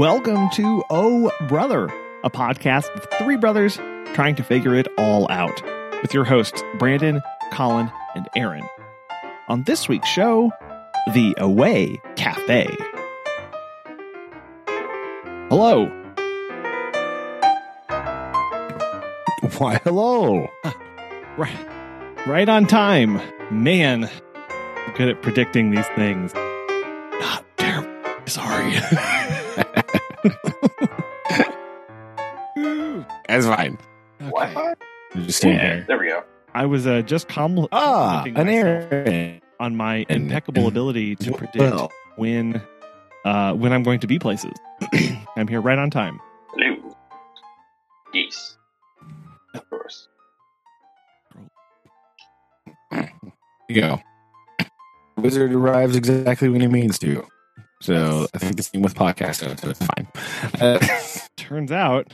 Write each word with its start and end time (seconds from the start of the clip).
Welcome 0.00 0.48
to 0.54 0.82
Oh 0.88 1.30
Brother, 1.46 1.84
a 2.24 2.30
podcast 2.30 2.88
of 2.96 3.06
three 3.18 3.36
brothers 3.36 3.76
trying 4.14 4.34
to 4.36 4.42
figure 4.42 4.74
it 4.74 4.88
all 4.96 5.30
out, 5.30 5.62
with 6.00 6.14
your 6.14 6.24
hosts, 6.24 6.62
Brandon, 6.78 7.20
Colin, 7.52 7.92
and 8.14 8.26
Aaron. 8.34 8.66
On 9.48 9.62
this 9.64 9.90
week's 9.90 10.08
show, 10.08 10.52
the 11.12 11.34
Away 11.36 12.00
Cafe. 12.16 12.74
Hello. 15.50 15.84
Why, 19.58 19.80
hello. 19.84 20.48
Right, 21.36 22.26
right 22.26 22.48
on 22.48 22.66
time. 22.66 23.20
Man, 23.50 24.10
I'm 24.48 24.94
good 24.94 25.10
at 25.10 25.20
predicting 25.20 25.72
these 25.72 25.86
things. 25.88 26.32
Ah, 26.34 27.42
terrible. 27.58 27.92
Sorry. 28.26 28.78
That's 33.30 33.46
fine. 33.46 33.78
Wi-Fi? 34.20 34.74
I'm 35.14 35.24
just 35.26 35.42
Yeah, 35.44 35.50
here. 35.52 35.84
there 35.88 35.98
we 35.98 36.08
go. 36.08 36.22
I 36.54 36.66
was 36.66 36.86
uh, 36.86 37.02
just 37.02 37.28
com- 37.28 37.68
Ah, 37.72 38.24
an 38.24 38.48
error 38.48 39.38
on 39.60 39.76
my 39.76 40.04
And- 40.08 40.24
impeccable 40.24 40.62
and- 40.62 40.68
ability 40.72 41.16
to 41.16 41.32
predict 41.32 41.56
Well, 41.58 41.92
when 42.16 42.60
uh, 43.24 43.52
when 43.54 43.72
I'm 43.72 43.82
going 43.82 44.00
to 44.00 44.06
be 44.06 44.18
places. 44.18 44.52
I'm 45.36 45.46
here 45.46 45.60
right 45.60 45.78
on 45.78 45.90
time. 45.90 46.18
Hello. 46.54 46.96
Geese. 48.12 48.56
Of 49.54 49.68
course. 49.70 50.08
you 53.68 53.80
go. 53.80 54.00
Wizard 55.18 55.52
arrives 55.52 55.94
exactly 55.96 56.48
when 56.48 56.60
he 56.62 56.66
means 56.66 56.98
to. 57.00 57.24
So 57.82 58.26
I 58.34 58.38
think 58.38 58.56
the 58.56 58.62
same 58.62 58.82
with 58.82 58.94
podcast, 58.94 59.36
so 59.36 59.70
it's 59.70 59.78
fine. 59.86 60.08
Uh, 60.60 60.78
Turns 61.36 61.70
out 61.72 62.12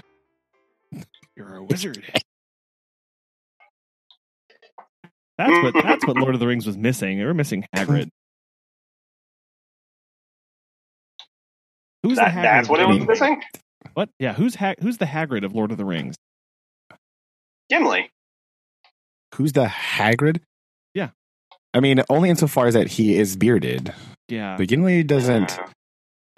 you're 1.36 1.56
a 1.56 1.62
wizard. 1.62 2.02
That's 5.38 5.52
what 5.62 5.74
that's 5.84 6.06
what 6.06 6.16
Lord 6.16 6.32
of 6.32 6.40
the 6.40 6.46
Rings 6.46 6.66
was 6.66 6.78
missing. 6.78 7.18
They 7.18 7.24
were 7.26 7.34
missing 7.34 7.66
Hagrid. 7.76 8.08
Who's 12.02 12.16
That, 12.16 12.26
the 12.26 12.40
Hagrid? 12.40 12.42
that's 12.42 12.68
what 12.70 12.80
it 12.80 12.86
was 12.88 13.06
missing? 13.06 13.42
What? 13.92 14.08
Yeah, 14.18 14.32
who's 14.32 14.54
ha- 14.54 14.74
who's 14.80 14.96
the 14.96 15.04
Hagrid 15.04 15.44
of 15.44 15.54
Lord 15.54 15.72
of 15.72 15.76
the 15.76 15.84
Rings? 15.84 16.14
Gimli. 17.68 18.08
who's 19.34 19.52
the 19.52 19.66
Hagrid? 19.66 20.40
Yeah. 20.94 21.10
I 21.74 21.80
mean, 21.80 22.00
only 22.08 22.30
insofar 22.30 22.68
as 22.68 22.74
that 22.74 22.86
he 22.86 23.18
is 23.18 23.36
bearded. 23.36 23.92
Yeah. 24.28 24.56
But 24.56 24.68
Gimli 24.68 25.02
doesn't. 25.02 25.58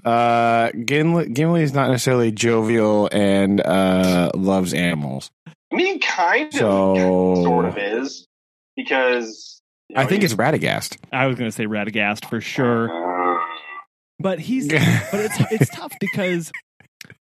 Uh, 0.05 0.71
Gimli, 0.85 1.29
Gimli 1.31 1.63
is 1.63 1.73
not 1.75 1.91
necessarily 1.91 2.31
jovial 2.33 3.09
and 3.13 3.61
uh, 3.61 4.31
loves 4.35 4.73
animals. 4.75 5.31
I 5.73 5.77
mean, 5.77 6.01
kind 6.01 6.47
of, 6.49 6.55
So- 6.55 7.35
sort 7.45 7.65
of 7.67 7.77
is. 7.79 8.27
Because. 8.77 9.61
you 9.89 9.97
know, 9.97 10.03
I 10.03 10.07
think 10.07 10.23
it's 10.23 10.35
Radagast. 10.35 10.97
I 11.13 11.27
was 11.27 11.37
going 11.37 11.51
to 11.51 11.55
say 11.55 11.67
Radagast 11.67 12.29
for 12.29 12.41
sure, 12.41 12.89
Uh, 12.91 13.39
but 14.21 14.39
he's 14.39 14.69
but 14.69 14.81
it's 15.15 15.41
it's 15.53 15.71
tough 15.71 15.93
because 16.01 16.53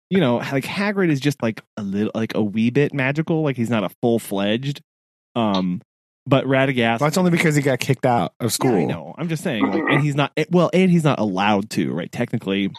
you 0.09 0.19
know 0.19 0.37
like 0.37 0.63
Hagrid 0.63 1.09
is 1.09 1.19
just 1.19 1.41
like 1.43 1.61
a 1.77 1.83
little 1.83 2.11
like 2.15 2.33
a 2.35 2.41
wee 2.43 2.69
bit 2.71 2.93
magical 2.93 3.43
like 3.43 3.57
he's 3.57 3.69
not 3.69 3.83
a 3.83 3.89
full 4.01 4.17
fledged 4.19 4.81
um 5.35 5.81
but 6.27 6.45
Radagast 6.45 6.99
Well, 6.99 7.07
that's 7.09 7.17
only 7.17 7.31
because 7.31 7.55
he 7.55 7.61
got 7.61 7.79
kicked 7.79 8.05
out 8.05 8.33
of 8.39 8.51
school. 8.53 8.71
Yeah, 8.71 8.83
I 8.83 8.85
know 8.85 9.15
I'm 9.17 9.29
just 9.29 9.43
saying 9.43 9.65
like 9.71 9.83
and 9.89 10.01
he's 10.03 10.15
not 10.15 10.31
well 10.51 10.69
and 10.73 10.89
he's 10.91 11.03
not 11.03 11.19
allowed 11.19 11.69
to 11.71 11.91
right 11.93 12.11
technically 12.11 12.71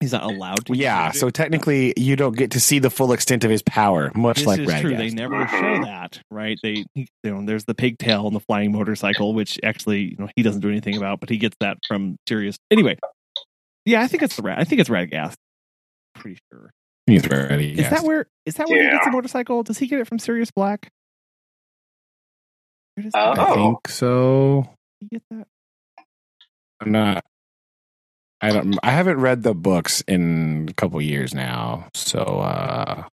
he's 0.00 0.12
not 0.12 0.24
allowed 0.24 0.66
to 0.66 0.76
yeah, 0.76 1.06
magic. 1.06 1.20
so 1.20 1.30
technically 1.30 1.94
you 1.96 2.14
don't 2.16 2.36
get 2.36 2.50
to 2.50 2.60
see 2.60 2.78
the 2.78 2.90
full 2.90 3.12
extent 3.12 3.42
of 3.44 3.50
his 3.50 3.62
power, 3.62 4.12
much 4.14 4.38
this 4.38 4.46
like 4.46 4.60
is 4.60 4.68
Radagast. 4.68 4.80
true 4.82 4.96
they 4.96 5.10
never 5.10 5.46
show 5.48 5.82
that 5.84 6.20
right 6.30 6.58
they 6.62 6.84
you 6.94 7.06
know 7.24 7.44
there's 7.46 7.64
the 7.64 7.74
pigtail 7.74 8.26
and 8.26 8.36
the 8.36 8.40
flying 8.40 8.72
motorcycle 8.72 9.32
which 9.34 9.58
actually 9.64 10.00
you 10.10 10.16
know 10.18 10.28
he 10.36 10.42
doesn't 10.42 10.60
do 10.60 10.68
anything 10.68 10.96
about 10.96 11.20
but 11.20 11.30
he 11.30 11.38
gets 11.38 11.56
that 11.60 11.78
from 11.88 12.16
Sirius 12.28 12.56
anyway 12.70 12.98
yeah 13.86 14.02
I 14.02 14.08
think 14.08 14.22
it's 14.22 14.36
the 14.36 14.42
rat 14.42 14.58
I 14.58 14.64
think 14.64 14.80
it's 14.80 14.90
Radagast 14.90 15.34
pretty 16.14 16.38
sure 16.52 16.70
He's 17.06 17.22
Radagast. 17.22 17.78
Is 17.78 17.90
that 17.90 18.02
where 18.02 18.26
is 18.46 18.54
that 18.54 18.66
where 18.68 18.82
he 18.82 18.88
gets 18.90 19.04
Yeah. 19.04 19.10
the 19.10 19.12
motorcycle? 19.12 19.62
Does 19.62 19.76
he 19.76 19.86
get 19.86 20.00
it 20.00 20.06
from 20.06 20.18
Sirius 20.18 20.50
Black? 20.50 20.88
Where 22.94 23.06
Uh, 23.14 23.34
I 23.38 23.44
Oh. 23.44 23.54
think 23.54 23.88
so. 23.88 24.68
he 25.00 25.06
get 25.08 25.22
that? 25.30 25.46
I'm 26.80 26.92
not. 26.92 27.24
I 28.40 28.52
don't. 28.52 28.78
I 28.82 28.90
haven't 28.90 29.20
read 29.20 29.42
the 29.42 29.54
books 29.54 30.02
in 30.06 30.68
a 30.70 30.74
couple 30.74 31.00
years 31.00 31.34
now, 31.34 31.88
so 31.94 32.20
uh 32.20 33.04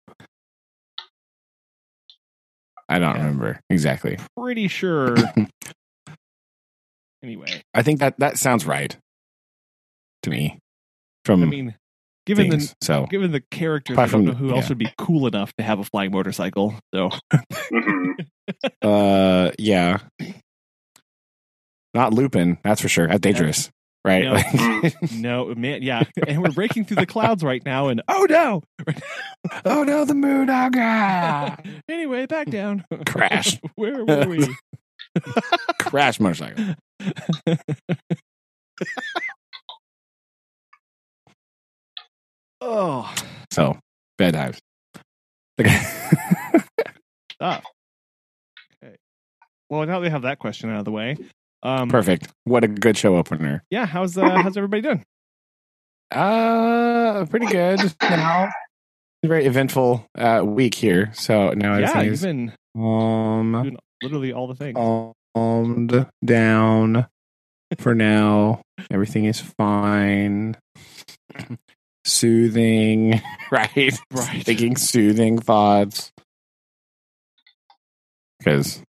I 2.90 3.00
don't 3.00 3.16
Yeah. 3.16 3.20
remember 3.20 3.60
exactly. 3.70 4.18
Pretty 4.38 4.68
sure. 4.68 5.18
anyway, 7.24 7.64
I 7.74 7.82
think 7.82 8.00
that 8.00 8.20
that 8.20 8.38
sounds 8.38 8.66
right 8.66 8.96
to 10.24 10.30
me. 10.30 10.60
From 11.24 11.44
I 11.44 11.46
mean, 11.46 11.76
given 12.26 12.52
things, 12.52 12.70
the 12.70 12.76
so 12.82 13.06
given 13.08 13.32
the 13.32 13.42
characters, 13.52 13.96
Apart 13.96 14.10
I 14.10 14.12
don't 14.12 14.26
know 14.26 14.34
who 14.34 14.56
else 14.56 14.70
would 14.70 14.78
be 14.78 14.92
cool 14.98 15.28
enough 15.28 15.54
to 15.58 15.64
have 15.64 15.80
a 15.80 15.84
flying 15.84 16.12
motorcycle. 16.12 16.76
So 16.94 17.10
mhm. 17.74 18.28
uh, 18.82 19.52
yeah, 19.58 19.98
not 21.94 22.14
Lupin, 22.14 22.58
that's 22.64 22.82
for 22.82 22.90
sure. 22.90 23.08
That's 23.08 23.20
dangerous, 23.20 23.70
right? 24.06 24.24
No. 24.24 24.34
Like- 24.34 25.12
no, 25.12 25.56
man, 25.56 25.82
yeah, 25.84 26.04
and 26.28 26.42
we're 26.42 26.52
breaking 26.52 26.86
through 26.86 26.98
the 26.98 27.06
clouds 27.06 27.44
right 27.44 27.64
now, 27.66 27.88
and 27.90 28.02
oh 28.08 28.26
no! 28.30 28.64
oh 29.66 29.84
no, 29.84 30.06
the 30.06 30.16
moon! 30.16 30.50
Oh 30.50 30.70
god! 30.70 31.68
anyway, 31.90 32.26
back 32.26 32.50
down. 32.50 32.86
Crash. 33.06 33.60
Where 33.76 34.04
were 34.06 34.28
we? 34.28 34.48
Crash 35.80 36.20
motorcycle. 36.20 36.76
Oh, 42.62 43.14
So 43.52 43.78
bad 44.18 44.34
times. 44.34 44.60
stuff. 45.60 47.64
Okay. 48.84 48.96
Well, 49.70 49.86
now 49.86 50.00
they 50.00 50.10
have 50.10 50.24
that 50.24 50.40
question 50.40 50.70
out 50.70 50.80
of 50.80 50.86
the 50.86 50.92
way. 50.92 51.18
Um, 51.64 51.90
Perfect. 51.90 52.28
What 52.46 52.64
a 52.64 52.68
good 52.68 52.98
show 52.98 53.18
opener. 53.18 53.64
Yeah, 53.70 53.86
how's 53.86 54.18
uh, 54.18 54.42
how's 54.42 54.58
everybody 54.58 54.82
doing? 54.82 55.04
Uh, 56.12 57.26
pretty 57.30 57.46
good. 57.48 57.80
Now, 58.02 58.50
a 59.24 59.28
very 59.28 59.46
eventful 59.46 60.06
uh, 60.18 60.42
week 60.44 60.74
here. 60.76 61.12
So 61.14 61.52
now 61.52 61.78
yeah, 61.78 62.02
you've 62.02 62.22
been 62.22 62.54
um, 62.76 63.52
doing 63.64 63.78
literally 64.02 64.34
all 64.34 64.48
the 64.48 64.56
things. 64.56 64.78
calmed 65.36 66.08
down 66.26 67.08
for 67.80 67.96
now. 67.96 68.62
Everything 68.90 69.26
is 69.26 69.40
fine. 69.40 70.58
Soothing, 72.06 73.22
right? 73.52 73.98
Right. 74.12 74.44
Thinking 74.46 74.76
soothing 74.76 75.40
thoughts. 75.40 76.12
Because, 78.40 78.82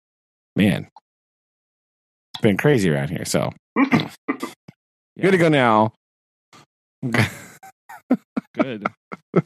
man, 0.57 0.89
it's 2.35 2.43
been 2.43 2.57
crazy 2.57 2.89
around 2.91 3.11
here. 3.11 3.25
So, 3.27 3.51
Yeah, 3.77 4.09
good 5.21 5.33
to 5.33 5.39
go 5.39 5.49
now. 5.49 5.93
Good. 8.55 8.87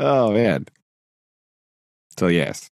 oh 0.00 0.32
man. 0.32 0.66
So 2.18 2.28
yes, 2.28 2.68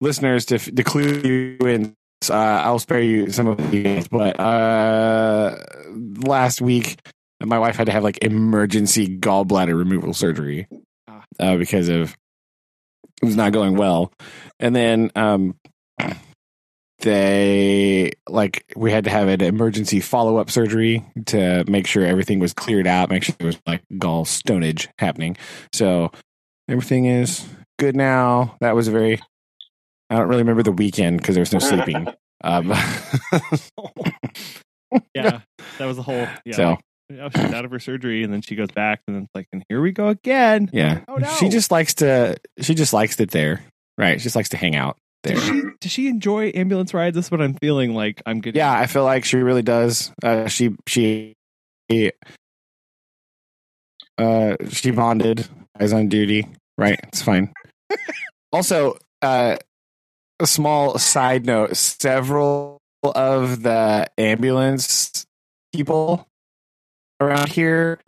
listeners, 0.00 0.44
to, 0.46 0.58
to 0.58 0.84
clue 0.84 1.20
you 1.24 1.66
in, 1.66 1.94
uh, 2.28 2.32
I'll 2.34 2.78
spare 2.78 3.02
you 3.02 3.30
some 3.30 3.46
of 3.46 3.70
these. 3.70 4.08
But 4.08 4.38
uh, 4.40 5.56
last 6.24 6.60
week, 6.60 6.98
my 7.44 7.58
wife 7.58 7.76
had 7.76 7.86
to 7.86 7.92
have 7.92 8.02
like 8.02 8.18
emergency 8.22 9.18
gallbladder 9.18 9.76
removal 9.78 10.12
surgery 10.14 10.66
Ah. 11.08 11.24
uh, 11.40 11.56
because 11.56 11.88
of 11.88 12.16
it 13.22 13.26
was 13.26 13.36
not 13.36 13.52
going 13.52 13.76
well, 13.76 14.12
and 14.60 14.74
then 14.76 15.10
um, 15.16 15.56
they 17.00 18.10
like 18.28 18.64
we 18.76 18.90
had 18.90 19.04
to 19.04 19.10
have 19.10 19.28
an 19.28 19.40
emergency 19.40 20.00
follow 20.00 20.36
up 20.38 20.50
surgery 20.50 21.04
to 21.26 21.64
make 21.68 21.86
sure 21.86 22.04
everything 22.04 22.38
was 22.40 22.52
cleared 22.52 22.86
out, 22.86 23.08
make 23.10 23.22
sure 23.22 23.34
there 23.38 23.46
was 23.46 23.60
like 23.66 23.82
gall 23.98 24.24
stonage 24.24 24.88
happening. 24.98 25.36
So 25.72 26.10
everything 26.68 27.06
is 27.06 27.46
good 27.78 27.94
now. 27.96 28.56
That 28.60 28.74
was 28.74 28.88
a 28.88 28.92
very 28.92 29.20
I 30.10 30.16
don't 30.16 30.28
really 30.28 30.42
remember 30.42 30.62
the 30.62 30.72
weekend 30.72 31.18
because 31.18 31.34
there 31.34 31.42
was 31.42 31.52
no 31.52 31.58
sleeping. 31.58 32.08
Um, 32.42 32.72
Yeah, 35.14 35.40
that 35.78 35.84
was 35.84 35.96
the 35.96 36.02
whole. 36.02 36.26
Yeah, 36.46 36.56
so 36.56 36.70
like, 36.70 36.78
oh, 37.10 37.28
she's 37.34 37.52
out 37.52 37.64
of 37.64 37.70
her 37.70 37.78
surgery, 37.78 38.22
and 38.22 38.32
then 38.32 38.42
she 38.42 38.54
goes 38.56 38.70
back, 38.70 39.00
and 39.06 39.16
then 39.16 39.22
it's 39.24 39.34
like, 39.34 39.48
and 39.52 39.64
here 39.68 39.80
we 39.80 39.92
go 39.92 40.08
again. 40.08 40.70
yeah, 40.72 41.00
Oh, 41.08 41.16
no. 41.16 41.28
she 41.38 41.48
just 41.48 41.70
likes 41.70 41.94
to. 41.94 42.36
She 42.60 42.74
just 42.74 42.92
likes 42.92 43.18
it 43.20 43.30
there, 43.30 43.62
right? 43.96 44.18
She 44.20 44.24
just 44.24 44.36
likes 44.36 44.50
to 44.50 44.56
hang 44.56 44.74
out 44.76 44.96
there. 45.22 45.34
Does 45.34 45.44
she, 45.44 45.62
does 45.80 45.92
she 45.92 46.08
enjoy 46.08 46.52
ambulance 46.54 46.92
rides? 46.94 47.14
That's 47.14 47.30
what 47.30 47.40
I'm 47.40 47.54
feeling 47.54 47.94
like. 47.94 48.22
I'm 48.26 48.40
getting. 48.40 48.58
Yeah, 48.58 48.72
I 48.72 48.86
feel 48.86 49.04
like 49.04 49.24
she 49.24 49.38
really 49.38 49.62
does. 49.62 50.12
Uh, 50.22 50.48
she 50.48 50.76
she 50.86 51.34
uh, 54.18 54.56
she 54.70 54.90
bonded. 54.90 55.48
Eyes 55.80 55.92
on 55.92 56.08
duty. 56.08 56.46
Right. 56.76 56.98
It's 57.04 57.22
fine. 57.22 57.52
also, 58.52 58.98
uh, 59.22 59.56
a 60.40 60.46
small 60.46 60.98
side 60.98 61.46
note: 61.46 61.76
several 61.76 62.78
of 63.02 63.62
the 63.62 64.06
ambulance 64.18 65.24
people 65.72 66.27
around 67.20 67.48
here 67.50 68.00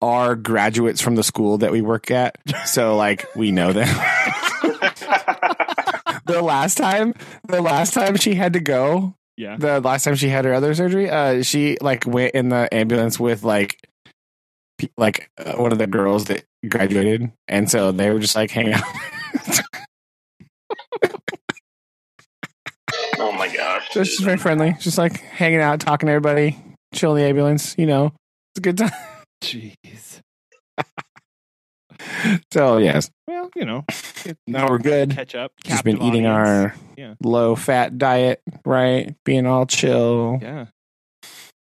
are 0.00 0.36
graduates 0.36 1.00
from 1.00 1.14
the 1.16 1.22
school 1.24 1.58
that 1.58 1.72
we 1.72 1.80
work 1.80 2.10
at. 2.10 2.36
So, 2.66 2.96
like, 2.96 3.26
we 3.34 3.50
know 3.50 3.72
them. 3.72 3.88
the 6.26 6.40
last 6.42 6.76
time, 6.76 7.14
the 7.46 7.60
last 7.60 7.94
time 7.94 8.16
she 8.16 8.34
had 8.34 8.52
to 8.52 8.60
go, 8.60 9.14
Yeah. 9.36 9.56
the 9.56 9.80
last 9.80 10.04
time 10.04 10.14
she 10.14 10.28
had 10.28 10.44
her 10.44 10.54
other 10.54 10.74
surgery, 10.74 11.10
uh, 11.10 11.42
she 11.42 11.78
like 11.80 12.04
went 12.06 12.34
in 12.34 12.48
the 12.50 12.72
ambulance 12.72 13.18
with 13.18 13.42
like, 13.42 13.78
pe- 14.78 14.88
like 14.96 15.30
uh, 15.38 15.54
one 15.54 15.72
of 15.72 15.78
the 15.78 15.86
girls 15.88 16.26
that 16.26 16.44
graduated, 16.68 17.32
and 17.48 17.68
so 17.70 17.90
they 17.92 18.10
were 18.10 18.18
just 18.20 18.36
like 18.36 18.50
hanging 18.52 18.74
out. 18.74 18.82
oh 23.18 23.32
my 23.32 23.48
gosh. 23.54 23.88
so 23.90 24.04
she's 24.04 24.20
very 24.20 24.36
friendly, 24.36 24.74
just 24.80 24.98
like 24.98 25.18
hanging 25.20 25.60
out, 25.60 25.80
talking 25.80 26.06
to 26.06 26.12
everybody, 26.12 26.56
chilling 26.94 27.18
in 27.18 27.22
the 27.24 27.28
ambulance. 27.28 27.74
You 27.78 27.86
know, 27.86 28.12
a 28.58 28.60
good 28.60 28.76
time. 28.78 28.90
Jeez. 29.42 30.20
So 32.52 32.76
yes, 32.78 33.10
Well, 33.26 33.50
you 33.56 33.64
know, 33.64 33.84
now 34.46 34.68
we're 34.70 34.78
good. 34.78 35.10
catch 35.10 35.34
up. 35.34 35.50
Just 35.64 35.82
been 35.82 35.96
eating 36.00 36.26
audience. 36.26 36.72
our 36.72 36.74
Yeah. 36.96 37.14
low 37.22 37.56
fat 37.56 37.98
diet, 37.98 38.40
right? 38.64 39.16
Being 39.24 39.46
all 39.46 39.66
chill, 39.66 40.38
Yeah. 40.40 40.66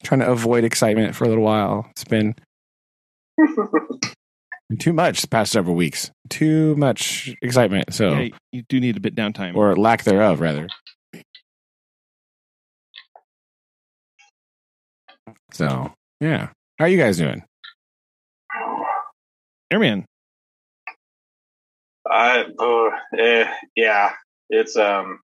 trying 0.03 0.21
to 0.21 0.29
avoid 0.31 0.65
excitement 0.65 1.15
for 1.15 1.25
a 1.25 1.29
little 1.29 1.45
while. 1.45 1.87
It's 1.93 2.03
been 2.05 2.35
too 4.81 4.93
much 4.93 5.21
the 5.23 5.29
past 5.29 5.53
several 5.53 5.77
weeks. 5.77 6.11
Too 6.31 6.75
much 6.77 7.33
excitement. 7.41 7.95
So, 7.95 8.19
Yeah, 8.19 8.29
you 8.51 8.63
do 8.69 8.81
need 8.81 8.97
a 8.97 9.01
bit 9.01 9.15
downtime. 9.15 9.55
or 9.55 9.77
lack 9.77 10.03
thereof, 10.03 10.41
rather. 10.41 10.67
So, 15.53 15.93
yeah. 16.21 16.49
How 16.79 16.85
are 16.85 16.89
you 16.89 16.97
guys 16.97 17.17
doing? 17.17 17.43
Airman. 19.71 20.05
I, 22.09 22.45
uh, 22.59 22.91
eh, 23.19 23.53
yeah, 23.75 24.13
it's 24.49 24.77
um, 24.77 25.19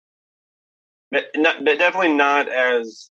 but 1.12 1.26
not, 1.36 1.64
but 1.64 1.78
definitely 1.78 2.14
not 2.14 2.48
as 2.48 3.08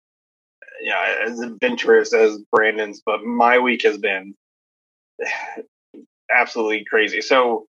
yeah 0.81 1.17
as 1.26 1.40
adventurous 1.40 2.14
as 2.14 2.38
Brandon's. 2.52 3.02
But 3.05 3.25
my 3.25 3.58
week 3.58 3.82
has 3.82 3.99
been 3.99 4.35
absolutely 6.32 6.85
crazy. 6.88 7.20
So 7.20 7.67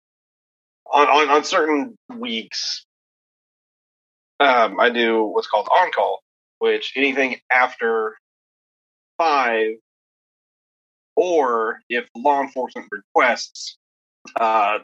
on 0.92 1.08
on, 1.08 1.30
on 1.30 1.44
certain 1.44 1.96
weeks, 2.14 2.84
um, 4.38 4.78
I 4.78 4.90
do 4.90 5.24
what's 5.24 5.48
called 5.48 5.68
on 5.72 5.90
call, 5.92 6.20
which 6.58 6.92
anything 6.94 7.40
after 7.50 8.18
five, 9.16 9.76
or 11.18 11.80
if 11.88 12.08
law 12.14 12.40
enforcement 12.40 12.86
requests, 12.92 13.76
uh, 14.40 14.78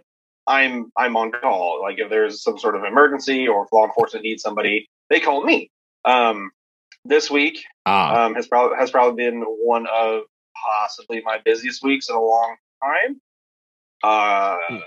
I'm 0.49 0.91
I'm 0.97 1.17
on 1.17 1.31
call. 1.31 1.81
Like 1.81 2.01
if 2.01 2.11
there's 2.11 2.43
some 2.43 2.59
sort 2.59 2.75
of 2.75 2.83
emergency 2.83 3.47
or 3.47 3.65
if 3.65 3.73
law 3.73 3.85
enforcement 3.87 4.25
needs 4.25 4.43
somebody, 4.43 4.89
they 5.11 5.21
call 5.21 5.45
me. 5.45 5.71
Um, 6.05 6.51
this 7.05 7.31
week 7.31 7.63
Ah, 7.87 8.25
um, 8.25 8.35
has 8.35 8.49
probably 8.49 8.77
has 8.79 8.91
probably 8.91 9.25
been 9.25 9.43
one 9.43 9.87
of 9.87 10.23
possibly 10.61 11.23
my 11.25 11.39
busiest 11.45 11.85
weeks 11.85 12.09
in 12.09 12.17
a 12.17 12.21
long 12.21 12.57
time. 12.83 13.21
Uh, 14.03 14.57
Hmm. 14.69 14.79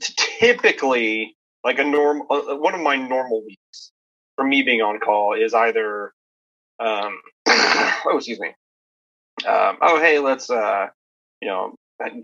typically, 0.00 1.36
like 1.64 1.78
a 1.80 1.84
normal 1.84 2.26
uh, 2.30 2.54
one 2.56 2.74
of 2.74 2.80
my 2.80 2.94
normal 2.96 3.44
weeks 3.44 3.90
for 4.36 4.44
me 4.44 4.62
being 4.62 4.80
on 4.80 5.00
call 5.00 5.34
is 5.34 5.54
either, 5.54 6.12
um, 6.78 7.20
oh 7.48 8.14
excuse 8.16 8.38
me, 8.38 8.54
um, 9.44 9.78
oh 9.80 10.00
hey 10.00 10.18
let's 10.18 10.50
uh, 10.50 10.86
you 11.40 11.48
know 11.48 11.74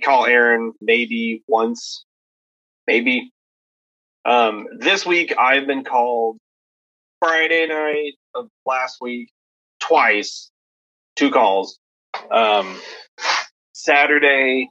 call 0.02 0.26
Aaron 0.26 0.72
maybe 0.80 1.42
once, 1.46 2.04
maybe. 2.86 3.32
Um, 4.24 4.66
this 4.78 5.06
week 5.06 5.34
I've 5.38 5.66
been 5.66 5.84
called 5.84 6.38
Friday 7.20 7.66
night 7.66 8.12
of 8.34 8.48
last 8.66 8.98
week 9.00 9.30
twice, 9.80 10.50
two 11.16 11.30
calls. 11.30 11.78
Um, 12.30 12.78
Saturday, 13.72 14.68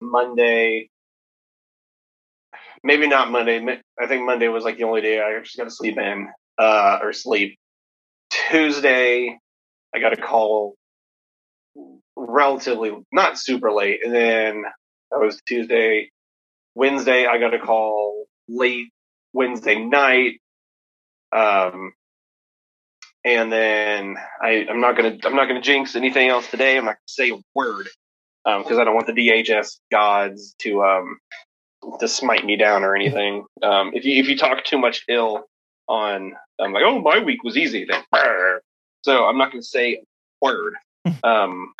Monday, 0.00 0.88
maybe 2.82 3.06
not 3.08 3.30
Monday. 3.30 3.64
I 4.00 4.06
think 4.06 4.24
Monday 4.24 4.48
was 4.48 4.64
like 4.64 4.78
the 4.78 4.84
only 4.84 5.00
day 5.00 5.20
I 5.20 5.38
just 5.40 5.56
got 5.56 5.64
to 5.64 5.70
sleep 5.70 5.98
in 5.98 6.28
uh, 6.58 6.98
or 7.02 7.12
sleep. 7.12 7.56
Tuesday, 8.30 9.38
I 9.94 9.98
got 10.00 10.12
a 10.12 10.16
call 10.16 10.74
relatively 12.18 12.92
not 13.12 13.38
super 13.38 13.72
late, 13.72 14.00
and 14.04 14.14
then 14.14 14.64
that 15.10 15.20
was 15.20 15.40
Tuesday. 15.46 16.10
Wednesday, 16.74 17.26
I 17.26 17.38
got 17.38 17.54
a 17.54 17.58
call 17.58 18.26
late 18.48 18.88
Wednesday 19.32 19.76
night. 19.78 20.40
Um, 21.32 21.92
and 23.24 23.52
then 23.52 24.16
I, 24.40 24.66
I'm 24.68 24.80
not 24.80 24.96
gonna 24.96 25.18
I'm 25.24 25.36
not 25.36 25.48
gonna 25.48 25.60
jinx 25.60 25.96
anything 25.96 26.28
else 26.28 26.50
today. 26.50 26.76
I'm 26.78 26.84
not 26.84 26.92
gonna 26.92 26.98
say 27.06 27.30
a 27.30 27.38
word 27.54 27.88
Um 28.46 28.62
because 28.62 28.78
I 28.78 28.84
don't 28.84 28.94
want 28.94 29.06
the 29.06 29.12
DHS 29.12 29.78
gods 29.90 30.54
to 30.60 30.82
um 30.84 31.18
to 32.00 32.08
smite 32.08 32.44
me 32.44 32.56
down 32.56 32.84
or 32.84 32.96
anything. 32.96 33.44
Um, 33.62 33.92
if 33.94 34.04
you 34.04 34.20
if 34.20 34.28
you 34.28 34.36
talk 34.36 34.64
too 34.64 34.78
much 34.78 35.04
ill 35.08 35.44
on 35.88 36.34
I'm 36.60 36.72
like 36.72 36.84
oh 36.86 37.00
my 37.00 37.18
week 37.18 37.42
was 37.44 37.56
easy 37.56 37.86
then 37.88 38.02
so 39.02 39.26
I'm 39.26 39.38
not 39.38 39.52
gonna 39.52 39.62
say 39.62 39.94
a 39.94 40.00
word. 40.42 40.74
Um, 41.24 41.72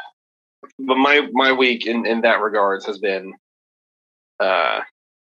but 0.78 0.96
my 0.96 1.28
my 1.32 1.52
week 1.52 1.86
in 1.86 2.06
in 2.06 2.22
that 2.22 2.40
regards 2.40 2.86
has 2.86 2.98
been 2.98 3.34
uh 4.40 4.80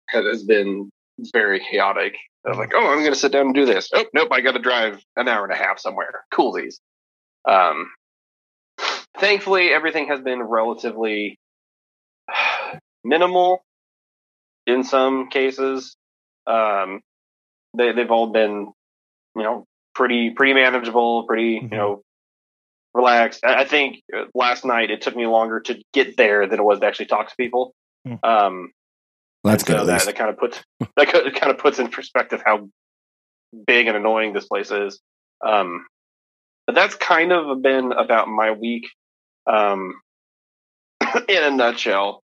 has 0.09 0.43
been 0.45 0.91
very 1.33 1.61
chaotic. 1.61 2.15
I 2.47 2.51
was 2.51 2.59
like, 2.59 2.73
oh, 2.75 2.87
I'm 2.87 2.99
going 2.99 3.13
to 3.13 3.19
sit 3.19 3.33
down 3.33 3.47
and 3.47 3.55
do 3.55 3.65
this. 3.65 3.89
Oh, 3.95 4.05
nope, 4.13 4.29
I 4.31 4.43
got 4.43 4.53
to 4.53 4.59
drive 4.59 5.01
an 5.17 5.29
hour 5.29 5.45
and 5.45 5.53
a 5.53 5.57
half 5.57 5.79
somewhere. 5.79 6.25
Coolies. 6.31 6.79
Um, 7.49 7.91
thankfully, 9.19 9.71
everything 9.73 10.09
has 10.09 10.21
been 10.21 10.43
relatively 10.43 11.39
minimal 13.05 13.63
in 14.67 14.85
some 14.85 15.29
cases. 15.31 15.97
Um, 16.47 17.01
they, 17.77 17.93
they've 17.93 18.11
all 18.11 18.27
been, 18.31 18.73
you 19.37 19.43
know, 19.43 19.65
pretty 19.95 20.31
pretty 20.31 20.53
manageable, 20.53 21.25
pretty 21.27 21.61
Mhm. 21.61 21.71
you 21.71 21.77
know 21.79 22.03
relaxed. 22.95 23.45
I, 23.45 23.63
I 23.63 23.65
think 23.65 24.03
uh, 24.17 24.25
last 24.35 24.65
night 24.65 24.91
it 24.91 25.03
took 25.03 25.17
me 25.17 25.27
longer 25.27 25.61
to 25.61 25.83
get 25.93 26.17
there 26.17 26.47
than 26.47 26.59
it 26.59 26.63
was 26.63 26.81
to 26.81 26.87
actually 26.87 27.07
talk 27.07 27.29
to 27.29 27.37
people. 27.37 27.75
Hmm. 28.07 28.15
Um, 28.23 28.73
that's 29.43 29.63
and 29.65 29.67
good. 29.67 29.77
so 29.77 29.81
at 29.83 29.87
that, 29.87 30.07
that 30.07 30.17
kind 30.17 30.31
of 30.31 30.39
puts 30.39 30.63
that 30.97 31.35
kind 31.35 31.51
of 31.51 31.59
puts 31.59 31.79
in 31.79 31.89
perspective 31.89 32.43
how 32.45 32.69
big 33.67 33.87
and 33.87 33.97
annoying 33.97 34.33
this 34.33 34.47
place 34.47 34.71
is. 34.71 35.01
Um, 35.47 35.85
but 36.67 36.75
that's 36.75 36.95
kind 36.95 37.33
of 37.33 37.61
been 37.63 37.93
about 37.93 38.29
my 38.29 38.53
week. 38.53 38.87
Um, 39.47 40.01
in 41.29 41.43
a 41.43 41.51
nutshell, 41.51 42.23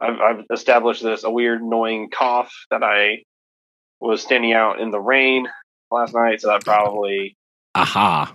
I've, 0.00 0.20
I've 0.20 0.44
established 0.52 1.02
this 1.02 1.24
a 1.24 1.30
weird, 1.30 1.60
annoying 1.60 2.10
cough 2.10 2.52
that 2.70 2.82
I 2.82 3.24
was 4.00 4.22
standing 4.22 4.52
out 4.52 4.80
in 4.80 4.90
the 4.90 5.00
rain 5.00 5.48
last 5.90 6.14
night. 6.14 6.40
So 6.40 6.48
that 6.48 6.64
probably 6.64 7.36
Aha. 7.78 8.34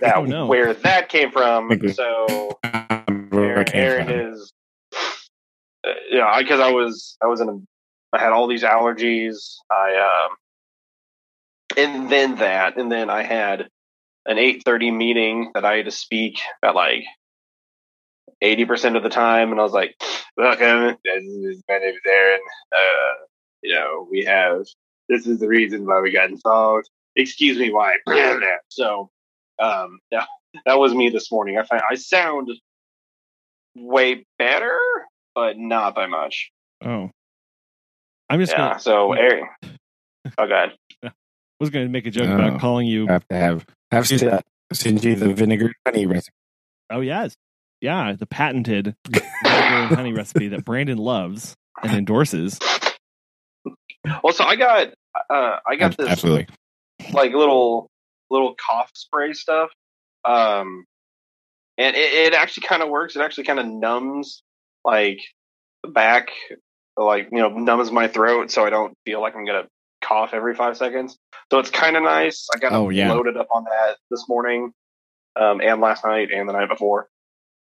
that 0.00 0.12
Oh, 0.16 0.24
no. 0.24 0.46
where 0.46 0.72
that 0.74 1.08
came 1.08 1.30
from. 1.30 1.70
So 1.92 2.58
Where 3.30 3.58
Aaron, 3.58 3.64
came 3.66 3.82
Aaron 3.82 4.06
from. 4.06 4.32
is, 4.32 4.52
uh, 5.86 5.90
yeah, 6.10 6.38
because 6.38 6.60
I 6.60 6.72
was, 6.72 7.16
I 7.22 7.26
was 7.26 7.40
in 7.40 7.48
a, 7.48 7.58
I 8.16 8.20
had 8.20 8.32
all 8.32 8.46
these 8.48 8.62
allergies. 8.62 9.56
I, 9.70 10.26
um, 10.30 10.36
and 11.76 12.10
then 12.10 12.36
that, 12.36 12.76
and 12.78 12.90
then 12.90 13.10
I 13.10 13.22
had 13.22 13.68
an 14.26 14.38
eight 14.38 14.62
thirty 14.64 14.90
meeting 14.90 15.50
that 15.54 15.64
I 15.64 15.76
had 15.76 15.84
to 15.84 15.90
speak 15.90 16.38
at 16.62 16.74
like 16.74 17.04
eighty 18.40 18.64
percent 18.64 18.96
of 18.96 19.02
the 19.02 19.10
time, 19.10 19.50
and 19.52 19.60
I 19.60 19.62
was 19.62 19.72
like, 19.72 19.94
"Welcome, 20.36 20.96
this 21.04 21.24
is 21.24 21.62
my 21.68 21.78
name 21.78 21.90
is 21.94 22.00
Aaron. 22.06 22.40
Uh, 22.74 23.24
you 23.62 23.74
know, 23.74 24.08
we 24.10 24.24
have 24.24 24.64
this 25.08 25.26
is 25.26 25.38
the 25.40 25.48
reason 25.48 25.84
why 25.86 26.00
we 26.00 26.10
got 26.10 26.30
involved. 26.30 26.88
Excuse 27.18 27.58
me, 27.58 27.70
why?" 27.72 27.96
so, 28.70 29.10
um, 29.58 29.98
yeah, 30.10 30.24
that 30.66 30.78
was 30.78 30.94
me 30.94 31.10
this 31.10 31.30
morning. 31.30 31.58
I 31.58 31.64
find 31.64 31.82
I 31.90 31.96
sound 31.96 32.48
way 33.76 34.24
better, 34.38 34.78
but 35.34 35.58
not 35.58 35.94
by 35.94 36.06
much. 36.06 36.50
Oh. 36.84 37.10
I'm 38.30 38.40
just 38.40 38.52
Yeah. 38.52 38.68
gonna 38.68 38.80
So, 38.80 39.12
Aaron, 39.14 39.48
oh 40.38 40.46
god, 40.46 40.74
I 41.02 41.10
was 41.60 41.70
gonna 41.70 41.88
make 41.88 42.06
a 42.06 42.10
joke 42.10 42.28
Oh. 42.28 42.34
about 42.34 42.60
calling 42.60 42.86
you 42.86 43.06
have 43.06 43.26
to 43.28 43.36
have 43.36 43.66
have 43.90 44.06
to 44.08 44.42
send 44.72 45.02
you 45.04 45.14
the 45.16 45.32
vinegar 45.32 45.72
honey 45.86 46.06
recipe. 46.06 46.34
Oh 46.90 47.00
yes. 47.00 47.36
yeah, 47.80 48.12
the 48.18 48.26
patented 48.26 48.94
vinegar 49.42 49.80
and 49.82 49.92
honey 49.92 50.12
recipe 50.12 50.48
that 50.48 50.64
Brandon 50.64 50.98
loves 50.98 51.54
and 51.82 51.92
endorses. 51.96 52.58
Well, 54.22 54.32
so 54.32 54.44
I 54.44 54.56
got 54.56 54.88
uh, 55.30 55.58
I 55.66 55.76
got 55.76 55.96
this 55.96 56.08
Absolutely. 56.08 56.46
like 57.12 57.32
little 57.32 57.90
little 58.30 58.54
cough 58.54 58.90
spray 58.94 59.32
stuff, 59.32 59.70
um, 60.24 60.84
and 61.78 61.96
it, 61.96 62.12
it 62.12 62.34
actually 62.34 62.66
kind 62.66 62.82
of 62.82 62.88
works. 62.88 63.16
It 63.16 63.20
actually 63.22 63.44
kind 63.44 63.58
of 63.58 63.66
numbs 63.66 64.42
like 64.84 65.18
the 65.82 65.88
back, 65.90 66.28
like 66.96 67.28
you 67.32 67.38
know, 67.38 67.48
numbs 67.50 67.90
my 67.90 68.08
throat, 68.08 68.50
so 68.50 68.64
I 68.64 68.70
don't 68.70 68.94
feel 69.04 69.20
like 69.20 69.34
I'm 69.36 69.44
gonna 69.46 69.66
cough 70.02 70.30
every 70.32 70.54
five 70.54 70.76
seconds. 70.76 71.16
So 71.50 71.58
it's 71.58 71.70
kind 71.70 71.96
of 71.96 72.02
nice. 72.02 72.46
I 72.54 72.58
got 72.58 72.72
Oh, 72.72 72.90
yeah. 72.90 73.12
loaded 73.12 73.36
up 73.36 73.48
on 73.50 73.64
that 73.64 73.96
this 74.10 74.28
morning, 74.28 74.72
um, 75.36 75.60
and 75.60 75.80
last 75.80 76.04
night, 76.04 76.30
and 76.30 76.48
the 76.48 76.52
night 76.52 76.68
before. 76.68 77.08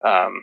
Um, 0.04 0.42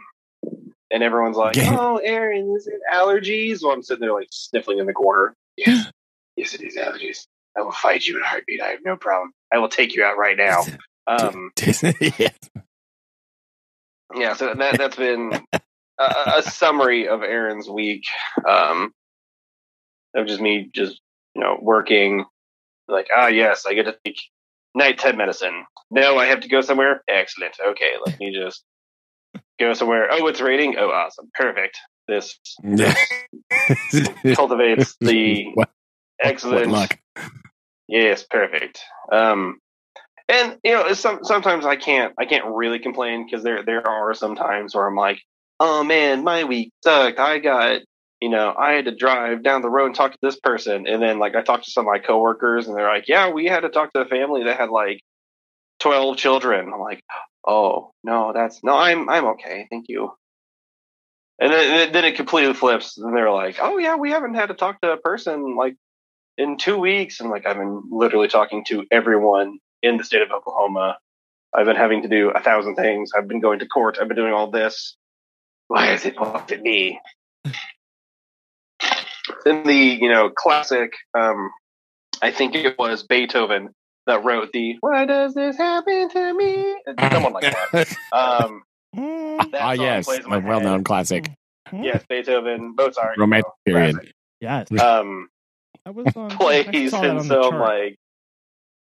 and 0.91 1.03
everyone's 1.03 1.37
like, 1.37 1.55
Yeah. 1.55 1.77
"Oh, 1.79 1.97
Aaron, 1.97 2.53
is 2.57 2.67
it 2.67 2.81
allergies?" 2.93 3.59
Well, 3.63 3.71
I'm 3.71 3.83
sitting 3.83 4.01
there 4.01 4.13
like 4.13 4.27
sniffling 4.31 4.79
in 4.79 4.85
the 4.85 4.93
corner. 4.93 5.33
Yes, 5.57 5.91
yes, 6.35 6.53
it 6.55 6.61
is 6.61 6.75
allergies. 6.77 7.27
I 7.57 7.61
will 7.61 7.71
fight 7.71 8.05
you 8.05 8.17
in 8.17 8.23
a 8.23 8.25
heartbeat. 8.25 8.61
I 8.61 8.69
have 8.69 8.79
no 8.85 8.95
problem. 8.95 9.31
I 9.53 9.57
will 9.57 9.69
take 9.69 9.95
you 9.95 10.03
out 10.03 10.17
right 10.17 10.37
now. 10.37 10.63
Um, 11.07 11.51
yeah. 12.17 12.29
yeah, 14.15 14.33
so 14.35 14.53
that 14.53 14.77
that's 14.77 14.95
been 14.95 15.33
a, 15.99 16.03
a 16.37 16.43
summary 16.43 17.07
of 17.07 17.21
Aaron's 17.23 17.69
week. 17.69 18.03
Um, 18.47 18.93
of 20.15 20.27
just 20.27 20.41
me, 20.41 20.69
just 20.73 20.99
you 21.35 21.41
know, 21.41 21.57
working. 21.61 22.25
Like, 22.87 23.07
ah, 23.15 23.27
yes, 23.27 23.65
I 23.65 23.73
get 23.73 23.83
to 23.85 23.95
take 24.05 24.19
nighttime 24.75 25.17
medicine. 25.17 25.65
No, 25.89 26.17
I 26.17 26.25
have 26.27 26.41
to 26.41 26.49
go 26.49 26.61
somewhere. 26.61 27.03
Excellent. 27.07 27.55
Okay, 27.65 27.93
let 28.05 28.19
me 28.19 28.33
just 28.33 28.63
go 29.59 29.73
somewhere. 29.73 30.07
Oh, 30.11 30.27
it's 30.27 30.41
raining. 30.41 30.75
Oh, 30.77 30.89
awesome, 30.89 31.29
perfect. 31.33 31.77
This 32.07 32.37
Yeah. 32.63 32.93
cultivates 34.35 34.95
the 34.99 35.45
what, 35.53 35.55
what 35.55 35.69
excellent 36.21 36.71
luck. 36.71 36.99
Yes, 37.87 38.23
perfect. 38.23 38.79
Um, 39.11 39.59
and 40.29 40.57
you 40.63 40.73
know, 40.73 40.93
some 40.93 41.23
sometimes 41.23 41.65
I 41.65 41.75
can't 41.75 42.13
I 42.17 42.25
can't 42.25 42.45
really 42.45 42.79
complain 42.79 43.25
because 43.25 43.43
there 43.43 43.63
there 43.65 43.87
are 43.87 44.13
some 44.13 44.35
times 44.35 44.73
where 44.73 44.87
I'm 44.87 44.95
like, 44.95 45.21
oh 45.59 45.83
man, 45.83 46.23
my 46.23 46.43
week 46.45 46.71
sucked. 46.83 47.19
I 47.19 47.39
got 47.39 47.81
you 48.21 48.29
know 48.29 48.53
I 48.57 48.73
had 48.73 48.85
to 48.85 48.95
drive 48.95 49.43
down 49.43 49.61
the 49.61 49.69
road 49.69 49.87
and 49.87 49.95
talk 49.95 50.13
to 50.13 50.17
this 50.21 50.39
person, 50.39 50.87
and 50.87 51.01
then 51.01 51.19
like 51.19 51.35
I 51.35 51.41
talked 51.41 51.65
to 51.65 51.71
some 51.71 51.85
of 51.85 51.91
my 51.91 51.99
coworkers, 51.99 52.67
and 52.67 52.77
they're 52.77 52.87
like, 52.87 53.07
yeah, 53.09 53.29
we 53.31 53.45
had 53.45 53.61
to 53.61 53.69
talk 53.69 53.91
to 53.93 54.01
a 54.01 54.05
family 54.05 54.45
that 54.45 54.57
had 54.57 54.69
like 54.69 55.01
twelve 55.79 56.17
children. 56.17 56.71
I'm 56.73 56.79
like, 56.79 57.01
oh 57.47 57.91
no, 58.03 58.31
that's 58.33 58.63
no, 58.63 58.77
I'm 58.77 59.09
I'm 59.09 59.25
okay, 59.27 59.67
thank 59.69 59.85
you. 59.89 60.13
And 61.39 61.51
then, 61.51 61.91
then 61.91 62.05
it 62.05 62.15
completely 62.15 62.53
flips, 62.53 62.97
and 62.97 63.15
they're 63.15 63.31
like, 63.31 63.57
"Oh 63.61 63.77
yeah, 63.79 63.95
we 63.95 64.11
haven't 64.11 64.35
had 64.35 64.47
to 64.47 64.53
talk 64.53 64.79
to 64.81 64.91
a 64.91 64.97
person 64.97 65.55
like 65.55 65.75
in 66.41 66.57
two 66.57 66.77
weeks, 66.77 67.19
and 67.19 67.29
like 67.29 67.45
I've 67.45 67.57
been 67.57 67.83
literally 67.91 68.27
talking 68.27 68.65
to 68.65 68.85
everyone 68.91 69.59
in 69.83 69.97
the 69.97 70.03
state 70.03 70.21
of 70.21 70.31
Oklahoma. 70.31 70.97
I've 71.53 71.65
been 71.65 71.75
having 71.75 72.01
to 72.03 72.07
do 72.07 72.29
a 72.31 72.41
thousand 72.41 72.75
things. 72.75 73.11
I've 73.15 73.27
been 73.27 73.41
going 73.41 73.59
to 73.59 73.67
court. 73.67 73.97
I've 74.01 74.07
been 74.07 74.17
doing 74.17 74.33
all 74.33 74.49
this. 74.49 74.95
Why 75.67 75.93
is 75.93 76.05
it 76.05 76.19
why 76.19 76.43
at 76.49 76.61
me? 76.61 76.99
In 79.45 79.63
the 79.63 79.75
you 79.75 80.09
know 80.09 80.29
classic, 80.29 80.93
um, 81.17 81.51
I 82.21 82.31
think 82.31 82.55
it 82.55 82.77
was 82.77 83.03
Beethoven 83.03 83.69
that 84.07 84.23
wrote 84.23 84.51
the 84.51 84.77
"Why 84.81 85.05
does 85.05 85.33
this 85.33 85.57
happen 85.57 86.09
to 86.09 86.33
me?" 86.33 86.75
Someone 87.13 87.33
like 87.33 87.43
that. 87.71 87.87
Um, 88.13 88.63
Mm, 88.95 89.51
that 89.51 89.61
Ah, 89.61 89.71
yes, 89.71 90.07
a 90.09 90.27
my 90.27 90.37
well-known 90.37 90.83
classic. 90.83 91.29
Yes, 91.71 92.03
Beethoven, 92.09 92.75
Mozart, 92.77 93.15
you 93.15 93.21
Romantic 93.21 93.45
know, 93.45 93.53
period. 93.65 93.93
classic. 93.95 94.13
yes, 94.41 94.81
Um, 94.81 95.29
I 95.85 95.89
was 95.89 96.07
on. 96.15 96.29
Plays, 96.31 96.91
saw 96.91 97.01
and 97.03 97.19
on 97.19 97.25
so 97.25 97.51
I'm 97.51 97.59
like, 97.59 97.95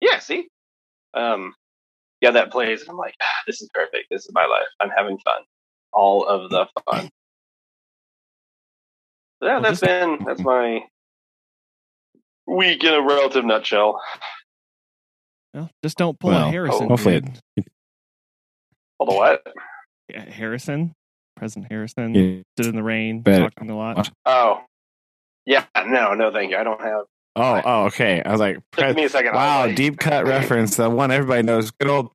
yeah, 0.01 0.19
see, 0.19 0.49
um, 1.15 1.55
yeah, 2.21 2.33
that 2.33 2.51
plays, 2.51 2.81
and 2.83 2.91
I'm 2.91 2.97
like, 2.97 3.15
ah, 3.23 3.43
this 3.47 3.61
is 3.63 3.69
perfect. 3.73 4.07
This 4.11 4.25
is 4.25 4.33
my 4.33 4.47
life. 4.47 4.67
I'm 4.81 4.91
having 4.91 5.19
fun, 5.19 5.43
all 5.93 6.25
of 6.27 6.51
the 6.51 6.67
fun. 6.91 7.09
So, 9.41 9.47
yeah, 9.47 9.53
Well, 9.55 9.63
that's 9.63 9.81
just- 9.81 9.83
been 9.83 10.25
that's 10.25 10.41
my 10.41 10.81
week 12.47 12.83
in 12.83 12.93
a 12.95 13.01
relative 13.03 13.45
nutshell. 13.45 14.01
Well, 15.55 15.71
just 15.85 15.97
don't 15.97 16.19
pull 16.19 16.31
Well, 16.31 16.49
a 16.49 16.51
Harrison. 16.51 16.89
hopefully 16.89 17.21
dude. 17.21 17.67
Hold 18.99 19.11
on, 19.11 19.17
what? 19.17 19.43
Yeah, 20.09 20.29
Harrison, 20.29 20.93
President 21.37 21.71
Harrison, 21.71 22.15
Yeah. 22.15 22.43
stood 22.57 22.67
in 22.71 22.77
the 22.77 22.83
rain, 22.83 23.21
Bet. 23.23 23.53
talking 23.55 23.71
a 23.71 23.77
lot. 23.77 24.11
Oh, 24.27 24.65
yeah, 25.47 25.65
no, 25.87 26.15
no, 26.15 26.31
thank 26.33 26.51
you. 26.51 26.57
I 26.57 26.65
don't 26.65 26.81
have. 26.81 27.03
Oh, 27.37 27.63
oh, 27.65 27.85
okay. 27.87 28.23
I 28.25 28.31
was 28.33 28.41
like, 28.41 28.57
Took 28.73 28.85
pre- 28.85 28.93
me 28.95 29.05
a 29.05 29.09
second. 29.09 29.33
I 29.33 29.37
wow, 29.37 29.61
like- 29.67 29.77
deep 29.77 29.99
cut 29.99 30.27
reference. 30.27 30.77
The 30.77 30.91
one 30.91 31.11
everybody 31.11 31.43
knows. 31.43 31.71
Good 31.71 31.89
old 31.89 32.11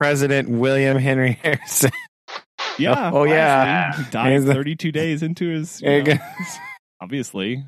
President 0.00 0.48
William 0.50 0.98
Henry 0.98 1.32
Harrison. 1.42 1.90
Yeah. 2.78 3.10
Oh, 3.14 3.24
yeah. 3.24 3.88
obviously. 3.94 4.04
He 4.04 4.10
died 4.10 4.42
the- 4.42 4.54
32 4.54 4.92
days 4.92 5.22
into 5.22 5.48
his. 5.48 5.80
you 5.80 6.02
know, 6.02 6.14
obviously. 7.00 7.64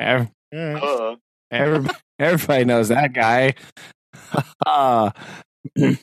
Ev- 0.00 0.30
Uh, 0.54 1.16
Everybody, 1.50 1.94
everybody 2.18 2.64
knows 2.64 2.88
that 2.88 3.12
guy. 3.12 3.54
Uh, 4.66 5.10
I, 5.78 5.96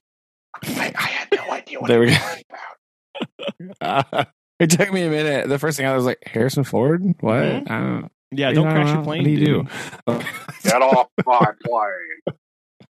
I 0.63 0.91
had 1.07 1.27
no 1.35 1.51
idea 1.51 1.79
what 1.79 1.87
There 1.87 1.99
we 1.99 2.05
was 2.07 2.17
go. 2.17 2.23
talking 2.23 3.71
about. 3.81 4.13
uh, 4.13 4.25
it 4.59 4.69
took 4.69 4.91
me 4.93 5.03
a 5.03 5.09
minute. 5.09 5.47
The 5.49 5.57
first 5.59 5.77
thing 5.77 5.85
I 5.87 5.95
was 5.95 6.05
like, 6.05 6.19
Harrison 6.25 6.63
Ford? 6.63 7.03
What? 7.19 7.43
Mhm. 7.65 8.09
I 8.31 8.35
don't, 8.35 8.39
Yeah, 8.39 8.51
don't 8.51 8.71
crash 8.71 8.93
your 8.93 9.03
plane. 9.03 9.19
What 9.19 9.25
do 9.25 9.29
you 9.31 9.45
dude. 9.45 9.69
do? 10.07 10.19
Get 10.63 10.81
off 10.81 11.07
my 11.25 11.51
plane. 11.63 12.35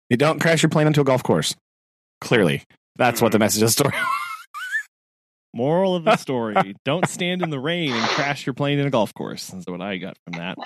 you 0.10 0.18
don't 0.18 0.40
crash 0.40 0.64
your 0.64 0.70
plane 0.70 0.88
into 0.88 1.02
a 1.02 1.04
golf 1.04 1.24
course. 1.24 1.56
Clearly, 2.20 2.64
that's 2.98 3.22
what 3.22 3.32
the 3.32 3.38
hmm. 3.38 3.44
message 3.44 3.62
of 3.64 3.70
the 3.70 3.72
story. 3.72 3.94
Moral 5.54 5.96
of 5.96 6.06
the 6.06 6.16
story: 6.18 6.76
Don't 6.86 7.08
stand 7.08 7.42
in 7.42 7.50
the 7.50 7.60
rain 7.60 7.92
and 7.94 8.08
crash 8.10 8.46
your 8.46 8.54
plane 8.54 8.80
in 8.80 8.88
a 8.88 8.90
golf 8.90 9.14
course. 9.14 9.48
That's 9.48 9.68
what 9.68 9.82
I 9.82 9.98
got 9.98 10.18
from 10.24 10.34
that. 10.34 10.58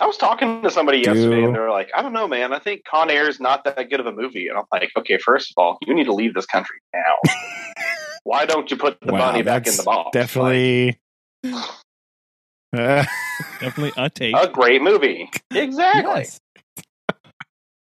I 0.00 0.06
was 0.06 0.16
talking 0.16 0.62
to 0.62 0.70
somebody 0.70 0.98
yesterday, 0.98 1.40
Do- 1.40 1.46
and 1.46 1.54
they 1.54 1.60
were 1.60 1.70
like, 1.70 1.90
"I 1.94 2.02
don't 2.02 2.12
know, 2.12 2.26
man. 2.26 2.52
I 2.52 2.58
think 2.58 2.84
Con 2.84 3.10
Air 3.10 3.28
is 3.28 3.40
not 3.40 3.64
that 3.64 3.90
good 3.90 4.00
of 4.00 4.06
a 4.06 4.12
movie." 4.12 4.48
And 4.48 4.58
I'm 4.58 4.64
like, 4.72 4.90
"Okay, 4.96 5.18
first 5.18 5.50
of 5.50 5.62
all, 5.62 5.78
you 5.86 5.94
need 5.94 6.04
to 6.04 6.14
leave 6.14 6.34
this 6.34 6.46
country 6.46 6.78
now. 6.94 7.16
Why 8.24 8.46
don't 8.46 8.70
you 8.70 8.76
put 8.76 9.00
the 9.00 9.12
Wow, 9.12 9.18
bunny 9.18 9.42
back 9.42 9.66
in 9.66 9.76
the 9.76 9.82
box?" 9.82 10.10
Definitely. 10.12 10.98
Uh, 11.44 13.04
Definitely 13.60 13.92
a 13.96 14.08
take. 14.08 14.34
A 14.40 14.48
great 14.48 14.82
movie. 14.82 15.30
Exactly. 15.50 16.12
Yes. 16.12 16.40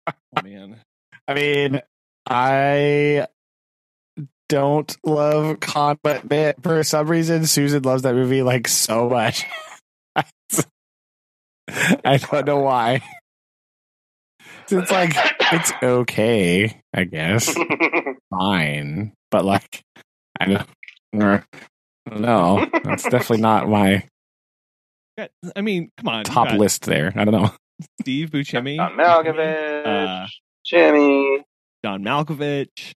oh 0.07 0.41
man, 0.43 0.81
I 1.27 1.33
mean, 1.33 1.81
I 2.27 3.27
don't 4.49 4.95
love 5.05 5.59
Con, 5.59 5.97
but 6.03 6.29
man, 6.29 6.53
for 6.61 6.83
some 6.83 7.07
reason, 7.07 7.45
Susan 7.45 7.83
loves 7.83 8.03
that 8.03 8.15
movie 8.15 8.43
like 8.43 8.67
so 8.67 9.09
much. 9.09 9.45
I 12.05 12.17
don't 12.17 12.45
know 12.45 12.59
why. 12.59 13.01
It's 14.69 14.91
like 14.91 15.13
it's 15.51 15.71
okay, 15.81 16.81
I 16.93 17.03
guess, 17.03 17.55
fine, 18.31 19.13
but 19.29 19.45
like 19.45 19.81
I 20.39 20.45
don't, 21.13 21.43
I 22.09 22.17
don't. 22.17 22.83
That's 22.83 23.03
definitely 23.03 23.41
not 23.41 23.67
my 23.69 24.03
I 25.55 25.61
mean, 25.61 25.91
come 25.97 26.09
on. 26.09 26.23
top 26.23 26.49
got 26.49 26.57
list 26.57 26.85
there. 26.85 27.13
I 27.15 27.25
don't 27.25 27.33
know. 27.33 27.51
Steve 28.01 28.29
Buscemi, 28.31 28.77
John 28.77 28.93
Malkovich, 28.93 29.85
uh, 29.85 30.27
Jimmy, 30.65 31.43
John 31.83 32.03
Malkovich. 32.03 32.93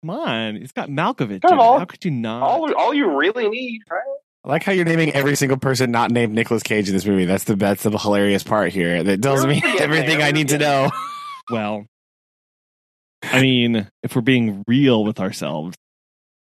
Come 0.00 0.10
on, 0.10 0.56
it's 0.56 0.72
got 0.72 0.88
Malkovich. 0.88 1.42
Come 1.42 1.52
in 1.52 1.58
it. 1.58 1.62
on. 1.62 1.78
How 1.80 1.84
could 1.84 2.04
you 2.04 2.10
not? 2.10 2.42
all 2.42 2.74
all 2.74 2.94
you 2.94 3.18
really 3.18 3.48
need, 3.48 3.80
right? 3.90 4.00
I 4.44 4.48
like 4.48 4.64
how 4.64 4.72
you're 4.72 4.84
naming 4.84 5.12
every 5.12 5.36
single 5.36 5.58
person 5.58 5.90
not 5.90 6.10
named 6.10 6.34
Nicolas 6.34 6.62
Cage 6.62 6.88
in 6.88 6.94
this 6.94 7.06
movie. 7.06 7.26
That's 7.26 7.44
the 7.44 7.54
that's 7.56 7.82
the 7.82 7.96
hilarious 7.96 8.42
part 8.42 8.72
here. 8.72 9.02
That 9.02 9.22
tells 9.22 9.42
We're 9.44 9.50
me 9.50 9.62
everything 9.78 10.18
there. 10.18 10.26
I 10.26 10.32
need 10.32 10.48
to 10.48 10.58
know. 10.58 10.90
well, 11.50 11.86
I 13.22 13.40
mean, 13.40 13.88
if 14.02 14.16
we're 14.16 14.22
being 14.22 14.64
real 14.66 15.04
with 15.04 15.20
ourselves, 15.20 15.76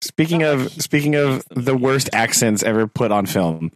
Speaking 0.02 0.44
of 0.44 0.72
speaking 0.72 1.16
of 1.16 1.44
the 1.50 1.76
worst 1.76 2.10
accents 2.14 2.64
ever 2.64 2.88
put 2.88 3.12
on 3.12 3.26
film, 3.26 3.72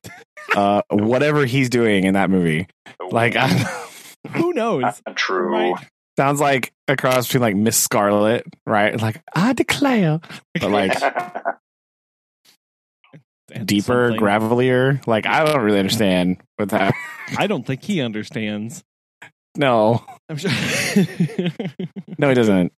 uh, 0.55 0.81
whatever 0.91 1.45
he's 1.45 1.69
doing 1.69 2.03
in 2.03 2.13
that 2.13 2.29
movie, 2.29 2.67
like 3.09 3.35
I, 3.35 3.47
who 4.33 4.53
knows? 4.53 5.01
Uh, 5.05 5.13
true. 5.15 5.51
Right. 5.51 5.87
sounds 6.17 6.39
like 6.39 6.71
a 6.87 6.95
cross 6.95 7.27
between 7.27 7.41
like 7.41 7.55
Miss 7.55 7.77
Scarlet, 7.77 8.45
right? 8.67 8.99
Like 9.01 9.21
I 9.33 9.53
declare, 9.53 10.19
but 10.59 10.69
like 10.69 10.93
deeper, 13.65 14.09
something. 14.09 14.21
gravelier. 14.21 15.05
Like 15.07 15.25
I 15.25 15.43
don't 15.43 15.61
really 15.61 15.79
understand 15.79 16.37
what 16.57 16.69
that. 16.69 16.93
I 17.37 17.47
don't 17.47 17.65
think 17.65 17.83
he 17.83 18.01
understands. 18.01 18.83
No, 19.57 20.05
I'm 20.29 20.37
sure. 20.37 20.51
no, 22.17 22.29
he 22.29 22.35
doesn't. 22.35 22.71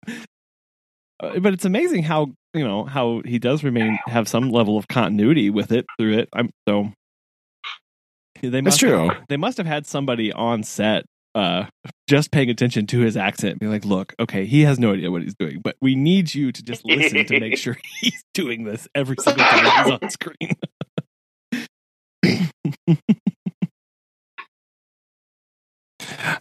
Uh, 1.20 1.40
but 1.40 1.54
it's 1.54 1.66
amazing 1.66 2.04
how 2.04 2.32
you 2.54 2.64
know 2.64 2.84
how 2.86 3.22
he 3.26 3.40
does 3.40 3.64
remain 3.64 3.98
have 4.06 4.28
some 4.28 4.50
level 4.50 4.78
of 4.78 4.88
continuity 4.88 5.50
with 5.50 5.72
it 5.72 5.86
through 5.98 6.20
it. 6.20 6.30
I'm 6.34 6.52
so 6.68 6.92
they 8.42 8.50
That's 8.50 8.64
must 8.66 8.80
true. 8.80 9.10
Have, 9.10 9.24
they 9.30 9.38
must 9.38 9.58
have 9.58 9.68
had 9.68 9.86
somebody 9.86 10.32
on 10.32 10.64
set 10.64 11.06
uh 11.36 11.66
just 12.08 12.32
paying 12.32 12.50
attention 12.50 12.86
to 12.86 13.00
his 13.00 13.18
accent 13.18 13.60
be 13.60 13.66
like 13.66 13.84
look 13.86 14.14
okay 14.20 14.46
he 14.46 14.62
has 14.62 14.78
no 14.78 14.94
idea 14.94 15.10
what 15.10 15.24
he's 15.24 15.34
doing 15.34 15.60
but 15.64 15.76
we 15.82 15.96
need 15.96 16.36
you 16.36 16.52
to 16.52 16.62
just 16.62 16.86
listen 16.86 17.26
to 17.26 17.40
make 17.40 17.58
sure 17.58 17.76
he's 18.02 18.24
doing 18.36 18.66
this 18.66 18.88
every 18.94 19.16
single 19.20 19.44
time 19.44 19.84
he's 19.86 20.00
on 20.00 20.10
screen 20.12 20.38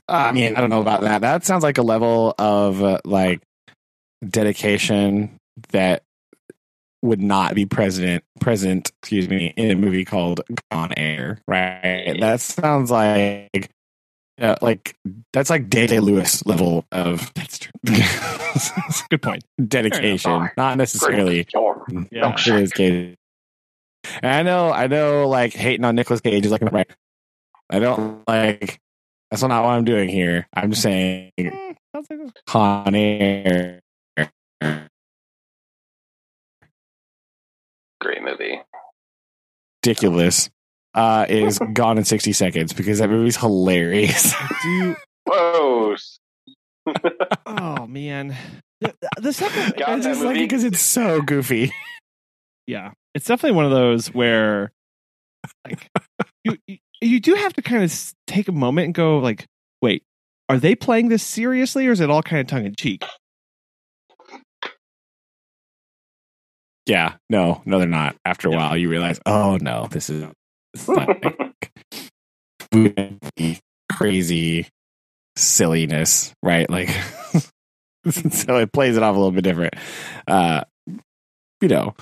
I 0.09 0.33
mean, 0.33 0.57
I 0.57 0.61
don't 0.61 0.71
know 0.71 0.81
about 0.81 1.03
that. 1.03 1.23
That 1.23 1.45
sounds 1.45 1.63
like 1.63 1.79
a 1.79 1.83
level 1.83 2.35
of 2.39 2.83
uh, 2.83 2.99
like 3.05 3.41
dedication 4.29 5.39
that 5.71 6.03
would 7.03 7.21
not 7.21 7.55
be 7.55 7.67
present 7.67 8.23
present, 8.41 8.93
excuse 9.03 9.29
me, 9.29 9.53
in 9.57 9.71
a 9.71 9.75
movie 9.75 10.05
called 10.05 10.41
Con 10.71 10.93
Air, 10.97 11.39
right? 11.49 12.17
That 12.21 12.41
sounds 12.41 12.91
like 12.91 13.71
uh, 14.41 14.57
like 14.63 14.95
that's 15.33 15.51
like 15.51 15.69
Day 15.69 15.87
Day 15.87 16.01
Lewis 16.01 16.45
level 16.47 16.85
of 16.93 17.33
that's 17.35 17.59
true 17.59 17.73
good 19.11 19.21
point 19.23 19.45
dedication, 19.67 20.51
not 20.57 20.77
necessarily 20.79 21.47
yeah 22.11 22.23
Cage. 22.71 23.17
And 24.23 24.27
I 24.33 24.43
know, 24.43 24.73
I 24.73 24.87
know, 24.89 25.29
like 25.29 25.53
hating 25.53 25.85
on 25.85 25.95
Nicolas 25.95 26.21
Cage 26.21 26.45
is 26.47 26.53
like 26.53 26.63
right. 26.63 26.91
I 27.71 27.79
don't 27.79 28.23
like. 28.29 28.79
That's 29.31 29.43
not 29.43 29.65
what 29.65 29.71
I'm 29.71 29.85
doing 29.85 30.09
here. 30.09 30.47
I'm 30.55 30.71
just 30.71 30.83
saying 30.83 31.33
Mm, 31.41 31.77
like- 31.95 32.45
Con 32.47 32.95
Air. 32.95 33.81
Great 38.03 38.23
movie. 38.23 38.61
ridiculous 39.85 40.51
uh, 40.95 41.25
is 41.29 41.61
gone 41.73 41.99
in 41.99 42.05
60 42.05 42.33
seconds 42.33 42.73
because 42.73 42.99
that 42.99 43.09
movie's 43.09 43.37
hilarious. 43.37 44.35
do 44.63 44.97
Whoa. 45.25 45.95
oh 47.47 47.87
man 47.87 48.37
the, 48.81 48.93
the 49.19 49.33
second 49.33 49.75
God, 49.79 49.89
I 49.89 49.97
that 49.97 50.03
just 50.03 50.21
like 50.21 50.37
it 50.37 50.41
because 50.41 50.65
it's 50.65 50.81
so 50.81 51.23
goofy. 51.23 51.71
yeah 52.67 52.91
it's 53.15 53.27
definitely 53.27 53.55
one 53.55 53.67
of 53.67 53.71
those 53.71 54.09
where 54.09 54.73
like 55.65 55.89
you 56.43 56.57
you, 56.67 56.79
you 57.01 57.21
do 57.21 57.35
have 57.35 57.53
to 57.53 57.63
kind 57.63 57.85
of 57.85 58.15
take 58.27 58.49
a 58.49 58.53
moment 58.53 58.87
and 58.87 58.95
go 58.95 59.19
like 59.19 59.47
wait 59.81 60.03
are 60.49 60.59
they 60.59 60.75
playing 60.75 61.09
this 61.09 61.23
seriously 61.23 61.87
or 61.87 61.93
is 61.93 62.01
it 62.01 62.11
all 62.11 62.23
kind 62.23 62.41
of 62.41 62.49
tongue-in-cheek 62.49 63.05
Yeah, 66.87 67.15
no, 67.31 67.63
no, 67.65 67.79
they're 67.79 67.89
not. 67.89 68.17
After 68.25 68.49
a 68.49 68.51
while, 68.51 68.77
you 68.77 68.89
realize, 68.89 69.21
oh 69.25 69.59
no, 69.61 69.87
this 69.91 70.11
is, 70.11 70.27
this 70.75 70.89
is 70.89 70.89
like 72.73 73.61
crazy 73.93 74.67
silliness, 75.37 76.33
right? 76.43 76.69
Like, 76.69 76.89
so 78.11 78.57
it 78.57 78.73
plays 78.73 78.97
it 78.97 79.03
off 79.03 79.15
a 79.15 79.19
little 79.19 79.31
bit 79.31 79.45
different, 79.45 79.75
uh, 80.27 80.65
you 81.61 81.69
know. 81.69 81.95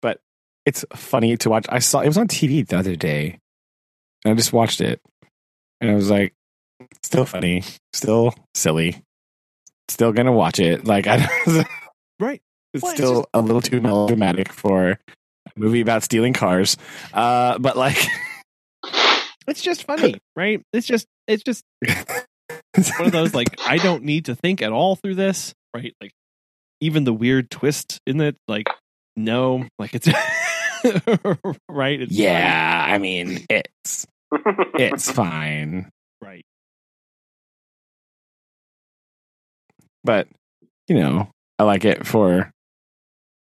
But 0.00 0.20
it's 0.64 0.84
funny 0.94 1.36
to 1.38 1.50
watch. 1.50 1.66
I 1.68 1.80
saw 1.80 2.00
it 2.00 2.06
was 2.08 2.18
on 2.18 2.28
TV 2.28 2.66
the 2.66 2.78
other 2.78 2.94
day, 2.94 3.38
and 4.24 4.32
I 4.32 4.36
just 4.36 4.52
watched 4.52 4.80
it, 4.80 5.00
and 5.80 5.90
I 5.90 5.94
was 5.94 6.10
like, 6.10 6.32
still 7.02 7.24
funny, 7.24 7.64
still 7.92 8.34
silly, 8.54 9.02
still 9.88 10.12
gonna 10.12 10.32
watch 10.32 10.60
it. 10.60 10.84
Like 10.84 11.08
I. 11.08 11.28
right 12.20 12.40
It's 12.74 12.82
Well, 12.82 12.92
it's 12.92 13.00
still 13.00 13.14
just- 13.22 13.28
a 13.32 13.40
little 13.40 13.62
too 13.62 13.80
melodramatic 13.80 14.52
for 14.52 14.90
a 14.90 14.98
movie 15.56 15.80
about 15.80 16.02
stealing 16.02 16.32
cars. 16.34 16.76
Uh, 17.12 17.58
but 17.58 17.76
like, 17.76 17.96
it's 19.46 19.62
just 19.62 19.84
funny 19.84 20.18
right? 20.36 20.60
It's 20.72 20.86
just 20.86 21.06
it's 21.28 21.42
just 21.42 21.62
it's 21.80 22.90
one 22.98 23.06
of 23.06 23.12
those 23.12 23.34
like 23.34 23.48
i 23.66 23.76
don't 23.78 24.02
need 24.04 24.26
to 24.26 24.34
think 24.34 24.60
at 24.62 24.72
all 24.72 24.96
through 24.96 25.14
this 25.14 25.54
right? 25.74 25.94
Like 26.00 26.12
even 26.80 27.04
the 27.04 27.12
weird 27.12 27.50
twist 27.50 28.00
in 28.06 28.20
it 28.20 28.36
like 28.48 28.66
no 29.16 29.66
like 29.78 29.94
it's 29.94 30.08
right? 31.68 32.00
It's 32.00 32.12
yeah, 32.12 32.84
I 32.86 32.98
mean, 32.98 33.46
it's 33.48 34.06
it's 34.74 35.10
fine, 35.10 35.88
right. 36.20 36.44
But 40.02 40.28
you 40.88 40.96
know, 40.96 41.30
I 41.58 41.64
like 41.64 41.84
it 41.84 42.06
for 42.06 42.50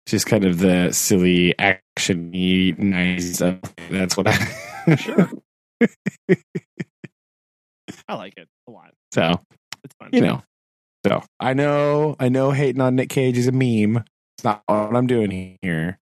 just 0.07 0.25
kind 0.25 0.45
of 0.45 0.59
the 0.59 0.91
silly 0.91 1.53
actiony 1.59 2.77
nice 2.77 3.35
stuff. 3.35 3.59
That's 3.91 4.17
what 4.17 4.27
I 4.27 4.95
Sure. 4.95 5.29
i 8.09 8.15
like 8.15 8.33
it 8.37 8.47
a 8.67 8.71
lot 8.71 8.91
so 9.13 9.39
it's 9.83 9.93
fun 9.99 10.09
you 10.11 10.21
know. 10.21 10.41
So 11.05 11.23
I 11.39 11.53
know, 11.53 12.15
I 12.19 12.29
know, 12.29 12.51
hating 12.51 12.81
on 12.81 12.95
Nick 12.95 13.09
Cage 13.09 13.37
is 13.37 13.47
a 13.47 13.51
meme. 13.51 14.03
It's 14.37 14.43
not 14.43 14.63
what 14.65 14.95
I'm 14.95 15.07
doing 15.07 15.57
here. 15.61 15.99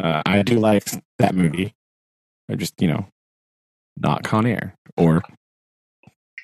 Uh, 0.00 0.22
I 0.26 0.42
do 0.42 0.58
like 0.58 0.84
that 1.18 1.34
movie. 1.34 1.74
I 2.50 2.56
just, 2.56 2.74
you 2.80 2.88
know, 2.88 3.06
not 3.96 4.24
Con 4.24 4.46
Air 4.46 4.74
or 4.96 5.22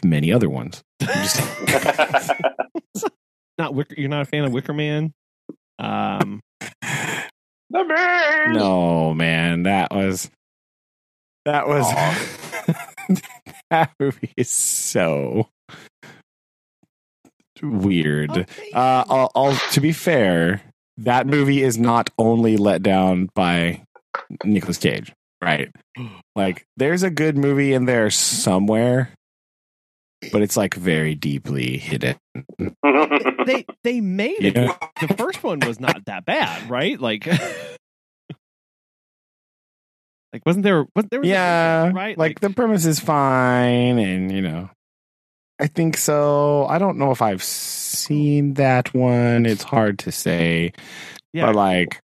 many 0.04 0.32
other 0.32 0.48
ones. 0.48 0.82
Just- 1.00 1.40
not 3.58 3.74
wicker 3.74 3.94
you're 3.96 4.08
not 4.08 4.22
a 4.22 4.24
fan 4.24 4.44
of 4.44 4.52
wicker 4.52 4.72
man 4.72 5.12
um 5.78 6.40
the 7.70 8.48
no, 8.52 9.14
man, 9.14 9.64
that 9.64 9.92
was 9.92 10.30
that 11.44 11.66
was 11.66 11.86
that 13.70 13.90
movie 13.98 14.32
is 14.36 14.50
so 14.50 15.48
weird. 17.62 18.30
okay. 18.30 18.70
Uh, 18.72 19.04
I'll, 19.08 19.30
I'll, 19.34 19.56
to 19.72 19.80
be 19.80 19.92
fair, 19.92 20.62
that 20.98 21.26
movie 21.26 21.62
is 21.62 21.78
not 21.78 22.10
only 22.18 22.56
let 22.56 22.82
down 22.82 23.28
by 23.34 23.82
Nicolas 24.44 24.78
Cage, 24.78 25.12
right? 25.42 25.70
Like, 26.36 26.66
there's 26.76 27.04
a 27.04 27.10
good 27.10 27.38
movie 27.38 27.74
in 27.74 27.84
there 27.84 28.10
somewhere, 28.10 29.10
but 30.32 30.42
it's 30.42 30.56
like 30.56 30.74
very 30.74 31.14
deeply 31.14 31.76
hidden. 31.78 32.16
they 33.46 33.64
they 33.82 34.00
made 34.00 34.42
it 34.44 34.56
Yeah. 34.56 34.76
the 35.06 35.14
first 35.14 35.42
one 35.42 35.60
was 35.60 35.78
not 35.80 36.04
that 36.06 36.24
bad 36.24 36.68
right 36.70 37.00
like 37.00 37.26
like 40.32 40.44
wasn't 40.46 40.64
there 40.64 40.86
was 40.94 41.04
there 41.10 41.20
was 41.20 41.28
a- 41.28 41.32
Yeah, 41.32 41.90
right 41.94 42.16
Like, 42.18 42.40
the 42.40 42.50
premise 42.50 42.84
is 42.86 42.98
fine, 43.00 43.98
and 43.98 44.32
you 44.32 44.42
know, 44.42 44.68
I 45.60 45.68
think 45.68 45.96
so. 45.96 46.66
I 46.68 46.78
don't 46.78 46.98
know 46.98 47.12
if 47.12 47.22
I've 47.22 47.42
seen 47.42 48.54
that 48.54 48.92
one. 48.92 49.46
It's 49.46 49.62
hard 49.62 49.98
to 50.00 50.12
say. 50.12 50.72
yeah 51.32 51.46
but 51.46 51.54
like 51.56 52.00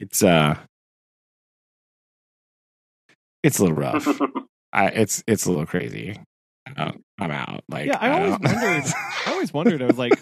it's 0.00 0.22
uh 0.22 0.56
it's 3.42 3.58
a 3.58 3.62
little 3.62 3.76
rough 3.76 4.06
I, 4.72 4.86
it's 4.88 5.22
it's 5.26 5.46
a 5.46 5.50
little 5.50 5.66
crazy 5.66 6.16
Uh, 6.76 6.92
i'm 7.18 7.30
out 7.30 7.62
like 7.68 7.86
Yeah, 7.86 7.98
I 8.00 8.10
always 8.10 8.30
wondered- 8.40 8.92
I 9.26 9.32
always 9.32 9.52
wondered. 9.52 9.82
I 9.82 9.86
was 9.86 9.98
like, 9.98 10.12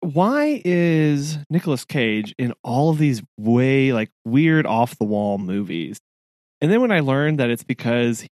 why 0.00 0.62
is 0.64 1.38
Nicolas 1.50 1.84
Cage 1.84 2.34
in 2.38 2.54
all 2.62 2.90
of 2.90 2.98
these 2.98 3.22
way 3.36 3.92
like 3.92 4.10
weird 4.24 4.66
off 4.66 4.96
the 4.98 5.04
wall 5.04 5.38
movies? 5.38 5.98
And 6.60 6.70
then 6.70 6.80
when 6.80 6.92
I 6.92 7.00
learned 7.00 7.38
that 7.40 7.50
it's 7.50 7.64
because 7.64 8.24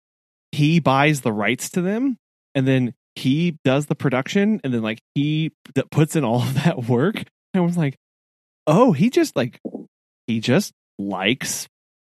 he 0.52 0.78
buys 0.80 1.22
the 1.22 1.32
rights 1.32 1.70
to 1.70 1.82
them, 1.82 2.16
and 2.54 2.66
then 2.66 2.94
he 3.16 3.56
does 3.64 3.86
the 3.86 3.94
production, 3.94 4.60
and 4.64 4.72
then 4.72 4.82
like 4.82 5.00
he 5.14 5.52
that 5.74 5.90
puts 5.90 6.16
in 6.16 6.24
all 6.24 6.42
of 6.42 6.54
that 6.64 6.84
work, 6.84 7.24
I 7.54 7.60
was 7.60 7.76
like, 7.76 7.96
oh, 8.66 8.92
he 8.92 9.10
just 9.10 9.34
like 9.36 9.60
he 10.26 10.40
just 10.40 10.72
likes 10.98 11.66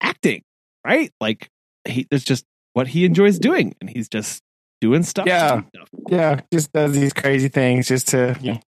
acting, 0.00 0.42
right? 0.87 1.11
Like 1.20 1.48
he 1.88 2.07
that's 2.11 2.24
just 2.24 2.44
what 2.74 2.88
he 2.88 3.05
enjoys 3.05 3.38
doing, 3.38 3.74
and 3.81 3.88
he's 3.90 4.09
just 4.09 4.42
doing 4.81 5.03
stuff. 5.03 5.27
Yeah. 5.27 5.62
stuff. 5.62 5.89
yeah 6.09 6.41
just 6.53 6.73
does 6.73 6.93
these 6.93 7.12
crazy 7.12 7.49
things 7.49 7.89
just 7.89 8.09
to 8.09 8.37
know, 8.43 8.61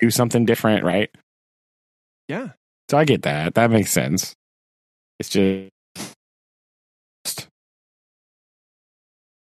do 0.00 0.10
something 0.10 0.44
different 0.44 0.84
right 0.84 1.10
Yeah. 2.28 2.50
so 2.90 2.98
i 2.98 3.04
get 3.04 3.22
that 3.22 3.54
that 3.54 3.70
makes 3.70 3.90
sense 3.92 4.34
it's 5.18 5.28
just 5.28 5.70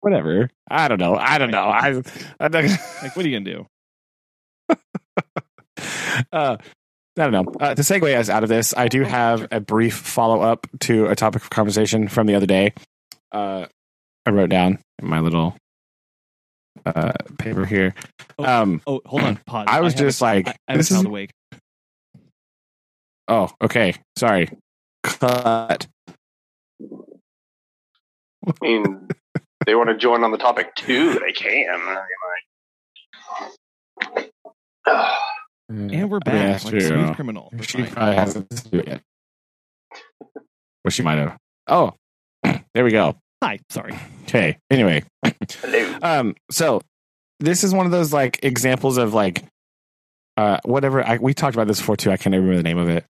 whatever 0.00 0.50
i 0.70 0.88
don't 0.88 1.00
know 1.00 1.16
i 1.16 1.38
don't 1.38 1.50
know 1.50 1.64
i, 1.64 2.00
I 2.40 2.48
don't, 2.48 2.68
Like, 3.02 3.16
what 3.16 3.24
are 3.24 3.28
you 3.28 3.38
gonna 3.40 3.64
do? 4.68 4.68
uh, 6.32 6.56
I 7.18 7.28
don't 7.28 7.32
know. 7.32 7.52
Uh, 7.60 7.74
to 7.74 7.82
segue 7.82 8.16
us 8.16 8.28
out 8.30 8.42
of 8.42 8.48
this, 8.48 8.72
I 8.76 8.88
do 8.88 9.02
have 9.02 9.46
a 9.50 9.60
brief 9.60 9.96
follow 9.96 10.40
up 10.40 10.66
to 10.80 11.06
a 11.08 11.14
topic 11.16 11.42
of 11.42 11.50
conversation 11.50 12.08
from 12.08 12.26
the 12.26 12.34
other 12.34 12.46
day. 12.46 12.72
Uh, 13.30 13.66
I 14.24 14.30
wrote 14.30 14.48
down 14.50 14.78
in 14.98 15.08
my 15.08 15.20
little 15.20 15.54
uh, 16.86 17.12
paper 17.38 17.66
here. 17.66 17.94
Oh. 18.38 18.44
Um, 18.44 18.80
Oh, 18.86 19.00
hold 19.04 19.22
on. 19.22 19.36
Pause. 19.46 19.66
I 19.68 19.80
was 19.82 19.92
have 19.92 20.00
a- 20.00 20.04
just 20.06 20.22
like, 20.22 20.48
I, 20.48 20.54
I 20.68 20.76
this 20.78 20.90
is- 20.90 21.04
awake. 21.04 21.30
oh, 23.28 23.50
okay. 23.62 23.94
Sorry. 24.16 24.48
Cut. 25.02 25.86
I 28.46 28.52
mean, 28.62 29.08
they 29.66 29.74
want 29.74 29.90
to 29.90 29.96
join 29.96 30.24
on 30.24 30.32
the 30.32 30.38
topic 30.38 30.74
too. 30.76 31.18
They 31.20 31.32
can. 31.32 31.66
I 34.86 35.18
And 35.72 36.10
we're 36.10 36.20
back 36.20 36.34
that's 36.34 36.64
like 36.66 36.74
a 36.74 36.80
smooth 36.80 37.14
criminal. 37.16 37.48
We're 37.52 37.62
She 37.62 37.78
fine. 37.82 37.90
probably 37.92 38.14
hasn't 38.14 38.50
listened 38.50 38.72
to 38.72 38.78
it 38.80 38.88
yet. 38.88 39.02
Well, 40.84 40.90
she 40.90 41.02
might 41.02 41.18
have. 41.18 41.36
Oh, 41.66 41.94
there 42.74 42.84
we 42.84 42.90
go. 42.90 43.16
Hi. 43.42 43.58
Sorry. 43.70 43.94
Okay. 44.24 44.58
Anyway, 44.70 45.04
hello. 45.60 45.98
um, 46.02 46.34
so 46.50 46.80
this 47.40 47.64
is 47.64 47.72
one 47.74 47.86
of 47.86 47.92
those 47.92 48.12
like 48.12 48.40
examples 48.44 48.98
of 48.98 49.14
like, 49.14 49.44
uh, 50.36 50.58
whatever. 50.64 51.04
I, 51.06 51.18
we 51.18 51.34
talked 51.34 51.54
about 51.54 51.66
this 51.68 51.78
before 51.78 51.96
too. 51.96 52.10
I 52.10 52.16
can't 52.16 52.34
remember 52.34 52.56
the 52.56 52.62
name 52.62 52.78
of 52.78 52.88
it 52.88 53.04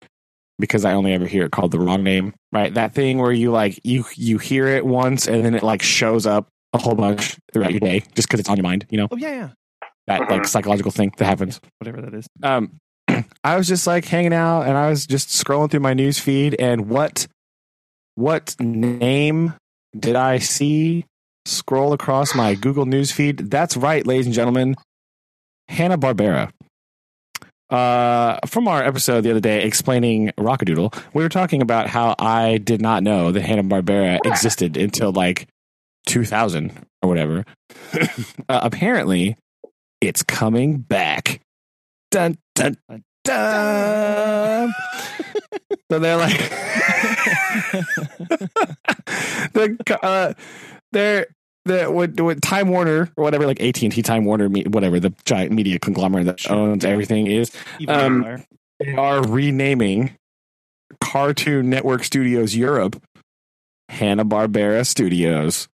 because 0.59 0.85
I 0.85 0.92
only 0.92 1.12
ever 1.12 1.27
hear 1.27 1.44
it 1.46 1.53
called 1.53 1.70
the 1.70 1.81
wrong 1.81 2.03
name. 2.03 2.35
Right? 2.53 2.73
That 2.75 2.92
thing 2.94 3.18
where 3.18 3.33
you 3.33 3.51
like 3.51 3.81
you 3.85 4.05
you 4.14 4.38
hear 4.38 4.66
it 4.68 4.85
once 4.85 5.27
and 5.27 5.44
then 5.44 5.55
it 5.55 5.62
like 5.62 5.83
shows 5.83 6.27
up 6.27 6.49
a 6.73 6.79
whole 6.79 6.94
bunch 6.94 7.37
throughout 7.53 7.73
your 7.73 7.81
day 7.81 8.01
just 8.14 8.29
because 8.29 8.40
it's 8.40 8.49
on 8.49 8.57
your 8.57 8.64
mind. 8.64 8.87
You 8.90 8.99
know 8.99 9.09
Oh 9.11 9.16
yeah, 9.16 9.31
yeah. 9.33 9.49
That 10.06 10.20
like 10.30 10.42
Mhm. 10.42 10.46
psychological 10.46 10.90
thing 10.90 11.12
that 11.18 11.24
happens. 11.24 11.60
Whatever 11.78 12.00
that 12.02 12.14
is. 12.14 12.26
um 12.42 12.78
I 13.44 13.56
was 13.56 13.66
just 13.68 13.86
like 13.86 14.04
hanging 14.04 14.32
out 14.34 14.62
and 14.62 14.76
I 14.76 14.88
was 14.90 15.06
just 15.06 15.28
scrolling 15.28 15.70
through 15.70 15.80
my 15.80 15.94
news 15.94 16.18
feed 16.18 16.56
and 16.60 16.88
what 16.88 17.26
what 18.16 18.54
name 18.60 19.54
did 19.98 20.16
I 20.16 20.38
see 20.38 21.06
scroll 21.46 21.92
across 21.92 22.34
my 22.34 22.54
Google 22.54 22.86
news 22.86 23.10
feed? 23.12 23.50
That's 23.50 23.76
right, 23.76 24.06
ladies 24.06 24.26
and 24.26 24.34
gentlemen. 24.34 24.76
Hanna 25.68 25.96
Barbera. 25.96 26.50
Uh, 27.70 28.36
from 28.46 28.66
our 28.66 28.82
episode 28.82 29.20
the 29.22 29.30
other 29.30 29.40
day 29.40 29.62
explaining 29.62 30.32
Rock-a-Doodle, 30.36 30.92
we 31.14 31.22
were 31.22 31.28
talking 31.28 31.62
about 31.62 31.86
how 31.86 32.16
I 32.18 32.58
did 32.58 32.82
not 32.82 33.04
know 33.04 33.30
that 33.30 33.42
Hanna 33.42 33.62
Barbera 33.62 34.18
existed 34.24 34.76
until 34.76 35.12
like 35.12 35.46
2000 36.06 36.72
or 37.02 37.08
whatever. 37.08 37.44
uh, 38.48 38.60
apparently, 38.62 39.36
it's 40.00 40.22
coming 40.22 40.78
back. 40.78 41.40
Dun 42.10 42.36
dun 42.54 42.76
dun. 43.24 44.74
so 45.90 45.98
they're 45.98 46.16
like, 46.16 46.38
the 49.52 49.98
uh, 50.02 50.32
they're 50.92 51.26
the 51.66 51.84
what, 51.90 52.18
what 52.20 52.40
Time 52.42 52.68
Warner 52.68 53.10
or 53.16 53.24
whatever, 53.24 53.46
like 53.46 53.60
AT 53.60 53.82
and 53.82 53.92
T, 53.92 54.02
Time 54.02 54.24
Warner, 54.24 54.48
me- 54.48 54.64
whatever 54.64 54.98
the 54.98 55.12
giant 55.24 55.52
media 55.52 55.78
conglomerate 55.78 56.26
that 56.26 56.40
Sure. 56.40 56.56
owns 56.56 56.84
everything 56.84 57.26
is, 57.26 57.52
Um, 57.86 58.44
they 58.78 58.94
are 58.94 59.22
renaming 59.22 60.16
Cartoon 61.02 61.68
Network 61.70 62.02
Studios 62.04 62.56
Europe 62.56 63.00
Hanna 63.88 64.24
Barbera 64.24 64.86
Studios. 64.86 65.68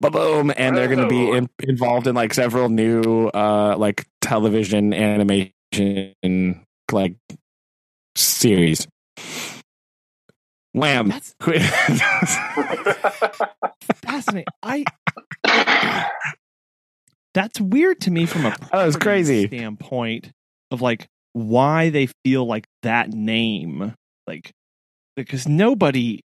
Boom, 0.00 0.52
and 0.56 0.76
they're 0.76 0.88
going 0.88 0.98
to 0.98 1.08
be 1.08 1.30
in, 1.30 1.48
involved 1.60 2.06
in 2.06 2.14
like 2.14 2.34
several 2.34 2.68
new 2.68 3.28
uh 3.28 3.74
like 3.78 4.06
television 4.20 4.92
animation 4.92 6.64
like 6.92 7.14
series. 8.16 8.86
Wham! 10.72 11.08
That's 11.08 11.34
fascinating. 14.04 14.46
I. 14.62 14.84
That's 17.34 17.60
weird 17.60 18.00
to 18.02 18.10
me 18.10 18.26
from 18.26 18.46
a 18.46 18.50
That 18.72 18.86
was 18.86 18.96
crazy. 18.96 19.46
standpoint 19.48 20.30
of 20.70 20.80
like 20.80 21.06
why 21.32 21.90
they 21.90 22.08
feel 22.24 22.46
like 22.46 22.66
that 22.82 23.10
name, 23.10 23.94
like 24.26 24.52
because 25.16 25.48
nobody, 25.48 26.20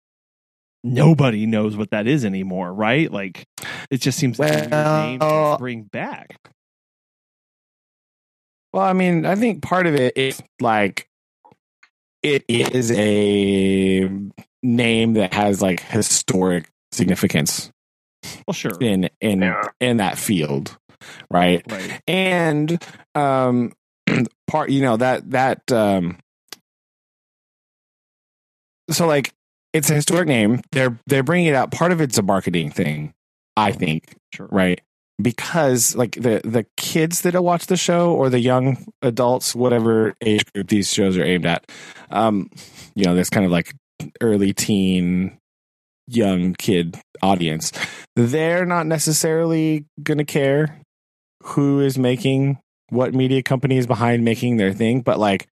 nobody 0.84 1.46
knows 1.46 1.76
what 1.76 1.90
that 1.90 2.06
is 2.06 2.24
anymore, 2.24 2.72
right? 2.72 3.10
Like 3.10 3.46
it 3.90 4.00
just 4.00 4.18
seems 4.18 4.38
like 4.38 4.52
a 4.52 4.68
name 5.06 5.20
to 5.20 5.26
Well- 5.26 5.58
bring 5.58 5.82
back. 5.84 6.38
Well, 8.72 8.82
I 8.84 8.92
mean, 8.92 9.24
I 9.24 9.34
think 9.34 9.62
part 9.62 9.86
of 9.86 9.94
it 9.94 10.16
is 10.16 10.42
like 10.60 11.08
it 12.22 12.44
is 12.48 12.90
a 12.92 14.10
name 14.62 15.12
that 15.14 15.32
has 15.32 15.62
like 15.62 15.80
historic 15.80 16.68
significance 16.92 17.70
Well, 18.46 18.52
sure, 18.54 18.76
in 18.80 19.08
in 19.20 19.40
Yeah. 19.42 19.62
in 19.80 19.96
that 19.98 20.18
field, 20.18 20.76
right? 21.30 21.62
right. 21.70 22.00
And 22.06 22.82
um 23.14 23.72
part 24.48 24.70
you 24.70 24.82
know 24.82 24.96
that 24.98 25.30
that 25.30 25.70
um 25.72 26.18
so 28.90 29.06
like 29.06 29.32
it's 29.72 29.90
a 29.90 29.94
historic 29.94 30.26
name. 30.28 30.60
They're 30.72 30.98
they're 31.06 31.22
bringing 31.22 31.46
it 31.48 31.54
out. 31.54 31.70
Part 31.70 31.92
of 31.92 32.00
it's 32.00 32.18
a 32.18 32.22
marketing 32.22 32.70
thing, 32.70 33.12
I 33.56 33.72
think, 33.72 34.14
Sure. 34.34 34.48
right? 34.50 34.80
Because 35.20 35.96
like 35.96 36.12
the 36.12 36.40
the 36.44 36.64
kids 36.76 37.22
that 37.22 37.40
watch 37.42 37.66
the 37.66 37.76
show 37.76 38.12
or 38.14 38.30
the 38.30 38.38
young 38.40 38.86
adults, 39.02 39.54
whatever 39.54 40.14
age 40.20 40.44
group 40.54 40.68
these 40.68 40.92
shows 40.92 41.16
are 41.16 41.24
aimed 41.24 41.44
at, 41.46 41.70
um, 42.10 42.50
you 42.94 43.04
know, 43.04 43.14
this 43.14 43.28
kind 43.30 43.44
of 43.44 43.50
like 43.52 43.74
early 44.20 44.52
teen, 44.52 45.36
young 46.06 46.54
kid 46.54 46.98
audience, 47.20 47.72
they're 48.14 48.64
not 48.64 48.86
necessarily 48.86 49.84
gonna 50.02 50.24
care 50.24 50.80
who 51.42 51.80
is 51.80 51.98
making 51.98 52.58
what 52.90 53.12
media 53.12 53.42
company 53.42 53.76
is 53.76 53.86
behind 53.86 54.24
making 54.24 54.56
their 54.56 54.72
thing, 54.72 55.00
but 55.00 55.18
like 55.18 55.48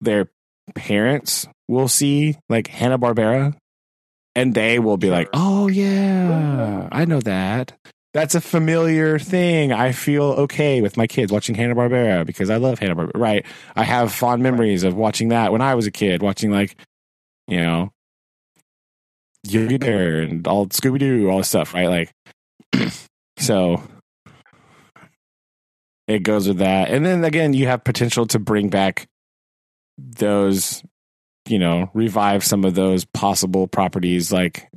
their 0.00 0.28
parents 0.74 1.46
will 1.70 1.88
see 1.88 2.36
like 2.48 2.66
Hanna 2.66 2.98
Barbera 2.98 3.56
and 4.34 4.54
they 4.54 4.78
will 4.78 4.96
be 4.96 5.10
like, 5.10 5.28
oh, 5.32 5.68
yeah, 5.68 6.88
I 6.90 7.04
know 7.04 7.20
that. 7.20 7.72
That's 8.12 8.34
a 8.34 8.40
familiar 8.40 9.20
thing. 9.20 9.72
I 9.72 9.92
feel 9.92 10.24
okay 10.24 10.80
with 10.80 10.96
my 10.96 11.06
kids 11.06 11.30
watching 11.30 11.54
Hanna 11.54 11.76
Barbera 11.76 12.26
because 12.26 12.50
I 12.50 12.56
love 12.56 12.80
Hanna 12.80 12.96
Barbera. 12.96 13.12
Right. 13.14 13.46
I 13.76 13.84
have 13.84 14.12
fond 14.12 14.42
memories 14.42 14.82
of 14.82 14.94
watching 14.94 15.28
that 15.28 15.52
when 15.52 15.60
I 15.60 15.76
was 15.76 15.86
a 15.86 15.92
kid, 15.92 16.22
watching 16.22 16.50
like, 16.50 16.76
you 17.46 17.58
know, 17.58 17.92
Yogi 19.46 19.78
Bear 19.78 20.22
and 20.22 20.46
all 20.48 20.66
Scooby 20.66 20.98
Doo, 20.98 21.30
all 21.30 21.38
this 21.38 21.48
stuff, 21.48 21.72
right? 21.72 21.86
Like, 21.86 22.12
so 23.38 23.80
it 26.08 26.24
goes 26.24 26.48
with 26.48 26.58
that. 26.58 26.90
And 26.90 27.06
then 27.06 27.22
again, 27.24 27.52
you 27.52 27.68
have 27.68 27.84
potential 27.84 28.26
to 28.26 28.40
bring 28.40 28.70
back 28.70 29.06
those, 29.96 30.82
you 31.50 31.58
know, 31.58 31.90
revive 31.94 32.44
some 32.44 32.64
of 32.64 32.74
those 32.74 33.04
possible 33.04 33.66
properties 33.66 34.32
like 34.32 34.68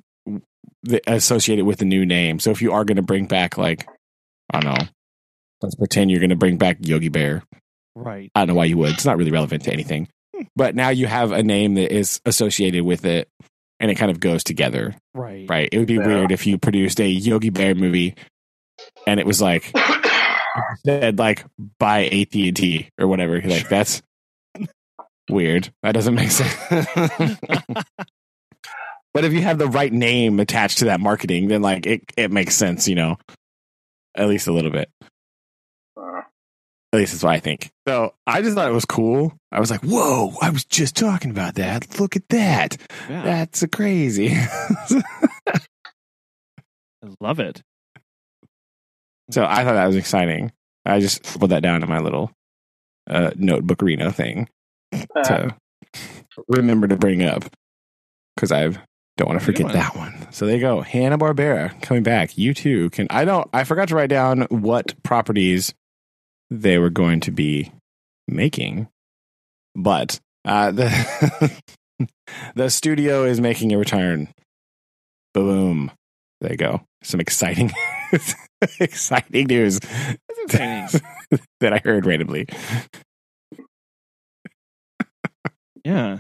the, 0.83 1.01
associated 1.07 1.65
with 1.65 1.79
the 1.79 1.85
new 1.85 2.05
name. 2.05 2.39
So 2.39 2.51
if 2.51 2.61
you 2.61 2.71
are 2.73 2.83
going 2.85 2.97
to 2.97 3.01
bring 3.03 3.25
back, 3.27 3.57
like, 3.57 3.87
I 4.51 4.59
don't 4.59 4.73
know, 4.77 4.87
let's 5.61 5.75
pretend 5.75 6.11
you're 6.11 6.19
going 6.19 6.29
to 6.31 6.35
bring 6.35 6.57
back 6.57 6.77
Yogi 6.81 7.09
Bear. 7.09 7.43
Right. 7.95 8.31
I 8.35 8.41
don't 8.41 8.47
know 8.49 8.53
why 8.55 8.65
you 8.65 8.77
would. 8.79 8.91
It's 8.93 9.05
not 9.05 9.17
really 9.17 9.31
relevant 9.31 9.63
to 9.65 9.71
anything. 9.73 10.09
Hmm. 10.35 10.43
But 10.55 10.75
now 10.75 10.89
you 10.89 11.07
have 11.07 11.31
a 11.31 11.43
name 11.43 11.75
that 11.75 11.93
is 11.95 12.19
associated 12.25 12.83
with 12.83 13.05
it 13.05 13.29
and 13.79 13.91
it 13.91 13.95
kind 13.95 14.11
of 14.11 14.19
goes 14.19 14.43
together, 14.43 14.95
Right. 15.13 15.45
right? 15.49 15.69
It 15.71 15.77
would 15.77 15.87
be 15.87 15.95
Yeah. 15.95 16.07
weird 16.07 16.31
if 16.31 16.47
you 16.47 16.57
produced 16.57 16.99
a 16.99 17.07
Yogi 17.07 17.49
Bear 17.49 17.75
movie 17.75 18.15
and 19.05 19.19
it 19.19 19.25
was 19.25 19.41
like 19.41 19.71
said 20.85 21.19
like 21.19 21.45
by 21.79 22.05
AT 22.05 22.33
and 22.47 22.55
T 22.55 22.89
or 22.99 23.07
whatever. 23.07 23.41
Like 23.41 23.69
that's 23.69 24.01
weird. 25.29 25.73
That 25.83 25.93
doesn't 25.93 26.15
make 26.15 26.31
sense. 26.31 26.55
but 29.13 29.23
if 29.25 29.33
you 29.33 29.41
have 29.41 29.57
the 29.57 29.67
right 29.67 29.91
name 29.91 30.39
attached 30.39 30.79
to 30.79 30.85
that 30.85 30.99
marketing, 30.99 31.47
then 31.47 31.61
like 31.61 31.85
it 31.85 32.03
it 32.17 32.31
makes 32.31 32.55
sense, 32.55 32.87
you 32.87 32.95
know, 32.95 33.17
at 34.15 34.27
least 34.27 34.47
a 34.47 34.53
little 34.53 34.71
bit. 34.71 34.89
Uh, 35.97 36.21
At 36.91 36.97
least 36.99 37.13
that's 37.13 37.23
what 37.23 37.33
I 37.33 37.39
think. 37.39 37.71
So 37.87 38.13
I 38.27 38.41
just 38.41 38.55
thought 38.55 38.69
it 38.69 38.73
was 38.73 38.85
cool. 38.85 39.33
I 39.51 39.59
was 39.59 39.71
like, 39.71 39.81
"Whoa! 39.81 40.33
I 40.41 40.49
was 40.49 40.65
just 40.65 40.95
talking 40.95 41.31
about 41.31 41.55
that. 41.55 41.99
Look 41.99 42.15
at 42.15 42.27
that. 42.29 42.77
Yeah. 43.09 43.23
That's 43.23 43.63
crazy." 43.71 44.35
I 47.05 47.09
love 47.19 47.39
it. 47.39 47.61
so 49.31 49.43
I 49.45 49.63
thought 49.63 49.73
that 49.73 49.87
was 49.87 49.95
exciting. 49.95 50.51
I 50.85 50.99
just 50.99 51.23
put 51.39 51.49
that 51.49 51.63
down 51.63 51.83
in 51.83 51.89
my 51.89 51.99
little 51.99 52.31
uh, 53.09 53.31
notebook 53.35 53.83
arena 53.83 54.11
thing 54.11 54.47
uh, 55.15 55.23
to 55.23 55.55
remember 56.47 56.87
to 56.87 56.95
bring 56.97 57.23
up 57.23 57.45
because 58.35 58.51
I 58.51 58.69
don't 59.17 59.27
want 59.27 59.39
to 59.39 59.45
forget 59.45 59.65
one. 59.65 59.73
that 59.73 59.95
one. 59.95 60.27
So 60.31 60.45
there 60.45 60.55
you 60.55 60.61
go. 60.61 60.81
Hanna 60.81 61.17
Barbera 61.17 61.79
coming 61.81 62.03
back. 62.03 62.37
You 62.37 62.53
too 62.53 62.89
can. 62.89 63.07
I 63.09 63.25
don't. 63.25 63.47
I 63.53 63.63
forgot 63.63 63.89
to 63.89 63.95
write 63.95 64.09
down 64.09 64.43
what 64.49 64.95
properties 65.03 65.73
they 66.49 66.77
were 66.77 66.89
going 66.89 67.19
to 67.21 67.31
be 67.31 67.71
making, 68.27 68.87
but 69.75 70.19
uh, 70.45 70.71
the 70.71 71.61
the 72.55 72.69
studio 72.69 73.23
is 73.23 73.39
making 73.39 73.71
a 73.73 73.77
return. 73.77 74.29
Boom. 75.33 75.91
There 76.41 76.51
you 76.51 76.57
go. 76.57 76.81
Some 77.03 77.19
exciting, 77.19 77.71
Exciting 78.79 79.47
news 79.47 79.79
that 80.49 81.01
I 81.61 81.77
heard 81.83 82.05
randomly. 82.05 82.47
Yeah. 85.83 86.19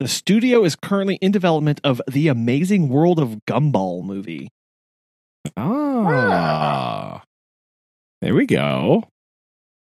The 0.00 0.08
studio 0.08 0.62
is 0.64 0.76
currently 0.76 1.16
in 1.16 1.32
development 1.32 1.80
of 1.82 2.02
the 2.06 2.28
Amazing 2.28 2.88
World 2.90 3.18
of 3.18 3.38
Gumball 3.48 4.04
movie. 4.04 4.48
Ah, 5.56 7.22
there 8.20 8.34
we 8.34 8.46
go. 8.46 9.04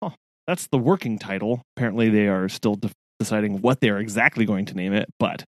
Oh, 0.00 0.14
That's 0.46 0.66
the 0.68 0.78
working 0.78 1.18
title. 1.18 1.60
Apparently, 1.76 2.08
they 2.08 2.26
are 2.28 2.48
still 2.48 2.74
de- 2.76 2.90
deciding 3.18 3.60
what 3.60 3.80
they 3.80 3.90
are 3.90 3.98
exactly 3.98 4.46
going 4.46 4.64
to 4.66 4.74
name 4.74 4.94
it, 4.94 5.08
but 5.18 5.44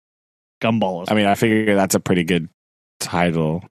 Gumball 0.63 1.03
is. 1.03 1.09
I 1.11 1.15
mean, 1.15 1.27
I 1.27 1.35
figure 1.35 1.75
that's 1.75 1.95
a 1.97 2.01
pretty 2.01 2.23
good 2.25 2.49
title. 3.01 3.65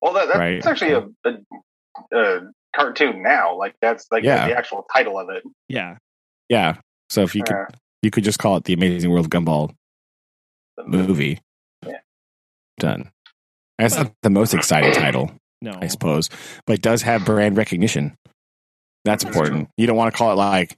Well, 0.00 0.14
that, 0.14 0.28
that's 0.28 0.38
Right. 0.38 0.64
actually 0.66 0.92
a, 0.92 1.08
a, 1.24 2.16
a 2.16 2.40
cartoon 2.74 3.22
now. 3.22 3.56
Like 3.58 3.74
that's 3.82 4.06
like 4.10 4.24
Yeah. 4.24 4.48
the 4.48 4.56
actual 4.56 4.86
title 4.94 5.18
of 5.18 5.28
it. 5.30 5.42
yeah. 5.68 5.96
Yeah. 6.48 6.76
So 7.12 7.22
if 7.22 7.34
you 7.34 7.42
could, 7.42 7.56
you 8.02 8.10
could 8.10 8.24
just 8.24 8.38
call 8.38 8.56
it 8.56 8.64
the 8.64 8.72
Amazing 8.72 9.10
World 9.10 9.26
of 9.26 9.30
Gumball 9.30 9.74
the 10.78 10.84
movie. 10.84 11.38
Yeah. 11.86 11.98
Done. 12.78 13.10
That's 13.78 13.96
not 13.96 14.12
the 14.22 14.30
most 14.30 14.54
exciting 14.54 14.92
title, 14.92 15.30
No. 15.60 15.76
I 15.78 15.88
suppose, 15.88 16.30
but 16.66 16.74
it 16.74 16.82
does 16.82 17.02
have 17.02 17.26
brand 17.26 17.58
recognition. 17.58 18.16
That's 19.04 19.24
That's 19.24 19.36
important. 19.36 19.68
You 19.76 19.86
don't 19.86 19.96
want 19.96 20.10
to 20.14 20.16
call 20.16 20.32
it 20.32 20.36
like 20.36 20.74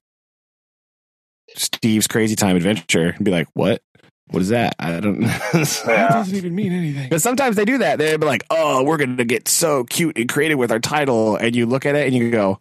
Steve's 1.54 2.08
Crazy 2.08 2.34
Time 2.34 2.56
Adventure 2.56 3.10
and 3.10 3.24
be 3.24 3.30
like, 3.30 3.46
"What? 3.54 3.80
What 4.26 4.42
is 4.42 4.48
that?" 4.48 4.74
I 4.80 4.98
don't. 4.98 5.20
Yeah. 5.54 6.08
doesn't 6.08 6.34
even 6.34 6.54
mean 6.56 6.72
anything. 6.72 7.10
But 7.10 7.22
sometimes 7.22 7.54
they 7.54 7.64
do 7.64 7.78
that. 7.78 7.98
They'll 7.98 8.18
be 8.18 8.26
like, 8.26 8.42
"Oh, 8.50 8.82
we're 8.82 8.96
going 8.96 9.18
to 9.18 9.24
get 9.24 9.46
so 9.46 9.84
cute 9.84 10.18
and 10.18 10.28
creative 10.28 10.58
with 10.58 10.72
our 10.72 10.80
title," 10.80 11.36
and 11.36 11.54
you 11.54 11.66
look 11.66 11.86
at 11.86 11.94
it 11.94 12.06
and 12.06 12.16
you 12.16 12.32
go, 12.32 12.58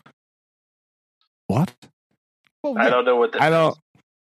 "What? 1.47 1.73
Well, 2.63 2.78
I 2.78 2.89
don't 2.89 3.06
know 3.06 3.15
what. 3.17 3.34
This 3.34 3.41
I 3.41 3.49
don't." 3.49 3.71
is. 3.73 3.80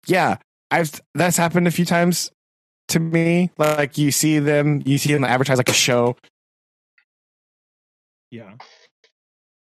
Yeah, 0.07 0.37
I've 0.71 0.91
that's 1.13 1.37
happened 1.37 1.67
a 1.67 1.71
few 1.71 1.85
times 1.85 2.31
to 2.89 2.99
me. 2.99 3.51
Like 3.57 3.97
you 3.97 4.11
see 4.11 4.39
them, 4.39 4.81
you 4.85 4.97
see 4.97 5.13
them 5.13 5.23
advertise 5.23 5.57
like 5.57 5.69
a 5.69 5.73
show 5.73 6.15
Yeah. 8.31 8.53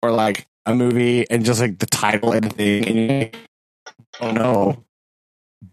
or 0.02 0.12
like 0.12 0.46
a 0.66 0.74
movie, 0.76 1.30
and 1.30 1.44
just 1.44 1.60
like 1.60 1.80
the 1.80 1.86
title 1.88 2.32
and 2.32 2.46
the 2.46 2.50
thing, 2.50 2.86
and 2.88 2.96
you're 2.96 3.20
like, 3.20 3.36
oh 4.22 4.32
no, 4.32 4.84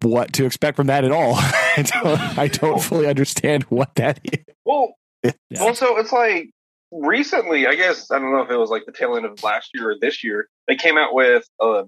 what 0.03 0.33
to 0.35 0.47
expect 0.47 0.77
from 0.77 0.87
that 0.89 1.05
at 1.05 1.13
all? 1.13 1.35
I 1.37 1.83
don't, 1.87 2.39
I 2.39 2.49
don't 2.49 2.83
fully 2.83 3.07
understand 3.07 3.65
what 3.65 3.95
that 3.97 4.21
is. 4.25 4.45
Well, 4.65 4.95
Yeah. 5.23 5.33
also 5.61 5.97
it's 5.97 6.13
like 6.13 6.51
recently. 6.91 7.67
I 7.67 7.75
guess 7.77 8.11
I 8.11 8.19
don't 8.19 8.33
know 8.33 8.43
if 8.43 8.51
it 8.51 8.57
was 8.57 8.71
like 8.71 8.87
the 8.87 8.93
tail 8.93 9.17
end 9.17 9.27
of 9.27 9.43
last 9.45 9.71
year 9.75 9.91
or 9.91 9.97
this 10.01 10.25
year. 10.25 10.49
They 10.67 10.77
came 10.77 10.97
out 10.99 11.15
with 11.15 11.45
a 11.61 11.85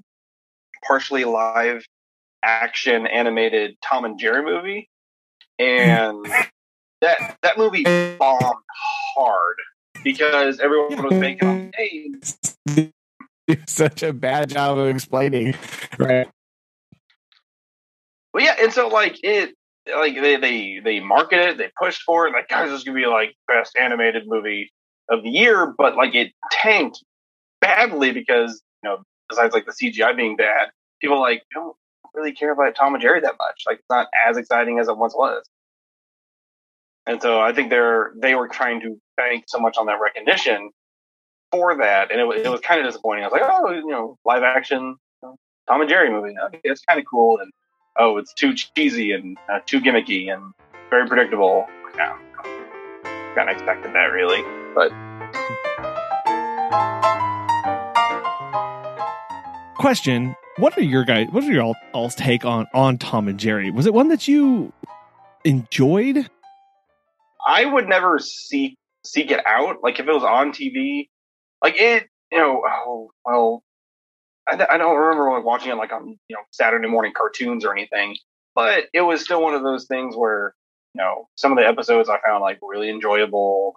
partially 0.87 1.25
live 1.25 1.85
action 2.45 3.07
animated 3.07 3.77
Tom 3.89 4.05
and 4.05 4.19
Jerry 4.19 4.45
movie, 4.45 4.89
mm. 5.61 5.65
and 5.65 6.27
that 7.01 7.37
that 7.43 7.59
movie 7.59 7.85
bombed 7.85 8.55
hard 9.17 9.57
because 10.03 10.61
everyone 10.61 11.03
was 11.03 11.15
making, 11.15 11.73
"Hey, 11.77 12.93
such 13.67 14.03
a 14.03 14.13
bad 14.13 14.51
job 14.51 14.79
of 14.79 14.89
explaining, 14.89 15.55
right? 15.99 16.29
Well, 18.33 18.45
yeah, 18.45 18.57
and 18.61 18.73
so 18.73 18.89
like 18.89 19.19
it, 19.23 19.55
like 19.87 20.15
they 20.15 20.37
they 20.37 20.81
they 20.83 21.01
marketed 21.01 21.49
it, 21.49 21.59
they 21.59 21.71
pushed 21.81 22.03
for 22.03 22.27
it, 22.27 22.33
like 22.33 22.49
guys, 22.49 22.71
this 22.71 22.79
is 22.79 22.85
gonna 22.85 22.99
be 22.99 23.07
like 23.07 23.35
best 23.47 23.77
animated 23.79 24.25
movie 24.27 24.73
of 25.11 25.23
the 25.23 25.29
year, 25.29 25.75
but 25.77 25.97
like 25.97 26.15
it 26.15 26.33
tanked 26.51 27.03
badly 27.61 28.13
because 28.13 28.63
you 28.83 28.91
know 28.91 29.03
besides 29.33 29.55
like 29.55 29.67
the 29.67 29.73
CGI 29.73 30.17
being 30.17 30.37
bad, 30.37 30.69
people 31.01 31.21
like 31.21 31.43
don't 31.55 31.77
really 32.15 32.33
care 32.33 32.53
about 32.53 32.75
Tom 32.75 32.95
and 32.95 33.03
Jerry 33.03 33.21
that 33.21 33.35
much. 33.39 33.63
Like 33.67 33.79
it's 33.79 33.91
not 33.91 34.09
as 34.29 34.37
exciting 34.37 34.79
as 34.79 34.89
it 34.89 34.97
once 34.97 35.15
was. 35.15 35.45
And 37.07 37.21
so 37.21 37.41
I 37.41 37.53
think 37.53 37.71
they're 37.71 38.13
they 38.17 38.35
were 38.35 38.49
trying 38.49 38.81
to 38.83 39.01
bank 39.17 39.45
so 39.49 39.59
much 39.59 39.77
on 39.77 39.87
that 39.87 39.99
recognition 40.01 40.71
for 41.51 41.77
that, 41.79 42.11
and 42.11 42.21
it 42.21 42.25
was 42.25 42.41
it 42.43 42.49
was 42.49 42.61
kind 42.61 42.81
of 42.81 42.87
disappointing. 42.87 43.25
I 43.25 43.27
was 43.27 43.33
like, 43.33 43.43
oh, 43.45 43.73
you 43.73 43.89
know, 43.89 44.19
live 44.25 44.43
action 44.43 44.81
you 45.23 45.29
know, 45.29 45.37
Tom 45.69 45.81
and 45.81 45.91
Jerry 45.91 46.11
movie, 46.11 46.35
it's 46.63 46.83
kind 46.85 47.01
of 47.01 47.07
cool, 47.11 47.39
and 47.39 47.51
oh, 47.99 48.19
it's 48.19 48.33
too 48.35 48.55
cheesy 48.55 49.13
and 49.13 49.37
uh, 49.53 49.59
too 49.67 49.81
gimmicky 49.81 50.33
and 50.33 50.53
very 50.91 51.09
predictable. 51.09 51.67
Yeah, 51.97 52.17
kind 53.35 53.51
of 53.51 53.57
expected 53.57 53.93
that 53.95 54.13
really, 54.13 54.43
but 54.75 54.93
Question: 59.83 60.37
What 60.59 60.79
are 60.79 60.83
your 60.83 61.03
guys? 61.05 61.27
What 61.33 61.43
are 61.43 61.51
your 61.51 61.65
all, 61.65 61.77
all's 61.93 62.15
take 62.15 62.45
on 62.45 62.69
on 62.73 62.99
Tom 62.99 63.27
and 63.27 63.37
Jerry? 63.37 63.69
Was 63.73 63.85
it 63.85 63.93
one 63.93 64.11
that 64.11 64.29
you 64.29 64.73
enjoyed? 65.45 66.31
I 67.45 67.65
would 67.65 67.89
never 67.89 68.21
seek 68.21 68.79
seek 69.05 69.33
it 69.33 69.45
out. 69.45 69.83
Like 69.83 69.99
if 69.99 70.07
it 70.07 70.13
was 70.13 70.23
on 70.23 70.53
TV, 70.53 71.09
like 71.65 71.81
it, 71.81 72.07
you 72.31 72.39
know, 72.39 72.63
oh 72.65 73.11
well, 73.25 73.65
I, 74.49 74.53
I 74.71 74.79
don't 74.79 74.97
remember 74.97 75.33
like 75.33 75.45
watching 75.45 75.73
it 75.73 75.75
like 75.75 75.93
on 75.93 76.17
you 76.29 76.37
know 76.37 76.43
Saturday 76.53 76.87
morning 76.87 77.13
cartoons 77.13 77.65
or 77.65 77.73
anything, 77.73 78.17
but 78.55 78.85
it 78.95 79.01
was 79.01 79.25
still 79.25 79.43
one 79.43 79.55
of 79.55 79.65
those 79.65 79.87
things 79.87 80.15
where 80.15 80.55
you 80.95 81.03
know 81.03 81.29
some 81.35 81.51
of 81.51 81.59
the 81.59 81.67
episodes 81.67 82.09
I 82.09 82.21
found 82.25 82.41
like 82.41 82.61
really 82.63 82.89
enjoyable 82.89 83.75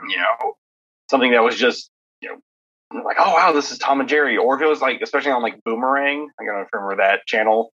and 0.00 0.10
you 0.10 0.16
know 0.16 0.54
something 1.08 1.30
that 1.30 1.44
was 1.44 1.54
just 1.54 1.88
like 2.92 3.16
oh 3.18 3.34
wow 3.34 3.52
this 3.52 3.72
is 3.72 3.78
Tom 3.78 4.00
and 4.00 4.08
Jerry, 4.08 4.36
or 4.36 4.56
if 4.56 4.62
it 4.62 4.66
was 4.66 4.80
like 4.80 5.00
especially 5.02 5.32
on 5.32 5.42
like 5.42 5.62
Boomerang, 5.64 6.28
I 6.40 6.44
don't 6.44 6.68
remember 6.72 6.96
that 7.02 7.26
channel, 7.26 7.72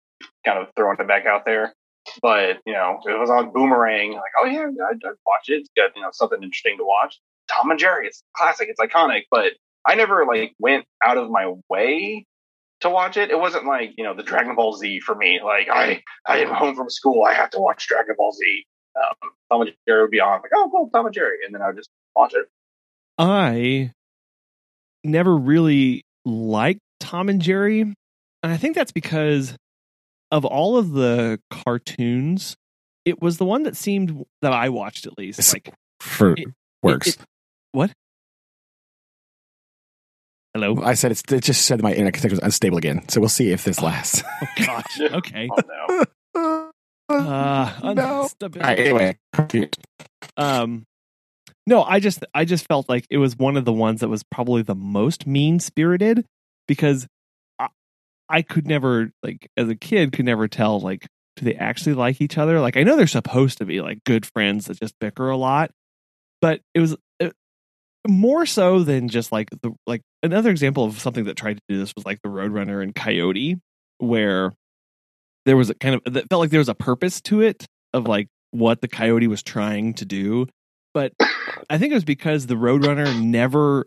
kind 0.44 0.58
of 0.58 0.68
throwing 0.76 0.96
it 0.98 1.08
back 1.08 1.26
out 1.26 1.44
there. 1.44 1.74
But 2.22 2.58
you 2.66 2.72
know, 2.72 2.98
if 3.04 3.14
it 3.14 3.18
was 3.18 3.30
on 3.30 3.52
Boomerang, 3.52 4.12
like, 4.12 4.32
oh 4.38 4.46
yeah, 4.46 4.62
I'd, 4.62 5.04
I'd 5.04 5.14
watch 5.26 5.48
it. 5.48 5.60
It's 5.60 5.70
got 5.76 5.90
you 5.96 6.02
know 6.02 6.10
something 6.12 6.42
interesting 6.42 6.76
to 6.78 6.84
watch. 6.84 7.18
Tom 7.50 7.70
and 7.70 7.80
Jerry, 7.80 8.06
it's 8.06 8.22
classic, 8.36 8.68
it's 8.70 8.80
iconic. 8.80 9.22
But 9.30 9.52
I 9.86 9.94
never 9.94 10.24
like 10.26 10.54
went 10.58 10.84
out 11.02 11.18
of 11.18 11.30
my 11.30 11.54
way 11.68 12.26
to 12.80 12.90
watch 12.90 13.16
it. 13.16 13.30
It 13.30 13.38
wasn't 13.38 13.66
like 13.66 13.94
you 13.96 14.04
know 14.04 14.14
the 14.14 14.22
Dragon 14.22 14.54
Ball 14.54 14.74
Z 14.74 15.00
for 15.00 15.14
me. 15.14 15.40
Like 15.42 15.68
I, 15.70 16.02
I 16.26 16.38
am 16.38 16.52
home 16.52 16.74
from 16.74 16.90
school, 16.90 17.24
I 17.24 17.34
have 17.34 17.50
to 17.50 17.60
watch 17.60 17.86
Dragon 17.88 18.14
Ball 18.16 18.32
Z. 18.32 18.64
Um, 18.96 19.30
Tom 19.50 19.60
and 19.62 19.72
Jerry 19.86 20.02
would 20.02 20.10
be 20.10 20.20
on, 20.20 20.40
like, 20.42 20.50
oh 20.54 20.68
cool, 20.70 20.90
Tom 20.92 21.06
and 21.06 21.14
Jerry, 21.14 21.38
and 21.44 21.54
then 21.54 21.62
I 21.62 21.68
would 21.68 21.76
just 21.76 21.90
watch 22.16 22.34
it. 22.34 22.46
I 23.16 23.92
never 25.04 25.36
really 25.36 26.02
liked 26.24 26.80
Tom 27.00 27.28
and 27.28 27.40
Jerry, 27.40 27.80
and 27.80 27.96
I 28.42 28.56
think 28.56 28.74
that's 28.74 28.92
because 28.92 29.56
of 30.30 30.44
all 30.44 30.76
of 30.76 30.92
the 30.92 31.40
cartoons, 31.50 32.56
it 33.04 33.22
was 33.22 33.38
the 33.38 33.44
one 33.44 33.62
that 33.62 33.76
seemed 33.76 34.24
that 34.42 34.52
I 34.52 34.68
watched 34.68 35.06
at 35.06 35.16
least 35.16 35.38
It's- 35.38 35.54
like 35.54 35.72
For 36.00 36.32
It- 36.36 36.48
works. 36.82 37.08
it- 37.08 37.18
what? 37.72 37.92
Hello. 40.54 40.80
I 40.82 40.94
said 40.94 41.10
it's, 41.12 41.22
it 41.30 41.42
just 41.42 41.66
said 41.66 41.82
my 41.82 41.90
internet 41.92 42.14
connection 42.14 42.30
was 42.36 42.40
unstable 42.44 42.78
again. 42.78 43.08
So 43.08 43.20
we'll 43.20 43.28
see 43.28 43.50
if 43.50 43.64
this 43.64 43.80
lasts. 43.80 44.22
Oh 44.42 44.46
gosh. 44.64 45.00
Okay. 45.12 45.48
Oh 45.50 46.04
no. 46.34 46.70
Uh, 47.10 47.94
no. 47.94 48.28
All 48.42 48.48
right. 48.56 48.78
Anyway, 48.78 49.16
um 50.36 50.84
no 51.68 51.84
i 51.84 52.00
just 52.00 52.24
i 52.34 52.44
just 52.44 52.66
felt 52.66 52.88
like 52.88 53.06
it 53.10 53.18
was 53.18 53.36
one 53.36 53.56
of 53.56 53.64
the 53.64 53.72
ones 53.72 54.00
that 54.00 54.08
was 54.08 54.22
probably 54.24 54.62
the 54.62 54.74
most 54.74 55.26
mean 55.26 55.60
spirited 55.60 56.24
because 56.66 57.06
I, 57.58 57.68
I 58.28 58.42
could 58.42 58.66
never 58.66 59.10
like 59.22 59.48
as 59.56 59.68
a 59.68 59.76
kid 59.76 60.12
could 60.12 60.24
never 60.24 60.48
tell 60.48 60.80
like 60.80 61.06
do 61.36 61.44
they 61.44 61.54
actually 61.54 61.94
like 61.94 62.20
each 62.20 62.36
other? 62.36 62.60
Like 62.60 62.76
i 62.76 62.82
know 62.82 62.96
they're 62.96 63.06
supposed 63.06 63.58
to 63.58 63.64
be 63.64 63.80
like 63.80 64.02
good 64.04 64.26
friends 64.26 64.66
that 64.66 64.80
just 64.80 64.94
bicker 64.98 65.28
a 65.28 65.36
lot 65.36 65.70
but 66.40 66.60
it 66.74 66.80
was 66.80 66.96
it, 67.20 67.32
more 68.06 68.46
so 68.46 68.82
than 68.82 69.08
just 69.08 69.30
like 69.30 69.50
the 69.62 69.72
like 69.86 70.00
another 70.22 70.50
example 70.50 70.84
of 70.84 70.98
something 70.98 71.24
that 71.24 71.36
tried 71.36 71.58
to 71.58 71.62
do 71.68 71.78
this 71.78 71.92
was 71.94 72.06
like 72.06 72.20
the 72.22 72.30
roadrunner 72.30 72.82
and 72.82 72.94
coyote 72.94 73.58
where 73.98 74.52
there 75.44 75.56
was 75.56 75.70
a 75.70 75.74
kind 75.74 75.94
of 75.94 76.12
that 76.12 76.28
felt 76.28 76.40
like 76.40 76.50
there 76.50 76.60
was 76.60 76.68
a 76.68 76.74
purpose 76.74 77.20
to 77.20 77.42
it 77.42 77.66
of 77.92 78.06
like 78.06 78.28
what 78.52 78.80
the 78.80 78.88
coyote 78.88 79.26
was 79.26 79.42
trying 79.42 79.92
to 79.94 80.04
do 80.06 80.46
but 80.94 81.12
i 81.70 81.78
think 81.78 81.90
it 81.90 81.94
was 81.94 82.04
because 82.04 82.46
the 82.46 82.54
roadrunner 82.54 83.20
never 83.22 83.86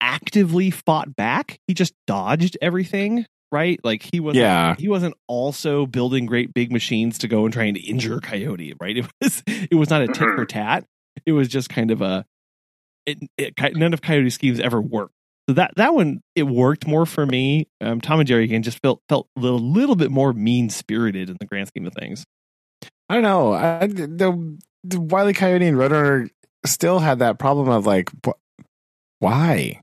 actively 0.00 0.70
fought 0.70 1.14
back. 1.14 1.58
He 1.66 1.74
just 1.74 1.92
dodged 2.06 2.56
everything 2.62 3.26
right? 3.52 3.80
Like 3.82 4.02
he 4.12 4.20
was 4.20 4.36
Yeah. 4.36 4.76
he 4.78 4.88
wasn't 4.88 5.14
also 5.26 5.84
building 5.84 6.24
great 6.24 6.54
big 6.54 6.70
machines 6.70 7.18
to 7.18 7.28
go 7.28 7.44
and 7.44 7.52
try 7.52 7.64
and 7.64 7.76
injure 7.76 8.20
coyote 8.20 8.74
right? 8.80 8.96
It 9.04 9.06
was 9.20 9.42
it 9.46 9.74
was 9.74 9.90
not 9.90 10.02
a 10.02 10.06
tit 10.06 10.28
for 10.36 10.46
tat. 10.46 10.84
It 11.26 11.32
was 11.32 11.48
just 11.48 11.68
kind 11.68 11.90
of 11.90 12.00
a 12.00 12.24
it, 13.06 13.18
it, 13.36 13.54
none 13.76 13.92
of 13.92 14.02
Coyote's 14.02 14.34
schemes 14.36 14.60
ever 14.60 14.80
worked. 14.80 15.14
So 15.48 15.54
that 15.54 15.72
that 15.76 15.94
one 15.94 16.20
it 16.36 16.44
worked 16.44 16.86
more 16.86 17.06
for 17.06 17.26
me. 17.26 17.66
Um, 17.80 18.00
tom 18.00 18.20
and 18.20 18.28
jerry 18.28 18.44
again 18.44 18.62
just 18.62 18.78
felt 18.82 19.02
felt 19.08 19.26
a 19.36 19.40
little, 19.40 19.58
little 19.58 19.96
bit 19.96 20.10
more 20.12 20.32
mean 20.32 20.70
spirited 20.70 21.28
in 21.28 21.36
the 21.40 21.46
grand 21.46 21.68
scheme 21.68 21.86
of 21.86 21.92
things. 21.94 22.24
I 23.08 23.14
don't 23.14 23.22
know. 23.24 23.52
I, 23.52 23.86
the, 23.88 24.58
the 24.84 25.00
Wiley 25.00 25.32
Coyote 25.32 25.66
and 25.66 25.76
Roadrunner 25.76 26.30
still 26.66 26.98
had 26.98 27.18
that 27.20 27.38
problem 27.38 27.68
of 27.68 27.86
like, 27.86 28.10
wh- 28.26 28.62
why? 29.18 29.80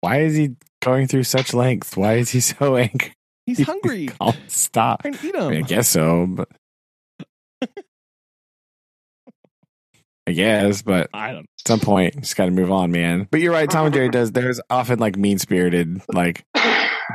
Why 0.00 0.20
is 0.22 0.34
he 0.36 0.56
going 0.82 1.06
through 1.08 1.24
such 1.24 1.54
lengths? 1.54 1.96
Why 1.96 2.14
is 2.14 2.30
he 2.30 2.40
so 2.40 2.76
angry? 2.76 3.12
He's 3.46 3.62
hungry. 3.66 4.08
I'll 4.20 4.34
stop. 4.48 5.02
Trying 5.02 5.14
to 5.14 5.26
eat 5.28 5.36
I, 5.36 5.48
mean, 5.50 5.64
I 5.64 5.66
guess 5.66 5.88
so, 5.88 6.26
but 6.28 6.48
I 10.26 10.32
guess, 10.32 10.82
but 10.82 11.10
I 11.12 11.32
don't. 11.32 11.40
at 11.40 11.66
some 11.68 11.80
point, 11.80 12.14
you 12.14 12.20
just 12.20 12.36
got 12.36 12.44
to 12.44 12.52
move 12.52 12.70
on, 12.70 12.92
man. 12.92 13.26
But 13.30 13.40
you're 13.40 13.52
right. 13.52 13.68
Tom 13.68 13.86
and 13.86 13.94
Jerry 13.94 14.08
does. 14.08 14.30
There's 14.30 14.60
often 14.70 15.00
like 15.00 15.16
mean 15.16 15.38
spirited, 15.38 16.00
like 16.12 16.44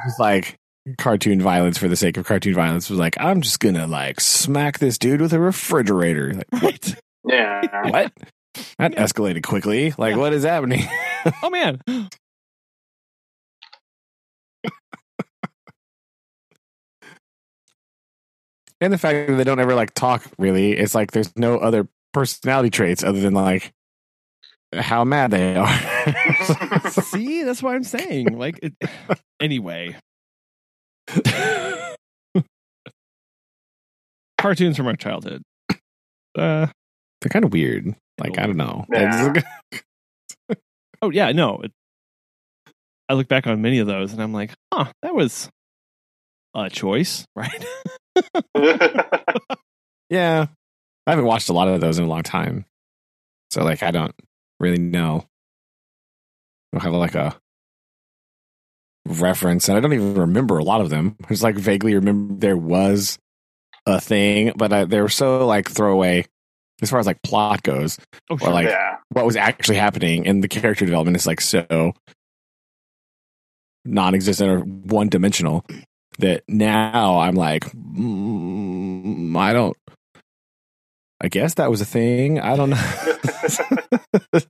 just 0.06 0.20
like 0.20 0.58
cartoon 0.98 1.40
violence 1.42 1.78
for 1.78 1.88
the 1.88 1.96
sake 1.96 2.18
of 2.18 2.26
cartoon 2.26 2.54
violence. 2.54 2.90
Was 2.90 3.00
like, 3.00 3.16
I'm 3.18 3.40
just 3.42 3.62
gonna 3.62 3.88
like 3.88 4.20
smack 4.20 4.80
this 4.80 4.98
dude 4.98 5.22
with 5.22 5.32
a 5.32 5.40
refrigerator. 5.40 6.34
Like, 6.52 6.62
Right. 6.62 6.96
yeah. 7.26 7.90
what? 7.90 8.12
That 8.80 8.94
Yeah. 8.94 9.04
escalated 9.04 9.44
quickly. 9.44 9.94
Like, 9.98 10.12
Yeah. 10.16 10.18
what 10.22 10.34
is 10.34 10.44
happening? 10.44 10.86
Oh 11.44 11.50
man. 11.50 11.82
and 18.82 18.94
the 18.94 18.98
fact 18.98 19.28
that 19.28 19.36
they 19.36 19.44
don't 19.44 19.60
ever 19.60 19.76
like 19.76 19.94
talk 19.94 20.24
really. 20.38 20.74
It's 20.74 20.96
like 20.96 21.12
there's 21.12 21.36
no 21.38 21.58
other 21.58 21.88
personality 22.14 22.70
traits 22.70 23.04
other 23.04 23.20
than 23.20 23.34
like 23.34 23.74
how 24.74 25.04
mad 25.04 25.32
they 25.32 25.56
are. 25.56 26.90
See, 26.92 27.44
that's 27.46 27.64
what 27.64 27.76
I'm 27.76 27.84
saying. 27.84 28.38
Like, 28.38 28.60
it, 28.62 28.74
anyway, 29.40 29.96
cartoons 34.38 34.78
from 34.78 34.88
our 34.88 34.96
childhood. 34.96 35.44
Uh, 36.38 36.68
They're 37.22 37.30
kind 37.30 37.46
of 37.46 37.52
weird. 37.54 37.96
Like, 38.20 38.38
I 38.38 38.48
don't 38.48 38.58
know. 38.58 38.86
Yeah. 38.92 39.34
oh 41.02 41.10
yeah, 41.10 41.32
no. 41.32 41.60
It, 41.64 41.72
I 43.10 43.14
look 43.14 43.28
back 43.28 43.48
on 43.48 43.62
many 43.62 43.80
of 43.80 43.88
those, 43.88 44.12
and 44.14 44.22
I'm 44.22 44.34
like, 44.34 44.54
huh, 44.74 44.92
that 45.02 45.16
was 45.16 45.50
a 46.56 46.70
choice, 46.70 47.26
right? 47.36 47.66
Yeah. 50.10 50.48
I 51.06 51.12
haven't 51.12 51.26
watched 51.26 51.50
a 51.50 51.54
lot 51.54 51.68
of 51.68 51.82
those 51.82 52.00
in 52.00 52.06
a 52.06 52.10
long 52.10 52.24
time. 52.24 52.66
So 53.52 53.64
like 53.64 53.84
I 53.84 53.92
don't 53.92 54.14
really 54.60 54.80
know. 54.80 55.26
I 56.72 56.78
don't 56.78 56.84
have 56.84 56.94
like 56.94 57.16
a 57.16 57.36
reference 59.06 59.70
and 59.70 59.78
I 59.78 59.82
don't 59.82 59.94
even 59.94 60.16
remember 60.16 60.58
a 60.58 60.64
lot 60.64 60.82
of 60.82 60.90
them. 60.90 61.16
I 61.24 61.28
just 61.30 61.44
like 61.44 61.56
vaguely 61.56 61.96
remember 61.96 62.36
there 62.36 62.58
was 62.58 63.18
a 63.86 64.02
thing, 64.02 64.52
but 64.56 64.74
I, 64.74 64.84
they 64.84 65.02
were 65.02 65.10
so 65.10 65.46
like 65.48 65.70
throwaway 65.70 66.26
as 66.82 66.90
far 66.90 67.00
as 67.00 67.06
like 67.08 67.22
plot 67.24 67.64
goes. 67.64 67.98
Oh, 68.30 68.38
Or 68.42 68.52
like 68.52 68.68
yeah. 68.68 68.98
what 69.10 69.26
was 69.26 69.36
actually 69.36 69.78
happening 69.78 70.28
and 70.28 70.44
the 70.44 70.48
character 70.48 70.86
development 70.86 71.18
is 71.18 71.26
like 71.28 71.42
so 71.42 71.94
non-existent 73.86 74.50
or 74.50 74.60
one-dimensional 74.60 75.66
that 76.20 76.44
now 76.48 77.20
I'm 77.20 77.36
like, 77.36 77.64
mm, 77.72 79.36
I 79.38 79.54
don't. 79.54 79.78
I 81.20 81.30
guess 81.30 81.56
that 81.56 81.72
was 81.72 81.82
a 81.82 81.86
thing. 81.86 82.40
I 82.40 82.56
don't 82.56 82.70
know. 82.72 83.20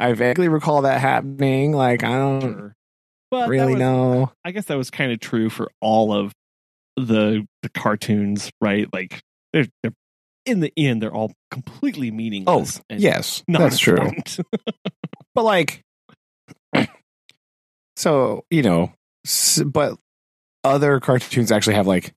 I 0.00 0.12
vaguely 0.14 0.48
recall 0.48 0.82
that 0.82 1.00
happening. 1.00 1.72
Like 1.72 2.02
I 2.02 2.16
don't. 2.18 2.72
But 3.30 3.48
really 3.48 3.74
was- 3.74 3.80
know. 3.80 4.32
I 4.44 4.50
guess 4.52 4.64
that 4.66 4.78
was 4.78 4.90
kind 4.90 5.12
of 5.12 5.20
true 5.20 5.48
for 5.50 5.70
all 5.80 6.12
of 6.12 6.32
the 6.96 7.46
the 7.62 7.68
cartoons, 7.68 8.50
right? 8.60 8.88
Like 8.92 9.20
they're, 9.52 9.66
they're 9.82 9.92
in 10.48 10.60
the 10.60 10.72
end, 10.76 11.02
they're 11.02 11.12
all 11.14 11.32
completely 11.50 12.08
Oh, 12.08 12.14
meaningless. 12.14 12.80
and 12.88 13.00
yes, 13.00 13.42
that's 13.48 13.78
true. 13.78 14.10
But 15.34 15.44
like, 15.44 15.84
so 17.96 18.44
you 18.50 18.62
know, 18.62 18.92
but 19.66 19.96
other 20.64 20.98
cartoons 21.00 21.52
actually 21.52 21.74
have 21.76 21.86
like 21.86 22.12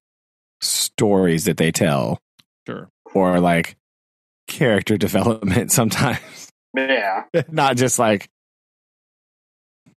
stories 0.61 1.45
that 1.45 1.57
they 1.57 1.71
tell, 1.71 2.19
sure. 2.67 2.89
or 3.13 3.39
like 3.39 3.75
character 4.47 4.97
development 4.97 5.71
sometimes, 5.71 6.51
Yeah. 6.75 7.25
not 7.49 7.77
just 7.77 7.99
like 7.99 8.29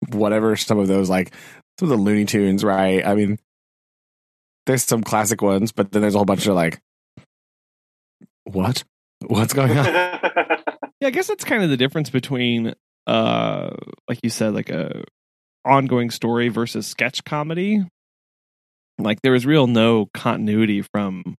whatever 0.10 0.56
some 0.58 0.80
of 0.80 0.88
those 0.88 1.10
like 1.10 1.34
some 1.80 1.89
of 1.91 1.98
the 1.98 2.04
Looney 2.04 2.26
Tunes, 2.26 2.63
right? 2.63 3.06
I 3.06 3.15
mean, 3.15 3.39
there's 4.65 4.84
some 4.84 5.02
classic 5.04 5.41
ones, 5.41 5.72
but 5.72 5.91
then 5.91 6.02
there's 6.02 6.15
a 6.15 6.17
whole 6.17 6.26
bunch 6.26 6.46
of 6.46 6.56
like, 6.56 6.80
what? 8.46 8.84
What's 9.26 9.54
going 9.54 9.78
on? 9.78 9.86
Yeah, 11.02 11.08
I 11.08 11.12
guess 11.12 11.28
that's 11.28 11.44
kind 11.44 11.62
of 11.62 11.70
the 11.70 11.76
difference 11.76 12.10
between 12.10 12.76
uh 13.08 13.72
like 14.08 14.20
you 14.24 14.30
said, 14.30 14.54
like 14.54 14.70
a 14.70 15.04
ongoing 15.66 16.12
story 16.12 16.48
versus 16.48 16.88
sketch 16.88 17.26
comedy. 17.26 17.84
Like 18.98 19.22
there 19.22 19.34
was 19.34 19.46
real 19.46 19.68
no 19.68 20.08
continuity 20.14 20.82
from 20.82 21.36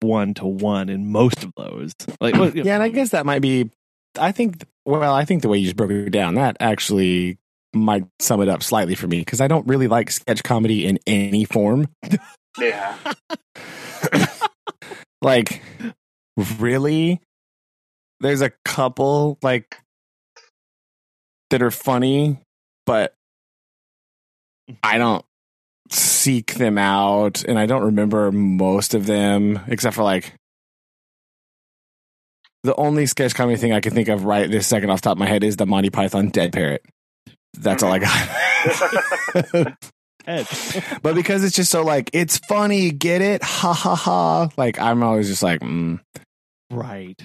one 0.00 0.34
to 0.34 0.46
one 0.46 0.88
in 0.88 1.12
most 1.12 1.44
of 1.44 1.52
those. 1.56 1.92
Like 2.20 2.34
well, 2.34 2.50
yeah, 2.50 2.74
and 2.74 2.82
I 2.82 2.88
guess 2.88 3.10
that 3.10 3.26
might 3.26 3.42
be. 3.42 3.70
I 4.18 4.32
think. 4.32 4.64
Well, 4.84 5.14
I 5.14 5.24
think 5.24 5.42
the 5.42 5.48
way 5.48 5.58
you 5.58 5.66
just 5.66 5.76
broke 5.76 5.92
it 5.92 6.10
down, 6.10 6.34
that 6.34 6.56
actually 6.58 7.38
might 7.72 8.04
sum 8.18 8.40
it 8.42 8.48
up 8.48 8.62
slightly 8.62 8.94
for 8.94 9.06
me 9.06 9.20
because 9.20 9.40
I 9.40 9.46
don't 9.46 9.68
really 9.68 9.86
like 9.86 10.10
sketch 10.10 10.42
comedy 10.42 10.86
in 10.86 10.98
any 11.06 11.44
form. 11.44 11.86
yeah. 12.58 12.96
Like, 15.22 15.62
really, 16.58 17.20
there's 18.20 18.40
a 18.40 18.52
couple 18.64 19.38
like 19.42 19.76
that 21.50 21.62
are 21.62 21.70
funny, 21.70 22.38
but 22.86 23.14
I 24.82 24.98
don't 24.98 25.24
seek 25.90 26.54
them 26.54 26.78
out, 26.78 27.44
and 27.44 27.58
I 27.58 27.66
don't 27.66 27.84
remember 27.84 28.32
most 28.32 28.94
of 28.94 29.06
them 29.06 29.60
except 29.66 29.96
for 29.96 30.02
like 30.02 30.34
the 32.62 32.74
only 32.76 33.06
sketch 33.06 33.34
comedy 33.34 33.56
thing 33.56 33.72
I 33.72 33.80
can 33.80 33.94
think 33.94 34.08
of 34.08 34.24
right 34.24 34.50
this 34.50 34.66
second 34.66 34.90
off 34.90 35.00
the 35.00 35.08
top 35.08 35.16
of 35.16 35.18
my 35.18 35.26
head 35.26 35.44
is 35.44 35.56
the 35.56 35.66
Monty 35.66 35.90
Python 35.90 36.28
Dead 36.28 36.52
Parrot. 36.52 36.84
That's 37.54 37.82
all 37.82 37.92
I 37.92 37.98
got. 37.98 39.76
Ed. 40.26 40.46
but 41.02 41.14
because 41.14 41.44
it's 41.44 41.56
just 41.56 41.70
so 41.70 41.82
like 41.82 42.10
it's 42.12 42.38
funny, 42.38 42.90
get 42.90 43.22
it? 43.22 43.42
Ha 43.42 43.72
ha 43.72 43.94
ha! 43.94 44.48
Like 44.56 44.80
I'm 44.80 45.02
always 45.02 45.28
just 45.28 45.42
like, 45.42 45.60
mm, 45.60 46.00
right. 46.70 47.20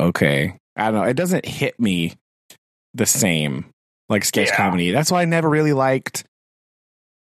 okay. 0.00 0.56
I 0.76 0.84
don't 0.90 0.94
know. 0.94 1.02
It 1.02 1.14
doesn't 1.16 1.44
hit 1.44 1.78
me 1.78 2.14
the 2.94 3.06
same 3.06 3.66
like 4.08 4.24
sketch 4.24 4.48
Yeah. 4.48 4.56
comedy. 4.56 4.90
That's 4.92 5.10
why 5.10 5.22
I 5.22 5.24
never 5.26 5.48
really 5.48 5.72
liked 5.72 6.24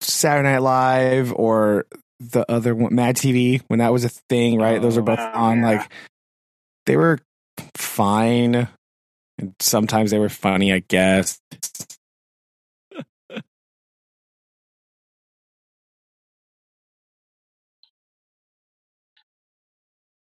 Saturday 0.02 0.50
Night 0.50 0.62
Live 0.62 1.34
or 1.34 1.86
the 2.20 2.50
other 2.50 2.74
one, 2.76 2.96
Mad 2.96 3.16
TV, 3.18 3.62
when 3.68 3.80
that 3.80 3.92
was 3.92 4.06
a 4.06 4.10
thing. 4.30 4.60
Right? 4.60 4.82
Those 4.82 4.98
are 4.98 5.02
both 5.02 5.20
Oh, 5.20 5.32
on. 5.34 5.60
yeah. 5.60 5.66
Like 5.70 5.92
they 6.86 6.96
were 6.98 7.20
fine, 7.76 8.68
and 9.38 9.54
sometimes 9.60 10.12
they 10.12 10.20
were 10.20 10.30
funny. 10.30 10.72
I 10.74 10.80
guess. 10.80 11.40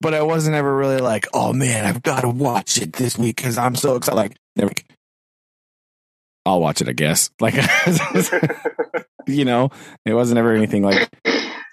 But 0.02 0.14
I 0.14 0.22
wasn't 0.22 0.56
ever 0.56 0.76
really 0.76 1.00
like, 1.00 1.28
oh 1.34 1.54
man, 1.54 1.86
I've 1.86 2.04
got 2.04 2.22
to 2.22 2.30
watch 2.30 2.78
it 2.78 2.94
this 2.94 3.18
week 3.18 3.38
because 3.38 3.58
I'm 3.58 3.76
so 3.76 3.96
excited. 3.96 4.16
Like, 4.16 4.38
never. 4.56 4.72
I'll 6.46 6.62
watch 6.62 6.82
it, 6.82 6.90
I 6.90 6.94
guess. 6.94 7.30
Like, 7.40 7.56
you 9.28 9.46
know, 9.46 9.70
it 10.06 10.14
wasn't 10.14 10.40
ever 10.40 10.54
anything 10.54 10.84
like 10.84 11.10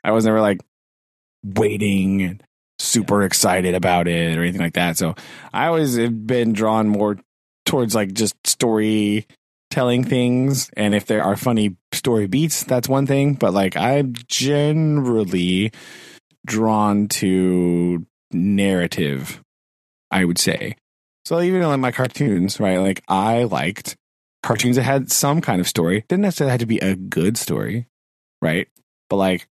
I 0.05 0.13
was 0.13 0.25
never 0.25 0.41
like 0.41 0.61
waiting 1.45 2.23
and 2.23 2.43
super 2.79 3.23
excited 3.23 3.75
about 3.75 4.09
it 4.09 4.37
or 4.37 4.43
anything 4.43 4.61
like 4.61 4.75
that. 4.75 4.97
So 4.97 5.15
I 5.53 5.67
always 5.67 5.97
have 5.97 6.27
been 6.27 6.53
drawn 6.53 6.89
more 6.89 7.19
towards 7.65 7.95
like 7.95 8.13
just 8.13 8.35
storytelling 8.47 10.05
things. 10.05 10.71
And 10.77 10.95
if 10.95 11.07
there 11.07 11.23
are 11.23 11.37
funny 11.37 11.77
story 11.93 12.27
beats, 12.27 12.65
that's 12.65 12.89
one 12.89 13.07
thing. 13.07 13.35
But 13.35 13.53
like 13.53 13.77
I'm 13.77 14.15
generally 14.29 15.73
drawn 16.47 17.09
to 17.09 18.07
narrative, 18.33 19.41
I 20.11 20.25
would 20.25 20.39
say. 20.39 20.77
So 21.25 21.41
even 21.41 21.63
in 21.63 21.69
like 21.69 21.81
my 21.81 21.93
cartoons, 21.93 22.61
right? 22.61 22.79
Like 22.79 23.03
I 23.09 23.45
liked 23.45 23.97
cartoons 24.43 24.77
that 24.77 24.83
had 24.85 25.11
some 25.11 25.41
kind 25.41 25.61
of 25.61 25.67
story. 25.69 26.05
Didn't 26.09 26.23
necessarily 26.23 26.53
have 26.53 26.61
to 26.61 26.67
be 26.67 26.79
a 26.79 26.95
good 26.95 27.37
story, 27.37 27.87
right? 28.41 28.69
But 29.11 29.17
like 29.17 29.47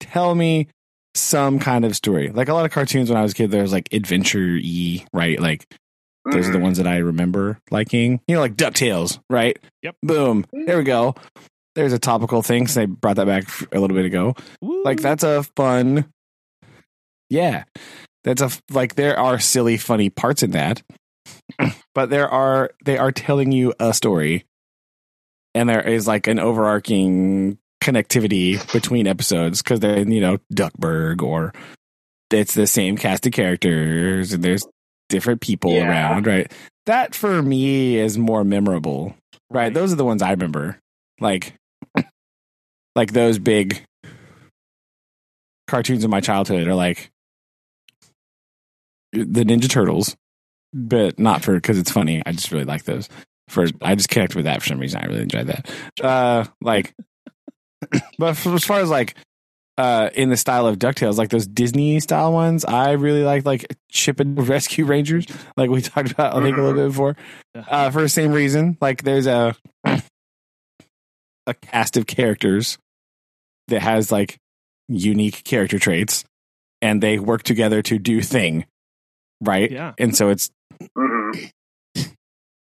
tell 0.00 0.34
me 0.34 0.68
some 1.14 1.58
kind 1.58 1.84
of 1.84 1.96
story. 1.96 2.28
Like 2.30 2.48
a 2.48 2.54
lot 2.54 2.64
of 2.66 2.70
cartoons 2.70 3.08
when 3.08 3.18
I 3.18 3.22
was 3.22 3.32
a 3.32 3.34
kid, 3.34 3.50
there 3.50 3.62
was 3.62 3.72
like 3.72 3.92
adventure 3.92 4.58
y, 4.62 5.04
right? 5.12 5.40
Like 5.40 5.66
those 6.30 6.48
are 6.48 6.52
the 6.52 6.58
Mhm. 6.58 6.62
ones 6.62 6.76
that 6.78 6.86
I 6.86 6.98
remember 6.98 7.58
liking. 7.70 8.20
You 8.28 8.34
know, 8.34 8.40
like 8.42 8.56
DuckTales, 8.56 9.18
right? 9.30 9.58
Yep. 9.82 9.96
Boom. 10.02 10.44
There 10.52 10.76
we 10.76 10.84
go. 10.84 11.14
There's 11.74 11.92
a 11.94 11.98
topical 11.98 12.42
thing. 12.42 12.66
So 12.66 12.82
I 12.82 12.86
brought 12.86 13.16
that 13.16 13.26
back 13.26 13.44
a 13.72 13.80
little 13.80 13.96
bit 13.96 14.04
ago. 14.04 14.34
Like 14.60 15.00
that's 15.00 15.22
a 15.24 15.42
fun. 15.56 16.04
Yeah. 17.30 17.64
That's 18.24 18.42
a 18.42 18.50
like 18.70 18.94
there 18.96 19.18
are 19.18 19.38
silly, 19.38 19.76
funny 19.76 20.10
parts 20.10 20.42
in 20.42 20.50
that, 20.50 20.82
but 21.94 22.10
there 22.10 22.28
are 22.28 22.70
they 22.84 22.98
are 22.98 23.12
telling 23.12 23.52
you 23.52 23.72
a 23.78 23.94
story, 23.94 24.44
and 25.54 25.68
there 25.68 25.86
is 25.86 26.06
like 26.06 26.26
an 26.26 26.38
overarching 26.38 27.58
connectivity 27.82 28.60
between 28.72 29.06
episodes 29.06 29.62
because 29.62 29.80
then 29.80 30.10
you 30.10 30.20
know 30.20 30.38
Duckburg 30.52 31.22
or 31.22 31.52
it's 32.30 32.54
the 32.54 32.66
same 32.66 32.96
cast 32.98 33.24
of 33.24 33.32
characters 33.32 34.32
and 34.32 34.42
there's 34.42 34.66
different 35.08 35.40
people 35.40 35.72
Yeah. 35.72 35.88
around, 35.88 36.26
right? 36.26 36.52
That 36.86 37.14
for 37.14 37.40
me 37.40 37.96
is 37.96 38.18
more 38.18 38.44
memorable, 38.44 39.14
right? 39.50 39.62
Right. 39.62 39.74
Those 39.74 39.92
are 39.92 39.96
the 39.96 40.04
ones 40.04 40.20
I 40.22 40.32
remember, 40.32 40.78
like 41.20 41.54
like 42.96 43.12
those 43.12 43.38
big 43.38 43.80
cartoons 45.66 46.04
of 46.04 46.10
my 46.10 46.20
childhood 46.20 46.66
are 46.66 46.74
like 46.74 47.10
the 49.24 49.44
Ninja 49.44 49.68
Turtles, 49.68 50.16
but 50.72 51.18
not 51.18 51.42
for 51.42 51.54
because 51.54 51.78
it's 51.78 51.90
funny. 51.90 52.22
I 52.24 52.32
just 52.32 52.52
really 52.52 52.64
like 52.64 52.84
those. 52.84 53.08
For 53.48 53.66
I 53.82 53.94
just 53.94 54.10
connect 54.10 54.34
with 54.34 54.44
that 54.44 54.60
for 54.60 54.68
some 54.68 54.78
reason. 54.78 55.00
I 55.02 55.06
really 55.06 55.22
enjoyed 55.22 55.46
that. 55.46 55.70
Uh, 56.02 56.44
like, 56.60 56.94
but 58.18 58.34
for, 58.36 58.54
as 58.54 58.64
far 58.64 58.80
as 58.80 58.90
like 58.90 59.16
uh 59.78 60.10
in 60.14 60.28
the 60.28 60.36
style 60.36 60.66
of 60.66 60.78
Ducktales, 60.78 61.16
like 61.16 61.30
those 61.30 61.46
Disney 61.46 61.98
style 62.00 62.32
ones, 62.32 62.64
I 62.64 62.92
really 62.92 63.24
like 63.24 63.46
like 63.46 63.74
Chip 63.90 64.20
and 64.20 64.46
Rescue 64.48 64.84
Rangers, 64.84 65.26
like 65.56 65.70
we 65.70 65.80
talked 65.80 66.10
about 66.10 66.34
I 66.34 66.42
think 66.42 66.56
a 66.56 66.60
little 66.60 66.76
bit 66.76 66.88
before. 66.88 67.16
Uh, 67.54 67.90
for 67.90 68.02
the 68.02 68.08
same 68.08 68.32
reason, 68.32 68.76
like 68.80 69.02
there's 69.02 69.26
a 69.26 69.56
a 69.84 71.54
cast 71.54 71.96
of 71.96 72.06
characters 72.06 72.78
that 73.68 73.80
has 73.80 74.12
like 74.12 74.38
unique 74.88 75.44
character 75.44 75.78
traits, 75.78 76.24
and 76.82 77.02
they 77.02 77.18
work 77.18 77.42
together 77.42 77.82
to 77.82 77.98
do 77.98 78.20
thing, 78.20 78.66
right? 79.40 79.70
Yeah. 79.70 79.92
And 79.98 80.14
so 80.16 80.28
it's 80.30 80.50
Mhm. 80.96 81.50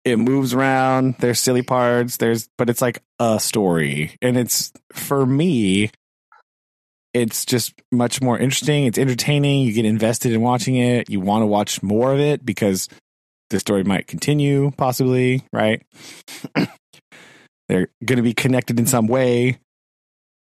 it 0.04 0.18
moves 0.18 0.52
around. 0.54 1.14
There's 1.18 1.38
silly 1.40 1.62
parts. 1.62 2.16
There's, 2.16 2.48
but 2.58 2.68
it's 2.68 2.82
like 2.82 3.02
a 3.18 3.38
story, 3.40 4.16
and 4.20 4.36
it's 4.36 4.72
for 4.92 5.24
me. 5.24 5.90
It's 7.14 7.44
just 7.44 7.74
much 7.92 8.22
more 8.22 8.38
interesting. 8.38 8.86
It's 8.86 8.96
entertaining. 8.98 9.66
You 9.66 9.72
get 9.74 9.84
invested 9.84 10.32
in 10.32 10.40
watching 10.40 10.76
it. 10.76 11.10
You 11.10 11.20
want 11.20 11.42
to 11.42 11.46
watch 11.46 11.82
more 11.82 12.12
of 12.12 12.18
it 12.20 12.44
because 12.44 12.88
the 13.50 13.60
story 13.60 13.84
might 13.84 14.06
continue, 14.06 14.70
possibly. 14.78 15.42
Right? 15.52 15.82
They're 17.68 17.88
going 18.04 18.16
to 18.16 18.22
be 18.22 18.32
connected 18.34 18.78
in 18.78 18.86
some 18.86 19.06
way. 19.08 19.58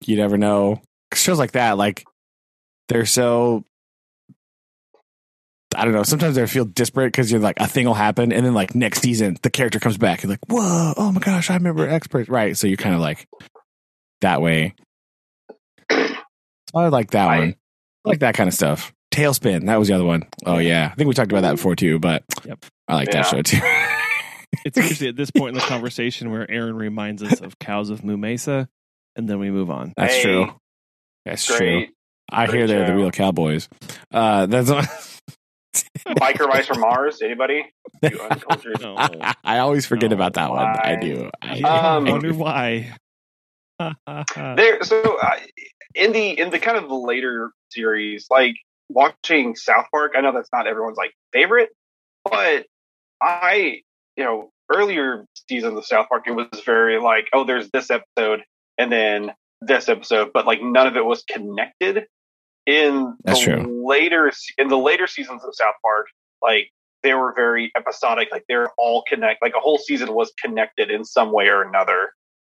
You 0.06 0.16
never 0.16 0.36
know. 0.38 0.80
Shows 1.14 1.38
like 1.38 1.52
that, 1.52 1.76
like 1.78 2.04
they're 2.88 3.06
so 3.06 3.64
I 5.76 5.84
don't 5.84 5.92
know. 5.94 6.02
Sometimes 6.02 6.38
I 6.38 6.46
feel 6.46 6.64
disparate 6.64 7.12
because 7.12 7.30
you're 7.30 7.40
like 7.40 7.58
a 7.60 7.66
thing 7.68 7.86
will 7.86 7.94
happen, 7.94 8.32
and 8.32 8.44
then 8.46 8.54
like 8.54 8.74
next 8.74 9.02
season 9.02 9.36
the 9.42 9.50
character 9.50 9.78
comes 9.78 9.98
back. 9.98 10.22
You're 10.22 10.30
like, 10.30 10.40
whoa, 10.48 10.94
oh 10.96 11.12
my 11.12 11.20
gosh, 11.20 11.50
I 11.50 11.54
remember 11.54 11.88
X 11.88 12.06
person, 12.06 12.32
right? 12.32 12.56
So 12.56 12.66
you're 12.66 12.76
kind 12.76 12.94
of 12.94 13.00
like 13.00 13.26
that 14.22 14.40
way. 14.40 14.74
So 15.90 16.14
I 16.74 16.88
like 16.88 17.10
that 17.12 17.28
I- 17.28 17.38
one. 17.38 17.54
I 18.04 18.08
like 18.08 18.20
that 18.20 18.34
kind 18.36 18.46
of 18.48 18.54
stuff. 18.54 18.92
TaleSpin, 19.12 19.66
that 19.66 19.76
was 19.78 19.88
the 19.88 19.94
other 19.94 20.04
one. 20.04 20.24
Oh 20.44 20.58
yeah, 20.58 20.90
I 20.92 20.94
think 20.94 21.08
we 21.08 21.14
talked 21.14 21.32
about 21.32 21.40
that 21.42 21.52
before 21.56 21.74
too. 21.74 21.98
But 21.98 22.22
Yep. 22.44 22.64
I 22.86 22.94
like 22.94 23.10
that 23.12 23.22
show 23.26 23.42
too. 23.42 23.58
It's 24.64 24.76
usually 24.76 25.08
at 25.08 25.16
this 25.16 25.30
point 25.30 25.56
in 25.56 25.60
the 25.60 25.66
conversation 25.66 26.30
where 26.30 26.48
Aaron 26.50 26.76
reminds 26.76 27.22
us 27.22 27.40
of 27.40 27.58
Cows 27.58 27.90
of 27.90 28.04
Moo 28.04 28.16
Mesa, 28.16 28.68
and 29.16 29.28
then 29.28 29.38
we 29.38 29.50
move 29.50 29.70
on. 29.70 29.92
That's 29.96 30.14
Hey, 30.14 30.22
true. 30.22 30.54
That's 31.24 31.44
true. 31.44 31.56
Great. 31.58 31.90
I 32.30 32.46
hear 32.46 32.66
they're 32.66 32.86
the 32.86 32.94
real 32.94 33.10
cowboys. 33.10 33.68
Uh, 34.12 34.46
that's 34.46 34.70
Biker 36.06 36.48
Mice 36.48 36.66
from 36.66 36.80
Mars. 36.80 37.20
Anybody? 37.22 37.72
No. 38.02 38.96
I 39.44 39.58
always 39.58 39.86
forget 39.86 40.10
No, 40.10 40.16
about 40.16 40.34
that 40.34 40.50
one. 40.50 40.66
I 40.66 40.96
do. 40.96 41.30
I, 41.42 41.60
I 41.64 41.78
Um, 41.96 42.04
wonder 42.06 42.32
why. 42.34 42.94
There 44.36 44.82
so 44.84 45.18
uh, 45.20 45.36
in 45.94 46.12
the 46.12 46.38
in 46.38 46.50
the 46.50 46.58
kind 46.58 46.78
of 46.78 46.88
the 46.88 46.94
later 46.94 47.50
series 47.70 48.26
like 48.30 48.54
watching 48.88 49.54
south 49.56 49.86
park 49.92 50.12
i 50.16 50.20
know 50.22 50.32
that's 50.32 50.48
not 50.52 50.66
everyone's 50.66 50.96
like 50.96 51.12
favorite 51.32 51.68
but 52.24 52.64
i 53.20 53.82
you 54.16 54.24
know 54.24 54.50
earlier 54.72 55.26
seasons 55.48 55.76
of 55.76 55.84
south 55.84 56.08
park 56.08 56.24
it 56.26 56.32
was 56.32 56.46
very 56.64 56.98
like 56.98 57.28
oh 57.34 57.44
there's 57.44 57.68
this 57.70 57.90
episode 57.90 58.42
and 58.78 58.90
then 58.90 59.32
this 59.60 59.88
episode 59.88 60.30
but 60.32 60.46
like 60.46 60.62
none 60.62 60.86
of 60.86 60.96
it 60.96 61.04
was 61.04 61.22
connected 61.24 62.06
in 62.66 63.16
That's 63.24 63.40
the 63.44 63.56
true. 63.56 63.86
later 63.86 64.32
in 64.58 64.68
the 64.68 64.78
later 64.78 65.06
seasons 65.06 65.42
of 65.44 65.54
south 65.54 65.74
park 65.82 66.06
like 66.42 66.70
they 67.02 67.14
were 67.14 67.32
very 67.34 67.70
episodic 67.76 68.28
like 68.32 68.44
they're 68.48 68.70
all 68.76 69.04
connect 69.08 69.42
like 69.42 69.54
a 69.56 69.60
whole 69.60 69.78
season 69.78 70.12
was 70.12 70.32
connected 70.42 70.90
in 70.90 71.04
some 71.04 71.32
way 71.32 71.48
or 71.48 71.62
another 71.62 72.10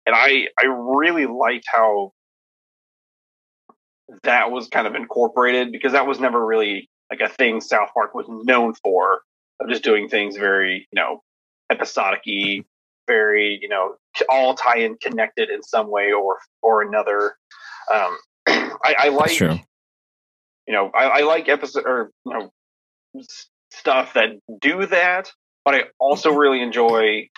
and 0.05 0.15
I 0.15 0.47
I 0.59 0.65
really 0.65 1.25
liked 1.25 1.65
how 1.67 2.13
that 4.23 4.51
was 4.51 4.67
kind 4.67 4.87
of 4.87 4.95
incorporated 4.95 5.71
because 5.71 5.93
that 5.93 6.07
was 6.07 6.19
never 6.19 6.45
really 6.45 6.89
like 7.09 7.21
a 7.21 7.29
thing 7.29 7.61
South 7.61 7.89
Park 7.93 8.13
was 8.13 8.25
known 8.27 8.73
for 8.75 9.21
of 9.59 9.69
just 9.69 9.83
doing 9.83 10.09
things 10.09 10.37
very 10.37 10.87
you 10.91 10.95
know 10.99 11.21
episodic 11.69 12.21
very 13.07 13.59
you 13.61 13.67
know 13.67 13.95
all 14.29 14.55
tie 14.55 14.79
in 14.79 14.97
connected 15.01 15.49
in 15.49 15.63
some 15.63 15.89
way 15.89 16.11
or 16.11 16.39
or 16.61 16.81
another. 16.81 17.35
Um, 17.93 18.17
I, 18.47 18.95
I 18.99 19.09
like. 19.09 19.29
You 20.67 20.73
know 20.73 20.91
I, 20.93 21.05
I 21.05 21.21
like 21.21 21.49
episode 21.49 21.85
or 21.85 22.11
you 22.25 22.33
know 22.33 22.51
s- 23.19 23.47
stuff 23.71 24.13
that 24.13 24.29
do 24.61 24.85
that, 24.87 25.31
but 25.65 25.75
I 25.75 25.83
also 25.99 26.31
really 26.33 26.61
enjoy 26.61 27.29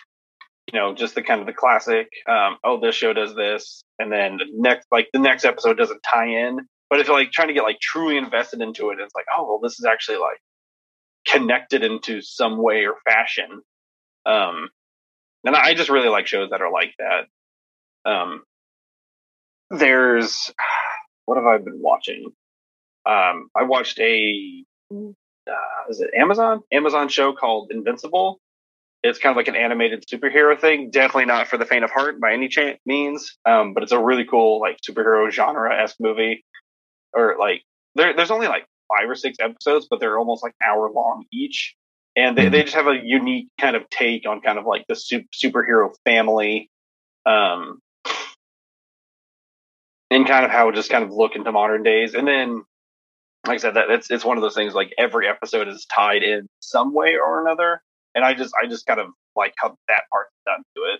you 0.71 0.79
know 0.79 0.93
just 0.95 1.15
the 1.15 1.23
kind 1.23 1.41
of 1.41 1.47
the 1.47 1.53
classic 1.53 2.07
um 2.27 2.57
oh 2.63 2.79
this 2.79 2.95
show 2.95 3.13
does 3.13 3.35
this 3.35 3.83
and 3.99 4.11
then 4.11 4.37
the 4.37 4.45
next 4.53 4.87
like 4.91 5.07
the 5.13 5.19
next 5.19 5.45
episode 5.45 5.77
doesn't 5.77 6.01
tie 6.03 6.27
in. 6.47 6.59
But 6.89 6.99
if 6.99 7.07
you're 7.07 7.17
like 7.17 7.31
trying 7.31 7.47
to 7.47 7.53
get 7.53 7.63
like 7.63 7.79
truly 7.81 8.17
invested 8.17 8.61
into 8.61 8.89
it 8.91 8.99
it's 8.99 9.15
like 9.15 9.25
oh 9.35 9.45
well 9.45 9.59
this 9.61 9.79
is 9.79 9.85
actually 9.85 10.17
like 10.17 10.39
connected 11.27 11.83
into 11.83 12.21
some 12.21 12.61
way 12.61 12.85
or 12.85 12.95
fashion. 13.05 13.61
Um 14.25 14.69
and 15.45 15.55
i 15.55 15.73
just 15.73 15.89
really 15.89 16.09
like 16.09 16.27
shows 16.27 16.49
that 16.51 16.61
are 16.61 16.71
like 16.71 16.93
that. 16.99 18.09
Um 18.09 18.43
there's 19.69 20.51
what 21.25 21.35
have 21.35 21.45
i 21.45 21.57
been 21.57 21.81
watching 21.81 22.31
um 23.05 23.49
i 23.55 23.63
watched 23.63 23.99
a 23.99 24.63
uh, 24.93 25.89
is 25.89 25.99
it 26.01 26.11
amazon 26.17 26.61
amazon 26.71 27.09
show 27.09 27.33
called 27.33 27.71
invincible 27.71 28.39
it's 29.03 29.19
kind 29.19 29.31
of 29.31 29.37
like 29.37 29.49
an 29.49 29.55
animated 29.55 30.05
superhero 30.07 30.59
thing. 30.59 30.89
Definitely 30.89 31.25
not 31.25 31.49
for 31.49 31.57
the 31.57 31.65
faint 31.65 31.83
of 31.83 31.91
heart 31.91 32.19
by 32.21 32.31
any 32.33 32.47
cha- 32.47 32.75
means, 32.85 33.37
um, 33.45 33.73
but 33.73 33.83
it's 33.83 33.91
a 33.91 33.99
really 33.99 34.23
cool 34.23 34.61
like 34.61 34.77
superhero 34.81 35.29
genre 35.29 35.77
esque 35.77 35.97
movie. 35.99 36.43
Or 37.13 37.35
like 37.37 37.63
there, 37.95 38.15
there's 38.15 38.31
only 38.31 38.47
like 38.47 38.65
five 38.87 39.09
or 39.09 39.15
six 39.15 39.37
episodes, 39.41 39.87
but 39.89 39.99
they're 39.99 40.17
almost 40.17 40.41
like 40.41 40.53
hour 40.63 40.89
long 40.89 41.25
each, 41.33 41.75
and 42.15 42.37
they, 42.37 42.47
they 42.47 42.63
just 42.63 42.75
have 42.75 42.87
a 42.87 42.97
unique 43.03 43.49
kind 43.59 43.75
of 43.75 43.89
take 43.89 44.25
on 44.25 44.39
kind 44.39 44.57
of 44.57 44.65
like 44.65 44.85
the 44.87 44.95
su- 44.95 45.25
superhero 45.33 45.93
family, 46.05 46.69
um, 47.25 47.79
and 50.09 50.25
kind 50.25 50.45
of 50.45 50.51
how 50.51 50.69
it 50.69 50.75
just 50.75 50.89
kind 50.89 51.03
of 51.03 51.11
look 51.11 51.35
into 51.35 51.51
modern 51.51 51.83
days. 51.83 52.13
And 52.13 52.25
then, 52.25 52.63
like 53.45 53.55
I 53.55 53.57
said, 53.57 53.75
that 53.75 53.89
it's 53.89 54.09
it's 54.11 54.25
one 54.25 54.37
of 54.37 54.41
those 54.43 54.55
things 54.55 54.73
like 54.73 54.93
every 54.97 55.27
episode 55.27 55.67
is 55.67 55.85
tied 55.85 56.23
in 56.23 56.47
some 56.61 56.93
way 56.93 57.15
or 57.17 57.41
another 57.41 57.81
and 58.15 58.23
I 58.23 58.33
just 58.33 58.53
I 58.61 58.67
just 58.67 58.85
kind 58.85 58.99
of 58.99 59.07
like 59.35 59.53
how 59.57 59.75
that 59.87 60.03
part's 60.11 60.31
done 60.45 60.63
to 60.75 60.81
it. 60.93 60.99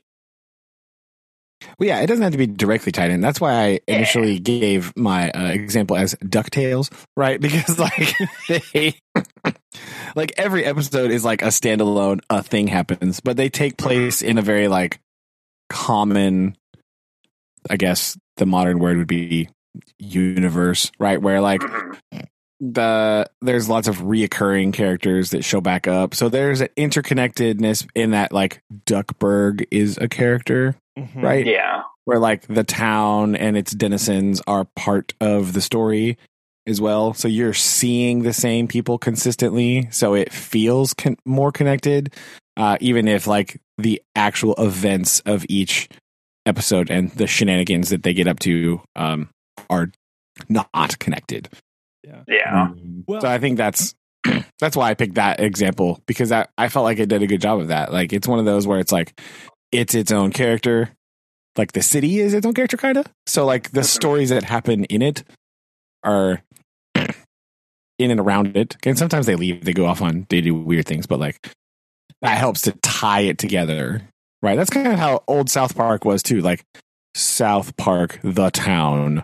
Well, 1.80 1.88
yeah, 1.88 2.02
it 2.02 2.08
doesn't 2.08 2.22
have 2.22 2.34
to 2.34 2.38
be 2.38 2.48
directly 2.48 2.92
tied 2.92 3.10
in. 3.10 3.22
That's 3.22 3.40
why 3.40 3.54
I 3.54 3.80
initially 3.88 4.38
gave 4.38 4.92
my 4.98 5.32
uh, 5.32 5.48
example 5.48 5.96
as 5.96 6.14
Ducktales, 6.16 6.92
right? 7.16 7.40
Because 7.42 7.80
like 7.80 8.14
they, 8.48 8.96
like 10.16 10.34
every 10.38 10.66
episode 10.66 11.12
is 11.12 11.24
like 11.24 11.42
a 11.42 11.48
standalone. 11.48 12.20
A 12.30 12.44
thing 12.44 12.68
happens, 12.68 13.22
but 13.22 13.38
they 13.38 13.50
take 13.50 13.78
place 13.78 14.22
in 14.22 14.38
a 14.38 14.42
very 14.42 14.68
like 14.68 15.00
common. 15.70 16.58
I 17.70 17.78
guess 17.78 18.18
the 18.38 18.46
modern 18.46 18.80
word 18.80 18.98
would 18.98 19.08
be 19.08 19.50
universe, 19.98 20.92
right? 21.00 21.22
Where 21.22 21.40
like 21.40 21.62
Mhm. 21.62 22.23
The 22.72 23.30
there's 23.42 23.68
lots 23.68 23.88
of 23.88 23.98
reoccurring 23.98 24.74
characters 24.74 25.32
that 25.32 25.44
show 25.44 25.60
back 25.62 25.88
up. 25.88 26.16
So 26.16 26.30
there's 26.30 26.62
an 26.62 26.70
interconnectedness 26.78 27.88
in 27.96 28.12
that 28.12 28.32
like 28.32 28.62
Duckburg 28.86 29.66
is 29.72 29.98
a 30.00 30.08
character, 30.08 30.76
Mhm. 30.98 31.22
right? 31.24 31.46
Yeah, 31.46 31.84
Where 32.06 32.20
like 32.20 32.48
the 32.48 32.64
town 32.64 33.36
and 33.36 33.58
its 33.58 33.72
denizens 33.74 34.42
are 34.48 34.66
part 34.76 35.14
of 35.20 35.54
the 35.54 35.62
story 35.62 36.18
as 36.66 36.80
well. 36.80 37.14
So 37.14 37.28
you're 37.28 37.54
seeing 37.54 38.24
the 38.24 38.34
same 38.34 38.68
people 38.68 38.98
consistently, 38.98 39.88
so 39.92 40.14
it 40.14 40.32
feels 40.32 40.94
con- 40.94 41.18
more 41.26 41.52
connected 41.52 42.14
uh 42.56 42.78
even 42.80 43.08
if 43.08 43.26
like 43.28 43.60
the 43.80 44.02
actual 44.16 44.54
events 44.60 45.20
of 45.22 45.44
each 45.50 45.90
episode 46.46 46.90
and 46.92 47.10
the 47.12 47.26
shenanigans 47.28 47.90
that 47.90 48.04
they 48.04 48.14
get 48.14 48.28
up 48.28 48.40
to 48.40 48.80
um 48.96 49.30
are 49.70 49.92
not 50.50 51.00
connected. 51.00 51.50
Yeah. 52.04 52.64
Um, 52.64 53.04
Well- 53.08 53.22
so 53.22 53.28
I 53.28 53.38
think 53.40 53.58
that's 53.58 53.96
that's 54.60 54.76
why 54.78 54.90
I 54.90 54.94
picked 54.94 55.16
that 55.16 55.40
example 55.40 56.00
because 56.06 56.32
I, 56.32 56.48
I 56.58 56.70
felt 56.70 56.84
like 56.84 57.00
it 57.00 57.10
did 57.10 57.22
a 57.24 57.28
good 57.28 57.42
job 57.42 57.60
of 57.60 57.68
that. 57.70 57.92
Like 57.92 58.14
it's 58.14 58.28
one 58.28 58.40
of 58.40 58.46
those 58.46 58.66
where 58.68 58.80
it's 58.80 58.92
like 58.92 59.20
it's 59.72 59.94
its 59.96 60.12
own 60.12 60.32
character, 60.32 60.90
like 61.58 61.72
the 61.74 61.82
city 61.82 62.20
is 62.20 62.34
its 62.34 62.46
own 62.46 62.54
character, 62.54 62.78
kind 62.78 62.98
of. 62.98 63.06
So 63.28 63.46
like 63.46 63.72
the 63.72 63.84
stories 63.84 64.30
that 64.30 64.44
happen 64.44 64.86
in 64.86 65.02
it 65.02 65.24
are 66.04 66.42
in 66.96 68.12
and 68.12 68.20
around 68.20 68.56
it, 68.58 68.78
and 68.86 68.98
sometimes 68.98 69.26
they 69.26 69.36
leave, 69.36 69.64
they 69.66 69.74
go 69.74 69.86
off 69.86 70.02
on 70.02 70.26
they 70.30 70.42
do 70.42 70.54
weird 70.56 70.86
things, 70.86 71.06
but 71.06 71.20
like 71.20 71.38
that 72.22 72.38
helps 72.38 72.62
to 72.62 72.72
tie 72.82 73.22
it 73.22 73.38
together, 73.38 74.02
right? 74.42 74.56
That's 74.56 74.70
kind 74.70 74.88
of 74.88 74.98
how 75.00 75.24
old 75.28 75.50
South 75.50 75.76
Park 75.76 76.06
was 76.06 76.24
too. 76.24 76.42
Like 76.42 76.64
South 77.16 77.76
Park, 77.78 78.20
the 78.24 78.50
town 78.52 79.24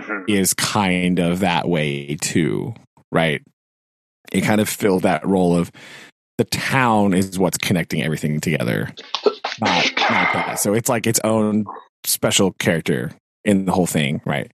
Mhm. 0.00 0.24
is 0.28 0.54
kind 0.54 1.18
of 1.18 1.40
that 1.40 1.68
way 1.68 2.16
too, 2.20 2.74
right? 3.10 3.42
It 4.32 4.42
kind 4.42 4.60
of 4.60 4.68
filled 4.68 5.02
that 5.02 5.26
role 5.26 5.56
of 5.56 5.70
the 6.38 6.44
town 6.44 7.14
is 7.14 7.38
what's 7.38 7.58
connecting 7.58 8.02
everything 8.02 8.40
together, 8.40 8.92
not 9.60 9.84
not 10.10 10.32
that. 10.32 10.54
So 10.60 10.74
it's 10.74 10.88
like 10.88 11.06
its 11.06 11.20
own 11.24 11.64
special 12.04 12.52
character 12.58 13.12
in 13.44 13.66
the 13.66 13.72
whole 13.72 13.86
thing, 13.86 14.20
right? 14.24 14.50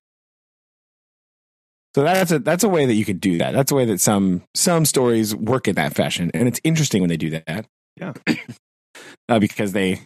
So 1.94 2.02
that's 2.02 2.30
a 2.32 2.38
that's 2.38 2.64
a 2.64 2.68
way 2.68 2.86
that 2.86 2.94
you 2.94 3.04
could 3.04 3.20
do 3.20 3.38
that. 3.38 3.52
That's 3.52 3.72
a 3.72 3.74
way 3.74 3.84
that 3.86 4.00
some 4.00 4.42
some 4.54 4.84
stories 4.84 5.34
work 5.34 5.66
in 5.68 5.74
that 5.76 5.94
fashion, 5.94 6.30
and 6.34 6.46
it's 6.46 6.60
interesting 6.64 7.00
when 7.02 7.08
they 7.08 7.16
do 7.16 7.30
that. 7.30 7.66
Yeah. 7.96 8.12
uh, 9.28 9.38
because 9.38 9.72
they, 9.72 10.00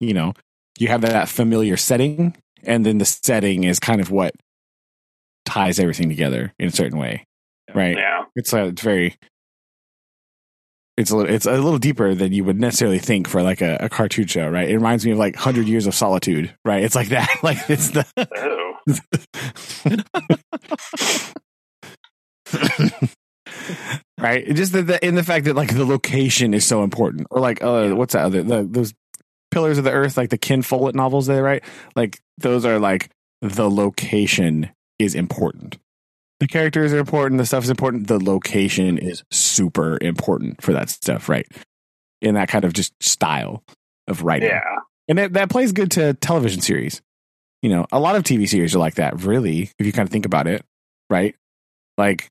you 0.00 0.14
know, 0.14 0.32
you 0.78 0.88
have 0.88 1.02
that 1.02 1.28
familiar 1.28 1.76
setting, 1.76 2.36
and 2.64 2.84
then 2.86 2.98
the 2.98 3.04
setting 3.04 3.64
is 3.64 3.78
kind 3.78 4.00
of 4.00 4.10
what 4.10 4.32
ties 5.46 5.78
everything 5.78 6.08
together 6.08 6.52
in 6.58 6.68
a 6.68 6.72
certain 6.72 6.98
way, 6.98 7.24
right? 7.74 7.96
Yeah. 7.96 8.24
It's 8.34 8.52
uh, 8.52 8.64
it's 8.64 8.82
very 8.82 9.16
it's 10.96 11.10
a 11.10 11.16
little, 11.16 11.34
it's 11.34 11.46
a 11.46 11.52
little 11.52 11.78
deeper 11.78 12.14
than 12.14 12.32
you 12.32 12.44
would 12.44 12.58
necessarily 12.58 12.98
think 12.98 13.28
for 13.28 13.42
like 13.42 13.60
a, 13.60 13.76
a 13.80 13.88
cartoon 13.88 14.26
show, 14.26 14.48
right? 14.48 14.68
It 14.68 14.74
reminds 14.74 15.04
me 15.04 15.12
of 15.12 15.18
like 15.18 15.36
Hundred 15.36 15.68
Years 15.68 15.86
of 15.86 15.94
Solitude, 15.94 16.54
right? 16.64 16.82
It's 16.82 16.94
like 16.94 17.08
that, 17.08 17.28
like 17.42 17.58
it's 17.68 17.90
the 17.90 18.06
Oh. 18.18 18.74
right? 24.18 24.46
Just 24.54 24.72
the, 24.72 24.82
the 24.82 25.06
in 25.06 25.16
the 25.16 25.22
fact 25.22 25.44
that 25.46 25.56
like 25.56 25.74
the 25.74 25.84
location 25.84 26.54
is 26.54 26.64
so 26.64 26.82
important, 26.82 27.26
or 27.30 27.40
like 27.40 27.62
uh, 27.62 27.90
what's 27.90 28.14
that 28.14 28.24
other 28.24 28.42
the, 28.42 28.66
those 28.68 28.94
pillars 29.50 29.78
of 29.78 29.84
the 29.84 29.92
earth, 29.92 30.16
like 30.16 30.30
the 30.30 30.38
Ken 30.38 30.62
Follett 30.62 30.94
novels, 30.94 31.26
they 31.26 31.40
write 31.40 31.64
Like 31.94 32.18
those 32.38 32.64
are 32.64 32.78
like 32.78 33.10
the 33.42 33.70
location 33.70 34.70
is 34.98 35.14
important. 35.14 35.78
The 36.40 36.46
characters 36.46 36.92
are 36.92 36.98
important. 36.98 37.38
The 37.38 37.46
stuff 37.46 37.64
is 37.64 37.70
important. 37.70 38.08
The 38.08 38.22
location 38.22 38.98
is 38.98 39.22
super 39.30 39.98
important 40.00 40.60
for 40.62 40.72
that 40.72 40.90
stuff, 40.90 41.28
right? 41.28 41.46
In 42.20 42.34
that 42.34 42.48
kind 42.48 42.64
of 42.64 42.72
just 42.72 42.92
style 43.02 43.62
of 44.06 44.22
writing, 44.22 44.50
Yeah. 44.50 44.60
and 45.08 45.18
that 45.18 45.32
that 45.32 45.50
plays 45.50 45.72
good 45.72 45.90
to 45.92 46.14
television 46.14 46.60
series. 46.60 47.00
You 47.62 47.70
know, 47.70 47.86
a 47.90 47.98
lot 47.98 48.16
of 48.16 48.22
TV 48.22 48.48
series 48.48 48.74
are 48.74 48.78
like 48.78 48.94
that. 48.96 49.22
Really, 49.22 49.70
if 49.78 49.86
you 49.86 49.92
kind 49.92 50.06
of 50.06 50.12
think 50.12 50.26
about 50.26 50.46
it, 50.46 50.62
right? 51.10 51.34
Like, 51.96 52.28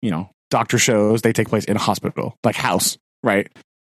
you 0.00 0.10
know, 0.10 0.30
doctor 0.50 0.78
shows 0.78 1.22
they 1.22 1.32
take 1.32 1.48
place 1.48 1.64
in 1.64 1.76
a 1.76 1.80
hospital, 1.80 2.36
like 2.44 2.54
House, 2.54 2.96
right? 3.22 3.48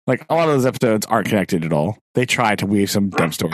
Like 0.08 0.26
a 0.30 0.36
lot 0.36 0.50
of 0.50 0.56
those 0.56 0.66
episodes 0.66 1.06
aren't 1.06 1.28
connected 1.28 1.64
at 1.64 1.72
all. 1.72 1.97
They 2.16 2.26
try 2.26 2.56
to 2.56 2.66
weave 2.66 2.89
some 2.89 3.10
dumb 3.10 3.32
story, 3.32 3.54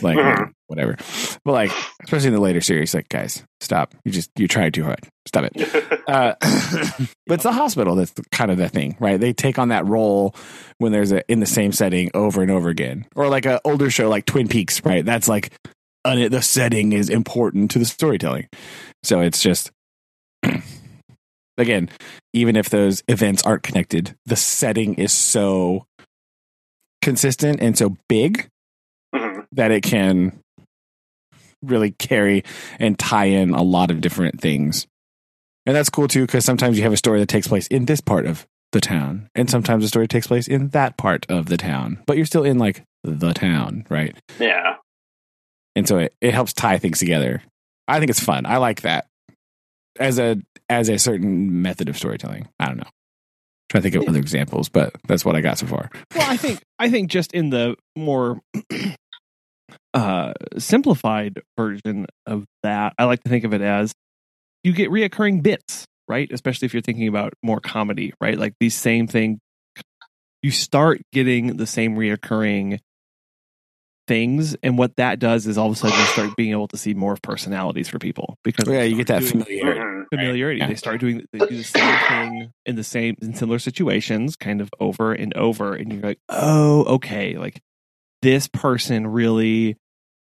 like 0.00 0.16
mm-hmm. 0.16 0.50
Whatever. 0.68 0.96
But 1.44 1.52
like, 1.52 1.72
especially 2.04 2.28
in 2.28 2.34
the 2.34 2.40
later 2.40 2.60
series, 2.60 2.94
like 2.94 3.08
guys, 3.08 3.44
stop! 3.60 3.94
You 4.04 4.12
just 4.12 4.30
you 4.36 4.48
tried 4.48 4.74
too 4.74 4.84
hard. 4.84 5.00
Stop 5.26 5.50
it. 5.54 5.92
Uh, 6.06 6.36
but 7.26 7.34
it's 7.34 7.42
the 7.42 7.50
hospital 7.50 7.96
that's 7.96 8.12
kind 8.30 8.52
of 8.52 8.58
the 8.58 8.68
thing, 8.68 8.96
right? 9.00 9.18
They 9.18 9.32
take 9.32 9.58
on 9.58 9.70
that 9.70 9.84
role 9.86 10.36
when 10.78 10.92
there's 10.92 11.10
a 11.10 11.28
in 11.28 11.40
the 11.40 11.46
same 11.46 11.72
setting 11.72 12.12
over 12.14 12.42
and 12.42 12.50
over 12.52 12.68
again, 12.68 13.06
or 13.16 13.28
like 13.28 13.44
an 13.44 13.58
older 13.64 13.90
show 13.90 14.08
like 14.08 14.24
Twin 14.24 14.46
Peaks, 14.46 14.84
right? 14.84 15.04
That's 15.04 15.26
like 15.26 15.50
uh, 16.04 16.28
the 16.28 16.42
setting 16.42 16.92
is 16.92 17.10
important 17.10 17.72
to 17.72 17.80
the 17.80 17.84
storytelling. 17.84 18.46
So 19.02 19.18
it's 19.20 19.42
just 19.42 19.72
again, 21.58 21.88
even 22.32 22.54
if 22.54 22.70
those 22.70 23.02
events 23.08 23.42
aren't 23.44 23.64
connected, 23.64 24.14
the 24.26 24.36
setting 24.36 24.94
is 24.94 25.10
so 25.12 25.86
consistent 27.02 27.60
and 27.60 27.76
so 27.76 27.96
big 28.08 28.46
Mhm. 29.14 29.46
that 29.52 29.70
it 29.70 29.82
can 29.82 30.38
really 31.66 31.90
carry 31.92 32.44
and 32.78 32.98
tie 32.98 33.26
in 33.26 33.50
a 33.50 33.62
lot 33.62 33.90
of 33.90 34.00
different 34.00 34.40
things. 34.40 34.86
And 35.66 35.74
that's 35.74 35.90
cool 35.90 36.08
too, 36.08 36.26
because 36.26 36.44
sometimes 36.44 36.76
you 36.76 36.84
have 36.84 36.92
a 36.92 36.96
story 36.96 37.18
that 37.20 37.28
takes 37.28 37.48
place 37.48 37.66
in 37.66 37.86
this 37.86 38.00
part 38.00 38.26
of 38.26 38.46
the 38.72 38.80
town, 38.80 39.28
and 39.34 39.48
sometimes 39.48 39.84
a 39.84 39.88
story 39.88 40.08
takes 40.08 40.26
place 40.26 40.48
in 40.48 40.68
that 40.68 40.96
part 40.96 41.24
of 41.30 41.46
the 41.46 41.56
town, 41.56 42.02
but 42.06 42.16
you're 42.16 42.26
still 42.26 42.44
in 42.44 42.58
like 42.58 42.82
the 43.04 43.32
town, 43.32 43.86
right? 43.88 44.16
yeah. 44.38 44.76
And 45.74 45.86
so 45.86 45.98
it, 45.98 46.14
it 46.20 46.32
helps 46.34 46.52
tie 46.52 46.78
things 46.78 46.98
together. 46.98 47.42
I 47.86 47.98
think 47.98 48.10
it's 48.10 48.20
fun. 48.20 48.46
I 48.46 48.56
like 48.56 48.80
that 48.82 49.06
as 50.00 50.18
a 50.18 50.36
as 50.68 50.88
a 50.88 50.98
certain 50.98 51.62
method 51.62 51.88
of 51.88 51.96
storytelling. 51.96 52.48
I 52.58 52.66
don't 52.66 52.78
know. 52.78 52.88
trying 53.68 53.82
to 53.82 53.90
think 53.90 54.02
of 54.02 54.08
other 54.08 54.18
examples, 54.18 54.68
but 54.68 54.94
that's 55.06 55.24
what 55.24 55.36
I 55.36 55.40
got 55.40 55.58
so 55.58 55.66
far. 55.66 55.90
Well, 56.14 56.30
I 56.30 56.36
think 56.36 56.62
I 56.78 56.90
think 56.90 57.10
just 57.10 57.32
in 57.32 57.50
the 57.50 57.76
more 57.94 58.40
uh, 59.96 60.32
simplified 60.58 61.40
version 61.56 62.06
of 62.26 62.44
that, 62.62 62.92
I 62.98 63.04
like 63.04 63.22
to 63.24 63.28
think 63.30 63.44
of 63.44 63.52
it 63.54 63.60
as 63.62 63.92
you 64.62 64.72
get 64.72 64.90
reoccurring 64.90 65.42
bits, 65.42 65.86
right? 66.08 66.28
Especially 66.30 66.66
if 66.66 66.74
you're 66.74 66.82
thinking 66.82 67.08
about 67.08 67.32
more 67.42 67.60
comedy, 67.60 68.12
right? 68.20 68.38
Like 68.38 68.54
these 68.60 68.74
same 68.74 69.06
thing, 69.06 69.38
you 70.42 70.50
start 70.50 71.00
getting 71.12 71.56
the 71.56 71.66
same 71.66 71.96
reoccurring 71.96 72.78
things, 74.08 74.54
and 74.62 74.78
what 74.78 74.94
that 74.96 75.18
does 75.18 75.46
is 75.46 75.58
all 75.58 75.66
of 75.66 75.72
a 75.72 75.76
sudden 75.76 75.98
you 75.98 76.06
start 76.06 76.36
being 76.36 76.52
able 76.52 76.68
to 76.68 76.76
see 76.76 76.94
more 76.94 77.12
of 77.12 77.22
personalities 77.22 77.88
for 77.88 77.98
people 77.98 78.36
because 78.44 78.68
Yeah, 78.68 78.82
you 78.82 78.96
get 78.96 79.08
that 79.08 79.24
start 79.24 79.44
familiarity. 79.44 79.80
Mhm. 79.80 80.06
familiarity. 80.12 80.60
Yeah. 80.60 80.68
They 80.68 80.74
start 80.76 81.00
doing 81.00 81.24
they 81.32 81.40
do 81.40 81.56
the 81.56 81.64
same 81.64 81.98
thing 82.08 82.50
in 82.66 82.76
the 82.76 82.84
same 82.84 83.16
in 83.20 83.34
similar 83.34 83.58
situations, 83.58 84.36
kind 84.36 84.60
of 84.60 84.70
over 84.78 85.12
and 85.12 85.34
over, 85.36 85.74
and 85.74 85.92
you're 85.92 86.02
like, 86.02 86.20
oh, 86.28 86.84
okay, 86.96 87.36
like 87.36 87.60
this 88.22 88.46
person 88.46 89.06
really, 89.08 89.76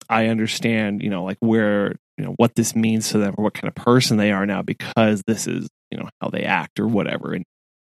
I 0.09 0.27
understand, 0.29 1.03
you 1.03 1.11
know, 1.11 1.25
like 1.25 1.39
where 1.41 1.97
you 2.17 2.25
know 2.25 2.35
what 2.37 2.55
this 2.55 2.77
means 2.77 3.11
to 3.11 3.19
them 3.19 3.35
or 3.37 3.45
what 3.45 3.55
kind 3.55 3.69
of 3.69 3.75
person 3.75 4.17
they 4.17 4.31
are 4.31 4.47
now 4.47 4.63
because 4.63 5.23
this 5.27 5.47
is 5.47 5.69
you 5.91 5.99
know 5.99 6.09
how 6.21 6.29
they 6.29 6.45
act 6.45 6.81
or 6.81 6.87
whatever, 6.87 7.33
and 7.33 7.45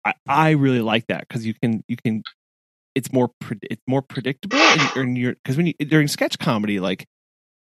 I 0.05 0.13
I 0.27 0.49
really 0.51 0.81
like 0.81 1.07
that 1.07 1.27
because 1.27 1.45
you 1.45 1.53
can 1.61 1.83
you 1.87 1.97
can 1.97 2.23
it's 2.95 3.11
more 3.11 3.31
it's 3.63 3.81
more 3.87 4.01
predictable 4.01 4.57
and, 4.57 4.81
and 4.95 5.17
you're 5.17 5.33
because 5.33 5.57
when 5.57 5.67
you 5.67 5.73
during 5.73 6.07
sketch 6.07 6.37
comedy 6.37 6.79
like 6.79 7.05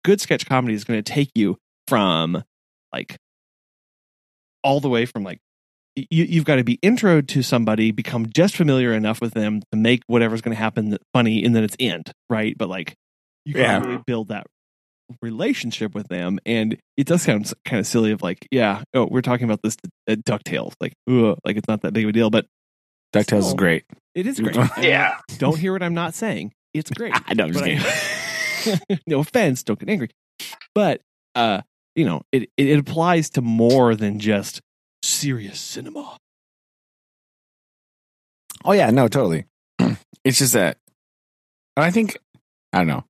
good 0.03 0.19
sketch 0.19 0.45
comedy 0.45 0.73
is 0.73 0.83
going 0.83 1.01
to 1.01 1.13
take 1.13 1.29
you 1.35 1.57
from 1.87 2.43
like 2.93 3.17
all 4.63 4.79
the 4.79 4.89
way 4.89 5.05
from 5.05 5.23
like 5.23 5.39
you, 5.95 6.05
you've 6.09 6.45
got 6.45 6.55
to 6.55 6.63
be 6.63 6.77
introed 6.77 7.27
to 7.29 7.43
somebody, 7.43 7.91
become 7.91 8.27
just 8.33 8.55
familiar 8.55 8.93
enough 8.93 9.19
with 9.21 9.33
them 9.33 9.61
to 9.71 9.77
make 9.77 10.03
whatever's 10.07 10.41
going 10.41 10.55
to 10.55 10.61
happen 10.61 10.97
funny, 11.13 11.43
and 11.43 11.55
then 11.55 11.63
it's 11.63 11.75
end, 11.79 12.11
right? 12.29 12.57
But 12.57 12.69
like 12.69 12.95
you 13.45 13.53
can 13.53 13.61
Yeah. 13.61 13.79
really 13.85 14.03
build 14.05 14.27
that 14.29 14.47
relationship 15.21 15.93
with 15.93 16.07
them, 16.07 16.39
and 16.45 16.77
it 16.97 17.05
does 17.07 17.21
sound 17.23 17.51
kind 17.65 17.79
of 17.79 17.87
silly. 17.87 18.11
Of 18.11 18.21
like, 18.21 18.47
yeah, 18.51 18.83
oh, 18.93 19.07
we're 19.09 19.21
talking 19.21 19.45
about 19.45 19.59
this 19.63 19.75
at 20.07 20.23
Ducktales, 20.23 20.73
like, 20.79 20.93
ugh, 21.09 21.37
like 21.43 21.57
it's 21.57 21.67
not 21.67 21.81
that 21.81 21.93
big 21.93 22.05
of 22.05 22.09
a 22.09 22.13
deal, 22.13 22.29
but 22.29 22.45
DuckTales 23.13 23.47
is 23.47 23.53
great. 23.53 23.83
it 24.15 24.25
is 24.27 24.39
great. 24.39 24.55
Yeah. 24.79 25.17
don't 25.37 25.57
hear 25.57 25.73
what 25.73 25.83
I'm 25.83 25.93
not 25.93 26.13
saying. 26.13 26.53
It's 26.73 26.89
great. 26.97 27.13
I 27.13 27.33
know. 27.33 27.45
I'm 27.45 27.51
just 27.53 27.65
I- 28.87 28.99
no 29.07 29.19
offense, 29.19 29.63
don't 29.63 29.77
get 29.79 29.89
angry. 29.89 30.09
But 30.73 31.01
uh, 31.35 31.61
you 31.95 32.05
know, 32.05 32.21
it, 32.31 32.43
it 32.57 32.67
it 32.67 32.79
applies 32.79 33.29
to 33.31 33.41
more 33.41 33.95
than 33.95 34.19
just 34.19 34.61
serious 35.03 35.59
cinema. 35.59 36.15
Oh 38.63 38.71
yeah, 38.73 38.91
no, 38.91 39.07
totally. 39.07 39.45
It's 40.23 40.37
just 40.37 40.53
that 40.53 40.77
I 41.75 41.89
think 41.89 42.15
I 42.71 42.77
don't 42.77 42.87
know. 42.87 43.03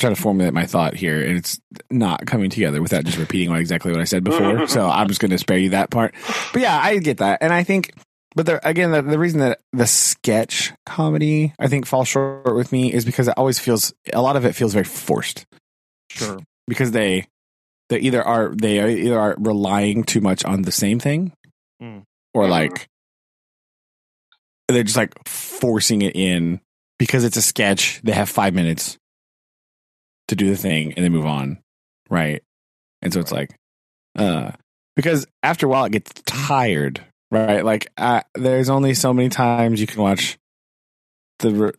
Trying 0.00 0.14
to 0.14 0.20
formulate 0.20 0.52
my 0.54 0.66
thought 0.66 0.94
here, 0.94 1.22
and 1.22 1.36
it's 1.36 1.60
not 1.90 2.26
coming 2.26 2.50
together 2.50 2.82
without 2.82 3.04
just 3.04 3.18
repeating 3.18 3.50
what 3.50 3.60
exactly 3.60 3.92
what 3.92 4.00
I 4.00 4.04
said 4.04 4.24
before. 4.24 4.66
so 4.68 4.88
I'm 4.88 5.08
just 5.08 5.20
going 5.20 5.30
to 5.30 5.38
spare 5.38 5.58
you 5.58 5.70
that 5.70 5.90
part. 5.90 6.14
But 6.52 6.62
yeah, 6.62 6.78
I 6.82 6.98
get 6.98 7.18
that, 7.18 7.38
and 7.42 7.52
I 7.52 7.62
think, 7.62 7.92
but 8.34 8.46
the, 8.46 8.66
again, 8.68 8.90
the, 8.92 9.02
the 9.02 9.18
reason 9.18 9.40
that 9.40 9.60
the 9.72 9.86
sketch 9.86 10.72
comedy 10.86 11.52
I 11.58 11.68
think 11.68 11.86
falls 11.86 12.08
short 12.08 12.54
with 12.56 12.72
me 12.72 12.92
is 12.92 13.04
because 13.04 13.28
it 13.28 13.34
always 13.36 13.58
feels 13.58 13.92
a 14.12 14.22
lot 14.22 14.36
of 14.36 14.44
it 14.44 14.54
feels 14.54 14.72
very 14.72 14.84
forced 14.84 15.46
Sure. 16.10 16.38
because 16.66 16.90
they 16.92 17.26
they 17.88 17.98
either 17.98 18.22
are 18.22 18.54
they 18.54 18.78
are 18.80 18.88
either 18.88 19.18
are 19.18 19.36
relying 19.38 20.04
too 20.04 20.20
much 20.20 20.44
on 20.44 20.62
the 20.62 20.72
same 20.72 20.98
thing 21.00 21.32
Mm. 21.82 22.02
or 22.34 22.44
Mhm. 22.44 22.50
like 22.50 22.88
they're 24.68 24.84
just 24.84 24.96
like 24.96 25.12
forcing 25.26 26.02
it 26.02 26.14
in 26.14 26.60
because 26.98 27.24
it's 27.24 27.36
a 27.36 27.42
sketch 27.42 28.00
they 28.04 28.12
have 28.12 28.28
five 28.28 28.54
minutes 28.54 28.98
to 30.30 30.36
do 30.36 30.48
the 30.48 30.56
thing 30.56 30.94
and 30.94 31.04
then 31.04 31.12
move 31.12 31.26
on 31.26 31.58
right 32.08 32.42
and 33.02 33.12
so 33.12 33.20
it's 33.20 33.32
like, 33.32 33.54
uh, 34.18 34.50
because 34.94 35.26
after 35.42 35.64
a 35.64 35.68
while 35.70 35.86
it 35.86 35.92
gets 35.92 36.12
tired, 36.26 37.00
right? 37.30 37.64
Like, 37.64 37.90
uh, 37.96 38.20
there's 38.34 38.68
only 38.68 38.92
so 38.92 39.14
many 39.14 39.30
times 39.30 39.80
you 39.80 39.86
can 39.86 40.02
watch 40.02 40.36
the, 41.38 41.72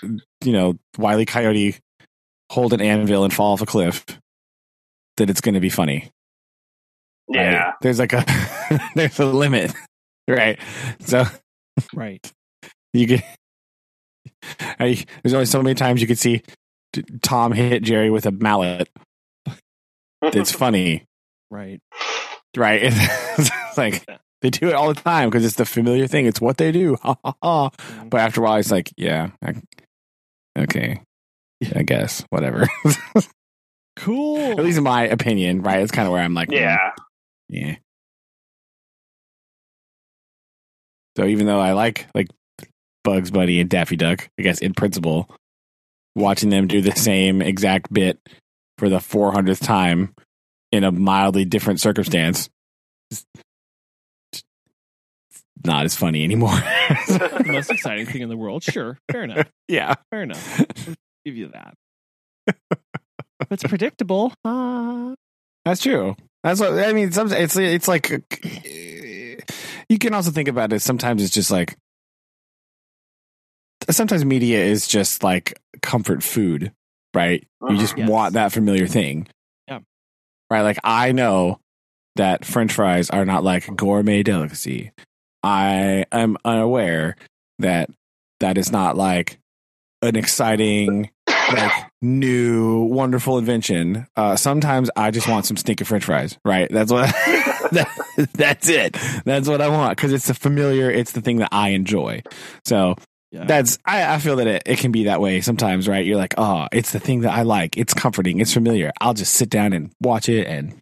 you 0.43 0.51
know, 0.51 0.79
Wiley 0.97 1.25
Coyote 1.27 1.77
hold 2.49 2.73
an 2.73 2.81
anvil 2.81 3.23
and 3.23 3.31
fall 3.31 3.53
off 3.53 3.61
a 3.61 3.67
cliff 3.67 4.03
that 5.17 5.29
it's 5.29 5.41
going 5.41 5.53
to 5.53 5.59
be 5.59 5.69
funny. 5.69 6.09
right? 7.29 7.51
Yeah. 7.51 7.73
There's 7.81 7.99
like 7.99 8.13
a 8.13 8.25
there's 8.95 9.19
a 9.19 9.25
limit, 9.25 9.71
right? 10.27 10.57
So 11.01 11.25
Right. 11.93 12.31
you 12.93 13.05
can. 13.05 13.21
I, 14.79 15.05
there's 15.21 15.33
only 15.33 15.45
so 15.45 15.61
many 15.61 15.75
times 15.75 16.01
you 16.01 16.07
could 16.07 16.17
see 16.17 16.39
t- 16.39 16.53
Tom 17.21 17.51
hit 17.53 17.83
Jerry 17.83 18.09
with 18.09 18.25
a 18.25 18.31
mallet. 18.31 18.89
It's 20.21 20.51
funny, 20.63 21.05
Right. 21.49 21.79
right? 22.55 22.81
It's 23.37 23.77
like 23.77 24.05
they 24.41 24.49
do 24.49 24.67
it 24.67 24.73
all 24.73 24.89
the 24.93 24.99
time 25.01 25.29
because 25.29 25.45
it's 25.45 25.55
the 25.55 25.65
familiar 25.65 26.05
thing. 26.07 26.25
It's 26.25 26.41
what 26.41 26.57
they 26.57 26.71
do. 26.73 26.97
Ha, 27.01 27.15
ha, 27.23 27.33
ha. 27.41 27.69
Mhm. 27.69 28.09
But 28.09 28.19
after 28.21 28.41
a 28.41 28.43
while, 28.43 28.57
it's 28.57 28.69
like, 28.71 28.91
yeah, 28.97 29.29
I, 29.41 29.53
okay, 30.57 31.01
I 31.75 31.83
guess 31.83 32.25
whatever. 32.29 32.67
Cool. 33.97 34.37
At 34.39 34.59
least 34.63 34.77
in 34.77 34.83
my 34.85 35.03
opinion, 35.03 35.61
right? 35.61 35.81
It's 35.81 35.91
kind 35.91 36.07
of 36.07 36.13
where 36.13 36.23
I'm 36.23 36.33
like, 36.33 36.47
mm, 36.49 36.55
Yeah. 36.59 36.91
yeah. 37.49 37.75
So 41.17 41.25
even 41.25 41.45
though 41.45 41.59
I 41.59 41.73
like 41.73 42.07
like 42.15 42.27
Bugs 43.03 43.31
Bunny 43.31 43.59
and 43.59 43.69
Daffy 43.69 43.95
Duck, 43.97 44.29
I 44.39 44.43
guess 44.43 44.59
in 44.59 44.73
principle, 44.73 45.29
watching 46.15 46.49
them 46.49 46.67
do 46.67 46.81
the 46.81 46.91
same 46.91 47.41
exact 47.41 47.91
bit 47.91 48.19
for 48.77 48.89
the 48.89 48.97
400th 48.97 49.63
time 49.63 50.13
in 50.71 50.83
a 50.83 50.91
mildly 50.91 51.45
different 51.45 51.79
circumstance, 51.79 52.49
is 53.11 53.25
not 55.65 55.85
as 55.85 55.95
funny 55.95 56.23
anymore. 56.23 56.49
the 57.07 57.43
most 57.47 57.71
exciting 57.71 58.05
thing 58.05 58.21
in 58.21 58.29
the 58.29 58.37
world. 58.37 58.63
Sure. 58.63 58.97
Fair 59.11 59.23
enough. 59.23 59.47
yeah. 59.67 59.95
Fair 60.09 60.23
enough. 60.23 60.59
I'll 60.59 60.95
give 61.25 61.35
you 61.35 61.49
that. 61.49 61.75
it's 63.49 63.63
predictable. 63.63 64.33
Uh, 64.43 65.13
That's 65.65 65.81
true. 65.81 66.15
That's 66.43 66.59
what 66.59 66.73
I 66.73 66.91
mean. 66.93 67.11
Some 67.11 67.31
it's 67.31 67.55
it's 67.55 67.87
like 67.87 68.09
you 69.87 69.99
can 69.99 70.15
also 70.15 70.31
think 70.31 70.47
about 70.47 70.73
it. 70.73 70.81
Sometimes 70.81 71.21
it's 71.21 71.33
just 71.33 71.51
like 71.51 71.77
sometimes 73.89 74.23
media 74.25 74.63
is 74.63 74.87
just 74.87 75.23
like 75.23 75.59
comfort 75.81 76.23
food, 76.23 76.71
right? 77.13 77.45
You 77.69 77.77
just 77.77 77.97
Yes. 77.97 78.09
want 78.09 78.33
that 78.33 78.51
familiar 78.51 78.87
thing, 78.87 79.27
Yeah. 79.67 79.79
Right? 80.49 80.61
Like 80.61 80.79
I 80.83 81.11
know 81.11 81.59
that 82.15 82.43
French 82.45 82.73
fries 82.73 83.09
are 83.09 83.25
not 83.25 83.43
like 83.43 83.73
gourmet 83.75 84.23
delicacy. 84.23 84.91
I 85.43 86.05
am 86.11 86.37
unaware 86.45 87.15
that 87.59 87.89
that 88.39 88.57
is 88.57 88.71
not 88.71 88.97
like 88.97 89.39
an 90.01 90.15
exciting 90.15 91.09
like 91.53 91.71
new 92.01 92.83
wonderful 92.83 93.37
invention. 93.37 94.07
Uh, 94.15 94.35
sometimes 94.35 94.89
I 94.95 95.11
just 95.11 95.27
want 95.27 95.45
some 95.45 95.57
stinking 95.57 95.85
French 95.85 96.05
fries. 96.05 96.37
Right? 96.45 96.69
That's 96.71 96.91
what. 96.91 97.05
that, 97.71 97.87
that's 98.33 98.69
it. 98.69 98.97
That's 99.25 99.47
what 99.47 99.61
I 99.61 99.67
want 99.69 99.95
because 99.97 100.11
it's 100.13 100.29
a 100.29 100.33
familiar. 100.33 100.89
It's 100.91 101.11
the 101.13 101.21
thing 101.21 101.37
that 101.37 101.49
I 101.51 101.69
enjoy. 101.69 102.21
So 102.65 102.95
yeah. 103.31 103.45
that's. 103.45 103.77
I, 103.85 104.15
I 104.15 104.19
feel 104.19 104.37
that 104.37 104.47
it, 104.47 104.63
it 104.65 104.79
can 104.79 104.91
be 104.91 105.05
that 105.05 105.21
way 105.21 105.41
sometimes. 105.41 105.87
Right? 105.87 106.05
You're 106.05 106.17
like, 106.17 106.35
oh, 106.37 106.67
it's 106.71 106.91
the 106.91 106.99
thing 106.99 107.21
that 107.21 107.33
I 107.33 107.43
like. 107.43 107.77
It's 107.77 107.93
comforting. 107.93 108.39
It's 108.39 108.53
familiar. 108.53 108.91
I'll 108.99 109.13
just 109.13 109.33
sit 109.33 109.49
down 109.49 109.73
and 109.73 109.91
watch 110.01 110.29
it, 110.29 110.47
and 110.47 110.81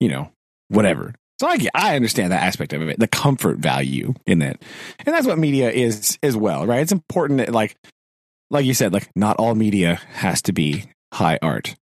you 0.00 0.08
know, 0.08 0.30
whatever. 0.68 1.14
So 1.38 1.46
I 1.46 1.58
I 1.74 1.96
understand 1.96 2.32
that 2.32 2.42
aspect 2.42 2.72
of 2.72 2.82
it, 2.82 2.98
the 2.98 3.08
comfort 3.08 3.58
value 3.58 4.14
in 4.26 4.40
it, 4.42 4.62
and 5.04 5.14
that's 5.14 5.26
what 5.26 5.38
media 5.38 5.70
is 5.70 6.18
as 6.22 6.36
well, 6.36 6.66
right? 6.66 6.80
It's 6.80 6.92
important 6.92 7.38
that 7.38 7.52
like 7.52 7.76
like 8.50 8.64
you 8.64 8.74
said, 8.74 8.92
like 8.92 9.10
not 9.14 9.36
all 9.36 9.54
media 9.54 10.00
has 10.12 10.42
to 10.42 10.52
be 10.52 10.84
high 11.12 11.38
art. 11.42 11.74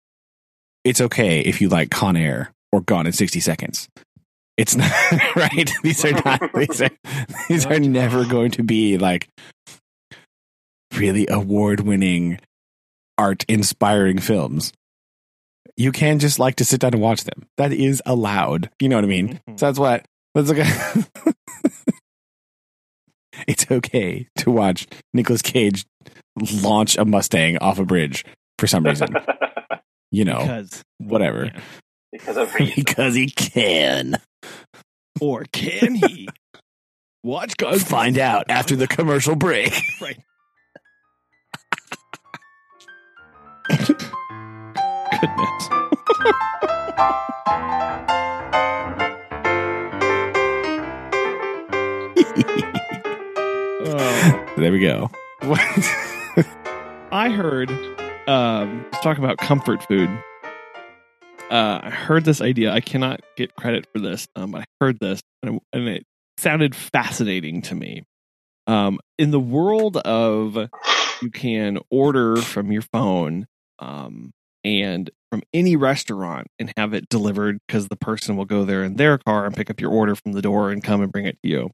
It's 0.83 1.01
okay 1.01 1.41
if 1.41 1.61
you 1.61 1.69
like 1.69 1.91
Con 1.91 2.17
Air 2.17 2.51
or 2.71 2.81
Gone 2.81 3.07
in 3.07 3.13
60 3.13 3.39
Seconds. 3.39 3.87
It's 4.57 4.75
not 4.75 4.91
right. 5.35 5.71
These 5.83 6.05
are 6.05 6.11
not 6.11 6.53
these 6.55 6.81
are 6.81 6.89
these 7.49 7.65
are 7.65 7.79
never 7.79 8.25
going 8.25 8.51
to 8.51 8.63
be 8.63 8.97
like 8.97 9.27
really 10.95 11.27
award 11.27 11.79
winning 11.79 12.39
art 13.17 13.43
inspiring 13.47 14.19
films. 14.19 14.71
You 15.75 15.91
can 15.91 16.19
just 16.19 16.37
like 16.37 16.55
to 16.57 16.65
sit 16.65 16.81
down 16.81 16.93
and 16.93 17.01
watch 17.01 17.23
them. 17.23 17.47
That 17.57 17.73
is 17.73 18.01
allowed. 18.05 18.69
You 18.79 18.89
know 18.89 18.97
what 18.97 19.05
I 19.05 19.07
mean? 19.07 19.39
Mhm. 19.49 19.59
So 19.59 19.65
that's 19.65 19.79
what 19.79 20.05
that's 20.35 20.49
like 20.51 21.35
it's 23.47 23.65
okay 23.71 24.27
to 24.37 24.51
watch 24.51 24.87
Nicolas 25.13 25.41
Cage 25.41 25.85
launch 26.61 26.97
a 26.97 27.05
Mustang 27.05 27.57
off 27.57 27.79
a 27.79 27.85
bridge 27.85 28.23
for 28.59 28.67
some 28.67 28.83
reason. 28.85 29.15
You 30.11 30.25
know, 30.25 30.39
because 30.39 30.83
whatever. 30.99 31.45
yeah. 31.45 31.59
Because 32.13 32.37
of 32.37 32.53
reason. 32.55 32.73
because 32.77 33.15
he 33.15 33.27
can. 33.27 34.15
Or 35.19 35.43
can 35.51 35.95
he? 35.95 36.29
Watch 37.23 37.57
guys 37.57 37.83
Find 37.83 38.17
out 38.17 38.45
after 38.49 38.75
the 38.75 38.87
commercial 38.87 39.35
break. 39.35 39.73
Right. 40.01 40.17
Goodness. 45.21 45.69
Oh. 53.85 54.45
There 54.57 54.71
we 54.71 54.79
go. 54.79 55.09
I 57.11 57.29
heard 57.29 57.69
um 58.27 58.85
let's 58.91 59.03
talk 59.03 59.17
about 59.17 59.37
comfort 59.37 59.83
food. 59.83 60.09
Uh 61.49 61.79
I 61.83 61.89
heard 61.89 62.25
this 62.25 62.41
idea. 62.41 62.71
I 62.71 62.81
cannot 62.81 63.21
get 63.35 63.55
credit 63.55 63.87
for 63.93 63.99
this, 63.99 64.27
um, 64.35 64.51
but 64.51 64.61
I 64.61 64.65
heard 64.81 64.99
this 64.99 65.21
and 65.41 65.55
it, 65.55 65.61
and 65.73 65.87
it 65.87 66.05
sounded 66.37 66.75
fascinating 66.75 67.61
to 67.63 67.75
me. 67.75 68.03
Um 68.67 68.99
in 69.17 69.31
the 69.31 69.39
world 69.39 69.97
of 69.97 70.69
you 71.21 71.29
can 71.31 71.79
order 71.91 72.37
from 72.37 72.71
your 72.71 72.81
phone 72.81 73.45
um 73.79 74.31
and 74.63 75.09
from 75.29 75.43
any 75.53 75.75
restaurant 75.75 76.47
and 76.59 76.71
have 76.77 76.93
it 76.93 77.09
delivered 77.09 77.59
because 77.67 77.87
the 77.87 77.95
person 77.97 78.37
will 78.37 78.45
go 78.45 78.63
there 78.63 78.83
in 78.83 78.95
their 78.95 79.17
car 79.17 79.45
and 79.45 79.55
pick 79.55 79.69
up 79.69 79.81
your 79.81 79.91
order 79.91 80.15
from 80.15 80.31
the 80.31 80.41
door 80.41 80.71
and 80.71 80.83
come 80.83 81.01
and 81.01 81.11
bring 81.11 81.25
it 81.25 81.37
to 81.43 81.49
you. 81.49 81.69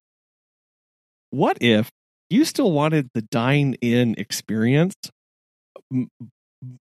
What 1.29 1.57
if 1.61 1.91
you 2.29 2.45
still 2.45 2.71
wanted 2.71 3.09
the 3.13 3.21
dine 3.21 3.75
in 3.81 4.15
experience, 4.17 4.95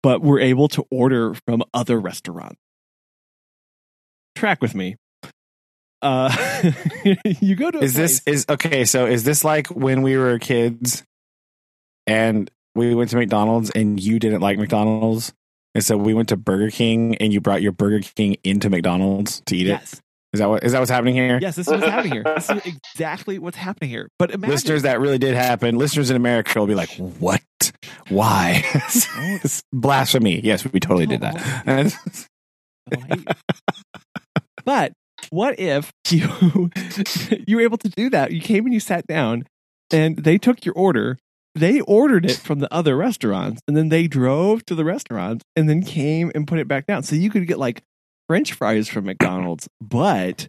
but 0.03 0.23
we 0.23 0.29
were 0.29 0.41
able 0.41 0.69
to 0.69 0.85
order 0.91 1.35
from 1.47 1.63
other 1.73 2.01
restaurants? 2.01 2.61
Track 4.35 4.61
with 4.61 4.75
me. 4.75 4.97
Uh, 6.01 6.35
you 7.41 7.55
go 7.55 7.71
to 7.71 7.79
a 7.79 7.83
is 7.83 7.95
this 7.95 8.23
is 8.27 8.45
okay, 8.49 8.85
so 8.85 9.07
is 9.07 9.23
this 9.23 9.45
like 9.45 9.69
when 9.69 10.03
we 10.03 10.17
were 10.17 10.39
kids 10.39 11.05
and 12.09 12.51
we 12.75 12.95
went 12.95 13.11
to 13.11 13.17
McDonald's 13.17 13.71
and 13.71 14.03
you 14.03 14.19
didn't 14.19 14.41
like 14.41 14.59
McDonald's? 14.59 15.33
And 15.75 15.83
so 15.83 15.97
we 15.97 16.13
went 16.13 16.29
to 16.31 16.37
Burger 16.37 16.71
King 16.71 17.17
and 17.17 17.33
you 17.33 17.41
brought 17.41 17.63
your 17.63 17.73
Burger 17.73 18.01
King 18.01 18.37
into 18.45 18.69
McDonald's 18.69 19.41
to 19.47 19.57
eat 19.57 19.69
it. 19.69 20.01
Is 20.33 20.41
that 20.41 20.49
what 20.49 20.65
is 20.65 20.73
that 20.73 20.79
what's 20.79 20.91
happening 20.91 21.15
here? 21.15 21.39
yes, 21.43 21.57
this 21.57 21.67
is 21.67 21.73
what's 21.73 21.87
happening 21.87 22.13
here. 22.13 22.23
This 22.25 22.49
is 22.49 22.63
exactly 22.95 23.39
what's 23.39 23.57
happening 23.59 23.91
here. 23.91 24.09
But 24.19 24.31
imagine 24.31 24.55
Listeners, 24.55 24.83
that 24.83 24.99
really 24.99 25.19
did 25.19 25.35
happen. 25.35 25.77
Listeners 25.77 26.09
in 26.09 26.17
America 26.17 26.59
will 26.59 26.67
be 26.67 26.75
like, 26.75 26.91
"What? 26.97 27.43
Why? 28.09 28.65
blasphemy." 29.73 30.41
Yes, 30.41 30.65
we 30.73 30.81
totally 30.81 31.07
did 31.07 31.21
that. 31.21 31.63
And- 31.67 31.95
I 32.93 32.97
hate 32.97 33.19
you. 33.19 33.25
but 34.65 34.93
what 35.31 35.59
if 35.59 35.93
you 36.11 36.71
you 37.47 37.57
were 37.57 37.63
able 37.63 37.79
to 37.79 37.89
do 37.89 38.11
that? 38.11 38.33
You 38.33 38.41
came 38.41 38.65
and 38.65 38.73
you 38.75 38.81
sat 38.81 39.07
down, 39.07 39.45
and 39.91 40.17
they 40.17 40.39
took 40.39 40.65
your 40.65 40.75
order. 40.75 41.19
They 41.55 41.83
ordered 41.83 42.25
it 42.25 42.39
from 42.39 42.61
the 42.61 42.73
other 42.73 42.97
restaurants, 42.97 43.61
and 43.69 43.77
then 43.77 43.91
they 43.91 44.07
drove 44.09 44.65
to 44.65 44.75
the 44.75 44.85
restaurants, 44.85 45.45
and 45.55 45.69
then 45.69 45.83
came 45.83 46.33
and 46.35 46.47
put 46.49 46.59
it 46.59 46.67
back 46.67 46.87
down. 46.87 47.03
So 47.03 47.15
you 47.17 47.29
could 47.29 47.47
get 47.47 47.59
like 47.59 47.83
French 48.33 48.55
fries 48.55 48.89
from 48.89 49.05
McDonald's, 49.05 49.69
but 49.83 50.49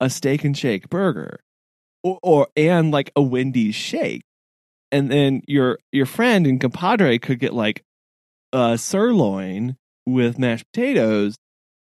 a 0.00 0.10
Steak 0.10 0.44
'n 0.44 0.52
Shake 0.52 0.90
burger, 0.90 1.38
or, 2.02 2.18
or 2.24 2.48
and 2.56 2.90
like 2.90 3.12
a 3.14 3.22
Wendy's 3.22 3.76
shake, 3.76 4.22
and 4.90 5.12
then 5.12 5.42
your 5.46 5.78
your 5.92 6.06
friend 6.06 6.44
and 6.44 6.60
compadre 6.60 7.20
could 7.20 7.38
get 7.38 7.54
like 7.54 7.84
a 8.52 8.76
sirloin 8.76 9.76
with 10.06 10.40
mashed 10.40 10.64
potatoes 10.72 11.36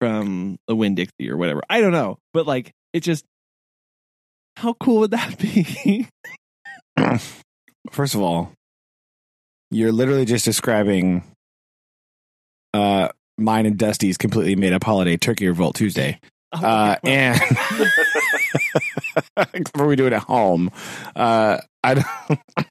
from 0.01 0.59
a 0.67 0.75
Winn 0.75 0.97
Dixie 0.97 1.31
or 1.31 1.37
whatever. 1.37 1.63
I 1.71 1.81
don't 1.81 1.93
know, 1.93 2.19
but 2.35 2.45
like 2.45 2.73
it 2.93 3.05
just 3.05 3.25
how 4.57 4.73
cool 4.73 4.99
would 4.99 5.13
that 5.13 5.39
be? 5.39 6.09
First 7.93 8.17
of 8.17 8.21
all, 8.21 8.55
you're 9.71 9.93
literally 9.93 10.25
just 10.25 10.45
describing 10.45 11.23
uh 12.75 13.11
mine 13.39 13.67
and 13.67 13.79
Dusty's 13.79 14.17
completely 14.17 14.57
made 14.57 14.73
up 14.73 14.85
holiday 14.85 15.17
Turkey 15.17 15.47
Revolt 15.49 15.77
Tuesday. 15.77 16.21
Oh, 16.53 16.65
Uh, 16.65 16.97
and 17.05 17.41
before 19.53 19.87
we 19.87 19.97
do 19.97 20.07
it 20.07 20.13
at 20.13 20.23
home, 20.23 20.71
uh, 21.15 21.59
I 21.83 21.95
don't, 21.95 22.07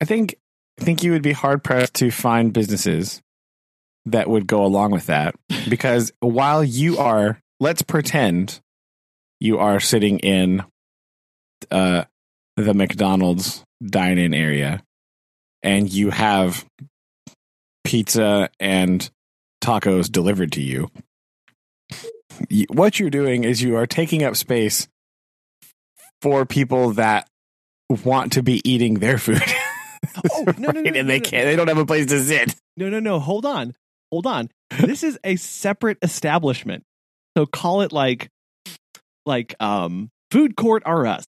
I 0.00 0.04
think 0.04 0.36
I 0.80 0.84
think 0.84 1.02
you 1.02 1.12
would 1.12 1.22
be 1.22 1.32
hard 1.32 1.64
pressed 1.64 1.94
to 1.94 2.10
find 2.10 2.52
businesses 2.52 3.22
that 4.04 4.28
would 4.28 4.46
go 4.46 4.64
along 4.64 4.92
with 4.92 5.06
that 5.06 5.34
because 5.68 6.12
while 6.20 6.62
you 6.62 6.98
are, 6.98 7.40
let's 7.60 7.82
pretend 7.82 8.60
you 9.40 9.58
are 9.58 9.80
sitting 9.80 10.18
in 10.20 10.62
uh, 11.70 12.04
the 12.56 12.74
McDonald's 12.74 13.64
dine-in 13.84 14.34
area 14.34 14.82
and 15.62 15.90
you 15.90 16.10
have 16.10 16.64
pizza 17.84 18.50
and 18.60 19.10
tacos 19.66 20.10
delivered 20.10 20.52
to 20.52 20.62
you. 20.62 20.90
What 22.68 23.00
you're 23.00 23.10
doing 23.10 23.44
is 23.44 23.62
you 23.62 23.76
are 23.76 23.86
taking 23.86 24.22
up 24.22 24.36
space 24.36 24.86
for 26.22 26.46
people 26.46 26.92
that 26.92 27.28
want 28.04 28.32
to 28.32 28.42
be 28.42 28.60
eating 28.68 28.94
their 28.94 29.18
food. 29.18 29.42
Oh, 30.32 30.44
no, 30.56 30.70
no, 30.70 30.80
no, 30.80 30.80
Right? 30.82 30.92
no, 30.92 30.98
and 31.00 31.10
they 31.10 31.20
can't. 31.20 31.44
They 31.46 31.56
don't 31.56 31.66
have 31.68 31.78
a 31.78 31.84
place 31.84 32.06
to 32.06 32.22
sit. 32.22 32.54
no, 32.76 32.88
no, 32.88 33.00
no. 33.00 33.18
Hold 33.18 33.44
on, 33.44 33.74
hold 34.10 34.26
on. 34.26 34.50
This 34.80 35.02
is 35.02 35.18
a 35.24 35.36
separate 35.36 35.98
establishment, 36.00 36.84
so 37.36 37.44
call 37.44 37.82
it 37.82 37.92
like, 37.92 38.28
like 39.26 39.54
um, 39.58 40.10
food 40.30 40.54
court 40.56 40.84
R 40.86 41.06
Us, 41.06 41.26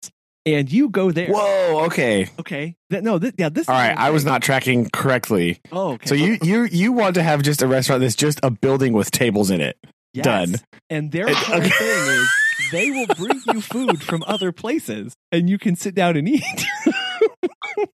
and 0.54 0.70
you 0.70 0.88
go 0.88 1.10
there. 1.10 1.28
Whoa. 1.28 1.84
Okay. 1.86 2.28
Okay. 2.38 2.76
Th- 2.90 3.02
no. 3.02 3.18
Th- 3.18 3.34
yeah. 3.38 3.48
This. 3.48 3.68
All 3.68 3.74
right. 3.74 3.96
I 3.96 4.10
was 4.10 4.24
not 4.24 4.42
tracking 4.42 4.88
correctly. 4.90 5.60
Oh. 5.72 5.92
Okay. 5.92 6.06
So 6.06 6.14
you 6.14 6.38
you 6.42 6.64
you 6.64 6.92
want 6.92 7.14
to 7.14 7.22
have 7.22 7.42
just 7.42 7.62
a 7.62 7.66
restaurant 7.66 8.02
that's 8.02 8.16
just 8.16 8.40
a 8.42 8.50
building 8.50 8.92
with 8.92 9.10
tables 9.10 9.50
in 9.50 9.60
it. 9.60 9.76
Yes. 10.14 10.24
done. 10.24 10.54
And 10.90 11.12
their 11.12 11.32
whole 11.32 11.58
okay. 11.58 11.68
thing 11.68 11.88
is 11.88 12.28
they 12.72 12.90
will 12.90 13.06
bring 13.16 13.40
you 13.46 13.60
food 13.60 14.02
from 14.02 14.24
other 14.26 14.52
places, 14.52 15.14
and 15.32 15.48
you 15.48 15.58
can 15.58 15.76
sit 15.76 15.94
down 15.94 16.16
and 16.16 16.28
eat. 16.28 16.42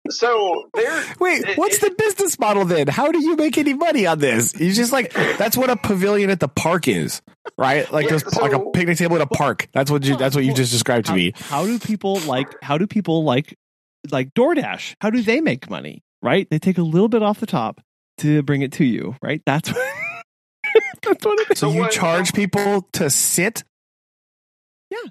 So 0.10 0.70
there, 0.76 1.04
Wait, 1.20 1.44
It- 1.44 1.58
what's 1.58 1.78
it- 1.78 1.82
the 1.82 1.92
business 1.98 2.38
model 2.39 2.66
then? 2.66 2.88
How 2.88 3.12
do 3.12 3.20
you 3.22 3.36
make 3.36 3.58
any 3.58 3.74
money 3.74 4.06
on 4.06 4.20
this? 4.20 4.54
You 4.60 4.72
just 4.74 4.92
like 4.92 5.14
that's 5.38 5.58
what 5.58 5.70
a 5.70 5.76
pavilion 5.76 6.30
at 6.30 6.39
the 6.39 6.48
park 6.48 6.88
is, 6.88 7.22
right? 7.58 7.92
Like 7.92 8.04
Yeah, 8.06 8.18
there's 8.18 8.36
like 8.36 8.52
a 8.54 8.60
picnic 8.72 8.98
table 8.98 9.16
at 9.16 9.22
a 9.22 9.26
park. 9.28 9.68
That's 9.74 9.89
what 9.89 10.04
you 10.04 10.16
that's 10.18 10.36
what 10.36 10.44
you 10.46 10.54
just 10.54 10.72
described 10.72 11.06
to 11.08 11.12
how, 11.14 11.16
me. 11.18 11.34
how 11.36 11.66
do 11.66 11.80
people 11.80 12.20
like? 12.22 12.48
How 12.62 12.78
do 12.78 12.86
people 12.88 13.24
like 13.24 13.58
like 14.12 14.34
DoorDash? 14.34 14.96
How 15.02 15.10
do 15.10 15.22
they 15.22 15.42
make 15.42 15.70
money? 15.70 16.04
Right? 16.22 16.48
They 16.50 16.60
take 16.60 16.78
a 16.78 16.84
little 16.84 17.10
bit 17.10 17.24
off 17.24 17.39
the 17.39 17.48
top 17.48 17.82
to 18.20 18.44
bring 18.44 18.62
it 18.62 18.74
to 18.74 18.86
you. 18.86 19.16
Right? 19.24 19.42
That's 19.46 19.70
what. 19.74 19.78
that's 21.02 21.26
what 21.26 21.39
it 21.39 21.52
is. 21.52 21.60
So, 21.60 21.70
So 21.70 21.74
you 21.74 21.82
what- 21.82 21.92
charge 21.92 22.34
people 22.34 22.88
to 22.94 23.10
sit? 23.10 23.64
Yeah. 24.92 25.10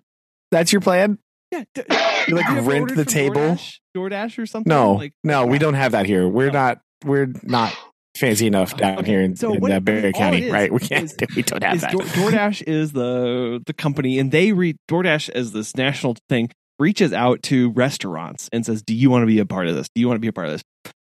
That's 0.52 0.72
your 0.72 0.80
plan? 0.82 1.18
Yeah. 1.52 1.64
d- 1.74 1.82
like 1.88 1.98
have 2.28 2.28
you 2.28 2.58
ever 2.58 2.70
rent 2.70 2.94
the 2.96 3.04
table? 3.04 3.36
DoorDash, 3.40 3.78
DoorDash 3.96 4.38
or 4.38 4.46
something. 4.46 4.68
No, 4.70 4.92
Like, 4.92 5.12
no, 5.24 5.46
we 5.46 5.58
don't 5.58 5.74
have 5.74 5.92
that 5.92 6.06
here. 6.06 6.28
We're 6.28 6.46
No. 6.46 6.52
not. 6.52 6.80
We're 7.04 7.32
not 7.42 7.74
fancy 8.16 8.46
enough 8.46 8.76
down 8.76 8.98
Okay, 8.98 9.06
here 9.12 9.20
in, 9.22 9.34
so 9.36 9.54
in 9.54 9.60
what- 9.60 9.72
uh, 9.72 9.80
Barry 9.80 10.12
County, 10.12 10.44
is 10.44 10.52
right? 10.52 10.70
We 10.72 10.78
can't. 10.80 11.04
is- 11.04 11.16
we 11.36 11.42
don't 11.42 11.62
have 11.62 11.80
that. 11.80 11.92
Door- 11.92 12.02
DoorDash 12.02 12.62
is 12.66 12.92
the 12.92 13.62
the 13.66 13.72
company, 13.72 14.18
and 14.18 14.30
they 14.30 14.52
read 14.52 14.76
DoorDash 14.90 15.30
as 15.30 15.52
this 15.52 15.74
national 15.76 16.16
thing 16.28 16.50
reaches 16.78 17.12
out 17.12 17.42
to 17.44 17.70
restaurants 17.70 18.48
and 18.52 18.64
says, 18.66 18.82
"Do 18.82 18.94
you 18.94 19.10
want 19.10 19.22
to 19.22 19.26
be 19.26 19.38
a 19.38 19.46
part 19.46 19.66
of 19.66 19.74
this? 19.74 19.88
Do 19.94 20.00
you 20.00 20.08
want 20.08 20.16
to 20.16 20.20
be 20.20 20.28
a 20.28 20.32
part 20.32 20.48
of 20.48 20.52
this?" 20.54 20.62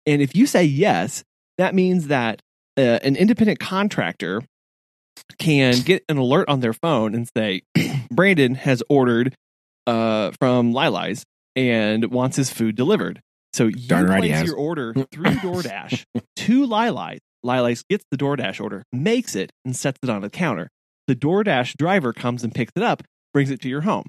And 0.05 0.21
if 0.21 0.35
you 0.35 0.45
say 0.45 0.63
yes, 0.63 1.23
that 1.57 1.73
means 1.75 2.07
that 2.07 2.41
uh, 2.77 2.99
an 3.03 3.15
independent 3.15 3.59
contractor 3.59 4.41
can 5.37 5.81
get 5.81 6.03
an 6.09 6.17
alert 6.17 6.47
on 6.49 6.59
their 6.61 6.73
phone 6.73 7.13
and 7.13 7.27
say, 7.35 7.61
"Brandon 8.11 8.55
has 8.55 8.81
ordered 8.89 9.35
uh, 9.89 10.31
from 10.39 10.71
Lily's 10.73 11.23
and 11.55 12.05
wants 12.11 12.37
his 12.37 12.49
food 12.51 12.75
delivered." 12.75 13.21
So 13.53 13.65
you 13.65 13.87
Darn 13.87 14.05
right 14.05 14.19
place 14.19 14.31
has. 14.33 14.47
your 14.47 14.55
order 14.57 14.93
through 14.93 15.25
DoorDash 15.25 16.03
to 16.37 16.65
Lily's. 16.65 17.19
Lily's 17.43 17.83
gets 17.89 18.05
the 18.11 18.17
DoorDash 18.17 18.61
order, 18.61 18.83
makes 18.91 19.35
it, 19.35 19.51
and 19.65 19.75
sets 19.75 19.97
it 20.03 20.09
on 20.09 20.21
the 20.21 20.29
counter. 20.29 20.69
The 21.07 21.15
DoorDash 21.15 21.75
driver 21.77 22.13
comes 22.13 22.43
and 22.43 22.53
picks 22.53 22.73
it 22.75 22.83
up, 22.83 23.01
brings 23.33 23.49
it 23.49 23.61
to 23.61 23.69
your 23.69 23.81
home. 23.81 24.05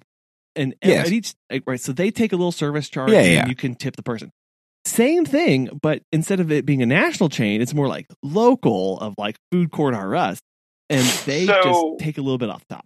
And 0.57 0.75
and 0.83 0.91
Yes. 0.93 1.07
at 1.07 1.13
each 1.13 1.35
right, 1.67 1.81
so 1.81 1.93
they 1.93 2.11
take 2.11 2.33
a 2.33 2.37
little 2.37 2.53
service 2.53 2.89
charge 2.89 3.13
Yeah, 3.13 3.21
and 3.21 3.33
yeah. 3.33 3.47
you 3.49 3.55
can 3.55 3.75
tip 3.77 3.97
the 3.97 4.03
person. 4.03 4.31
Same 4.85 5.25
thing, 5.25 5.69
but 5.81 6.03
instead 6.11 6.41
of 6.41 6.51
it 6.51 6.67
being 6.67 6.83
a 6.83 6.87
national 6.87 7.29
chain, 7.29 7.61
it's 7.63 7.73
more 7.75 7.87
like 7.87 8.07
local 8.23 8.99
of 8.99 9.15
like 9.17 9.37
food 9.53 9.71
court 9.71 9.95
R 9.95 10.15
Us. 10.17 10.39
And 10.89 11.07
they 11.25 11.47
So- 11.47 11.63
just 11.63 12.05
take 12.05 12.19
a 12.19 12.23
little 12.23 12.39
bit 12.39 12.51
off 12.51 12.63
the 12.69 12.75
top. 12.77 12.85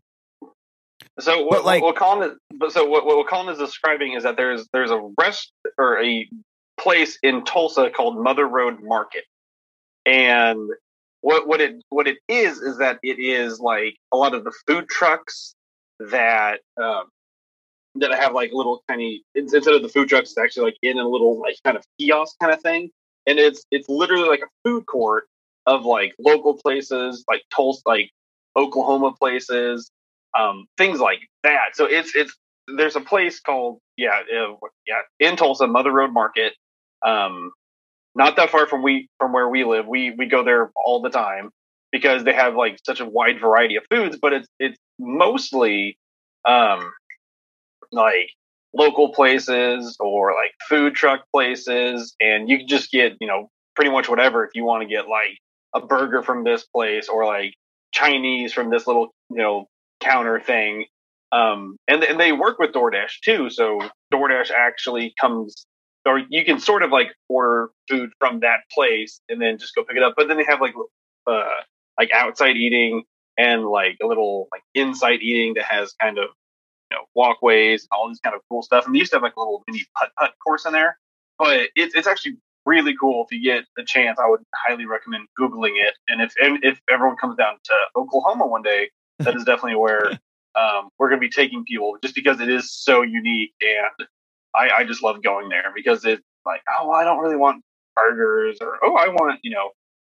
So 1.20 1.36
But, 1.38 1.46
what, 1.46 1.64
like- 1.64 1.82
what 1.82 1.96
Colin 1.96 2.30
is, 2.30 2.38
but 2.58 2.72
so 2.72 2.86
what, 2.86 3.06
what 3.06 3.26
Colin 3.28 3.48
is 3.52 3.58
describing 3.58 4.14
is 4.14 4.24
that 4.24 4.36
there's 4.36 4.68
there's 4.72 4.90
a 4.90 5.00
rest 5.18 5.52
or 5.78 6.02
a 6.02 6.28
place 6.78 7.18
in 7.22 7.44
Tulsa 7.44 7.90
called 7.90 8.22
Mother 8.22 8.46
Road 8.46 8.80
Market, 8.82 9.24
and 10.06 10.70
what 11.20 11.46
what 11.46 11.60
it 11.60 11.76
what 11.90 12.08
it 12.08 12.18
is 12.28 12.58
is 12.58 12.78
that 12.78 12.98
it 13.02 13.18
is 13.18 13.60
like 13.60 13.96
a 14.12 14.16
lot 14.16 14.34
of 14.34 14.44
the 14.44 14.52
food 14.66 14.88
trucks 14.88 15.54
that 16.00 16.60
um, 16.82 17.04
that 17.96 18.12
have 18.12 18.32
like 18.34 18.50
little 18.52 18.82
tiny 18.88 19.22
ins- 19.36 19.54
instead 19.54 19.74
of 19.74 19.82
the 19.82 19.88
food 19.88 20.08
trucks, 20.08 20.30
it's 20.30 20.38
actually 20.38 20.64
like 20.66 20.78
in 20.82 20.98
a 20.98 21.08
little 21.08 21.40
like 21.40 21.56
kind 21.64 21.76
of 21.76 21.84
kiosk 21.98 22.36
kind 22.40 22.52
of 22.52 22.60
thing, 22.60 22.90
and 23.26 23.38
it's 23.38 23.64
it's 23.70 23.88
literally 23.88 24.28
like 24.28 24.40
a 24.42 24.68
food 24.68 24.84
court 24.86 25.24
of 25.66 25.84
like 25.84 26.14
local 26.18 26.54
places 26.58 27.24
like 27.28 27.42
Tulsa, 27.54 27.82
like 27.86 28.10
Oklahoma 28.56 29.12
places, 29.18 29.90
um, 30.38 30.66
things 30.76 31.00
like 31.00 31.20
that. 31.42 31.74
So 31.74 31.86
it's 31.86 32.14
it's 32.14 32.36
there's 32.76 32.96
a 32.96 33.00
place 33.00 33.40
called 33.40 33.78
yeah 33.96 34.20
uh, 34.36 34.54
yeah 34.86 35.02
in 35.20 35.36
Tulsa 35.36 35.66
Mother 35.66 35.92
Road 35.92 36.12
Market, 36.12 36.54
um, 37.06 37.52
not 38.14 38.36
that 38.36 38.50
far 38.50 38.66
from 38.66 38.82
we 38.82 39.08
from 39.18 39.32
where 39.32 39.48
we 39.48 39.64
live. 39.64 39.86
We 39.86 40.12
we 40.16 40.26
go 40.26 40.44
there 40.44 40.70
all 40.76 41.02
the 41.02 41.10
time 41.10 41.50
because 41.92 42.24
they 42.24 42.32
have 42.34 42.54
like 42.56 42.78
such 42.84 43.00
a 43.00 43.04
wide 43.04 43.40
variety 43.40 43.76
of 43.76 43.84
foods, 43.90 44.18
but 44.20 44.32
it's 44.32 44.48
it's 44.58 44.78
mostly 44.98 45.98
um, 46.44 46.92
like 47.92 48.30
local 48.74 49.12
places 49.12 49.96
or 50.00 50.32
like 50.34 50.52
food 50.68 50.94
truck 50.94 51.24
places, 51.32 52.14
and 52.20 52.48
you 52.48 52.58
can 52.58 52.68
just 52.68 52.90
get 52.90 53.14
you 53.20 53.26
know 53.26 53.48
pretty 53.76 53.90
much 53.90 54.08
whatever 54.08 54.44
if 54.44 54.50
you 54.54 54.64
want 54.64 54.82
to 54.82 54.88
get 54.88 55.08
like 55.08 55.38
a 55.74 55.80
burger 55.84 56.22
from 56.22 56.44
this 56.44 56.64
place 56.64 57.08
or 57.08 57.26
like 57.26 57.54
Chinese 57.92 58.52
from 58.52 58.70
this 58.70 58.86
little 58.86 59.12
you 59.30 59.38
know 59.38 59.66
counter 60.04 60.40
thing. 60.40 60.86
Um, 61.32 61.76
and 61.88 62.04
and 62.04 62.20
they 62.20 62.32
work 62.32 62.58
with 62.58 62.72
DoorDash 62.72 63.20
too, 63.24 63.50
so 63.50 63.80
DoorDash 64.12 64.50
actually 64.50 65.14
comes, 65.20 65.66
or 66.06 66.20
you 66.28 66.44
can 66.44 66.60
sort 66.60 66.82
of 66.82 66.90
like 66.90 67.08
order 67.28 67.70
food 67.90 68.10
from 68.20 68.40
that 68.40 68.60
place 68.72 69.20
and 69.28 69.40
then 69.42 69.58
just 69.58 69.74
go 69.74 69.82
pick 69.82 69.96
it 69.96 70.02
up. 70.02 70.14
But 70.16 70.28
then 70.28 70.36
they 70.36 70.44
have 70.44 70.60
like 70.60 70.74
uh 71.26 71.44
like 71.98 72.10
outside 72.12 72.56
eating 72.56 73.02
and 73.36 73.64
like 73.64 73.96
a 74.02 74.06
little 74.06 74.48
like 74.52 74.62
inside 74.74 75.22
eating 75.22 75.54
that 75.54 75.64
has 75.64 75.92
kind 76.00 76.18
of 76.18 76.26
you 76.90 76.96
know 76.96 77.04
walkways 77.16 77.82
and 77.82 77.88
all 77.90 78.08
this 78.08 78.20
kind 78.20 78.36
of 78.36 78.42
cool 78.48 78.62
stuff. 78.62 78.86
And 78.86 78.94
they 78.94 79.00
used 79.00 79.10
to 79.10 79.16
have 79.16 79.22
like 79.22 79.36
a 79.36 79.40
little 79.40 79.64
mini 79.66 79.84
putt 79.98 80.10
putt 80.16 80.34
course 80.44 80.66
in 80.66 80.72
there, 80.72 80.98
but 81.36 81.68
it's 81.74 81.96
it's 81.96 82.06
actually 82.06 82.36
really 82.66 82.94
cool. 82.98 83.26
If 83.28 83.36
you 83.36 83.42
get 83.42 83.64
the 83.76 83.84
chance, 83.84 84.18
I 84.18 84.28
would 84.28 84.40
highly 84.54 84.86
recommend 84.86 85.26
googling 85.38 85.82
it. 85.82 85.94
And 86.08 86.20
if 86.22 86.32
and 86.40 86.58
if 86.62 86.80
everyone 86.88 87.16
comes 87.16 87.36
down 87.36 87.56
to 87.64 87.74
Oklahoma 87.96 88.46
one 88.46 88.62
day, 88.62 88.90
that 89.18 89.36
is 89.36 89.44
definitely 89.44 89.76
where 89.76 90.10
um, 90.54 90.90
we're 90.98 91.08
going 91.08 91.20
to 91.20 91.26
be 91.26 91.30
taking 91.30 91.64
people, 91.64 91.96
just 92.02 92.14
because 92.14 92.40
it 92.40 92.48
is 92.48 92.72
so 92.72 93.02
unique. 93.02 93.52
And 93.60 94.08
I, 94.54 94.70
I 94.78 94.84
just 94.84 95.02
love 95.02 95.22
going 95.22 95.48
there 95.48 95.72
because 95.74 96.04
it's 96.04 96.22
like, 96.46 96.62
oh, 96.78 96.90
I 96.90 97.04
don't 97.04 97.18
really 97.18 97.36
want 97.36 97.62
burgers, 97.96 98.58
or 98.60 98.78
oh, 98.82 98.96
I 98.96 99.08
want 99.08 99.40
you 99.42 99.50
know 99.50 99.70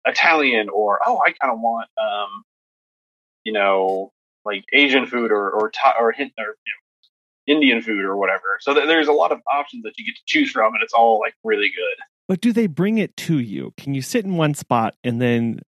Italian, 0.07 0.69
or 0.69 1.01
oh, 1.07 1.21
I 1.25 1.33
kind 1.33 1.53
of 1.53 1.61
want 1.61 1.89
um, 2.01 2.43
you 3.45 3.53
know 3.53 4.13
like 4.45 4.65
Asian 4.73 5.07
food 5.07 5.31
or 5.31 5.51
or 5.51 5.71
or, 5.85 6.01
or 6.01 6.15
you 6.19 6.27
know, 6.37 6.53
Indian 7.47 7.83
food 7.83 8.05
or 8.05 8.17
whatever. 8.17 8.59
So 8.61 8.75
th- 8.75 8.87
there's 8.87 9.09
a 9.09 9.13
lot 9.13 9.33
of 9.33 9.41
options 9.51 9.83
that 9.85 9.95
you 9.97 10.05
get 10.05 10.17
to 10.17 10.23
choose 10.27 10.51
from, 10.51 10.75
and 10.75 10.83
it's 10.83 10.93
all 10.93 11.19
like 11.19 11.35
really 11.45 11.69
good. 11.75 11.97
But 12.29 12.43
do 12.43 12.53
they 12.53 12.67
bring 12.67 12.99
it 12.99 13.17
to 13.19 13.39
you? 13.39 13.73
Can 13.79 13.95
you 13.95 14.03
sit 14.03 14.25
in 14.25 14.37
one 14.37 14.55
spot 14.55 14.95
and 15.03 15.21
then 15.21 15.61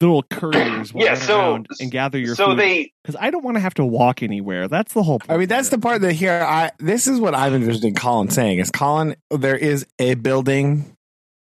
little 0.00 0.22
couriers 0.24 0.92
will 0.94 1.02
Yeah, 1.02 1.10
run 1.12 1.20
so- 1.20 1.38
around 1.40 1.66
and 1.80 1.90
gather 1.90 2.18
your 2.18 2.34
so 2.34 2.48
food? 2.50 2.58
they 2.58 2.92
because 3.02 3.16
I 3.20 3.30
don't 3.30 3.44
want 3.44 3.56
to 3.56 3.60
have 3.60 3.74
to 3.74 3.84
walk 3.84 4.22
anywhere. 4.22 4.68
That's 4.68 4.92
the 4.92 5.02
whole. 5.02 5.18
Point 5.20 5.30
I 5.30 5.36
mean, 5.38 5.48
that's 5.48 5.68
the 5.70 5.78
part 5.78 6.00
that 6.02 6.12
here. 6.12 6.32
I 6.46 6.70
this 6.78 7.06
is 7.06 7.18
what 7.20 7.34
I'm 7.34 7.54
envisioning 7.54 7.94
Colin 7.94 8.28
saying 8.30 8.58
is 8.58 8.70
Colin. 8.70 9.16
There 9.30 9.56
is 9.56 9.86
a 9.98 10.14
building 10.14 10.94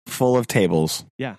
full 0.07 0.36
of 0.36 0.47
tables. 0.47 1.05
Yeah. 1.18 1.36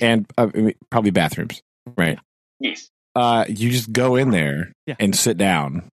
and 0.00 0.26
uh, 0.38 0.48
probably 0.90 1.10
bathrooms. 1.10 1.60
Right. 1.96 2.18
yes. 2.60 2.88
Uh, 3.16 3.44
you 3.48 3.70
just 3.70 3.90
go 3.92 4.14
in 4.16 4.30
there 4.30 4.72
Yeah. 4.86 4.94
and 5.00 5.14
sit 5.16 5.36
down, 5.38 5.88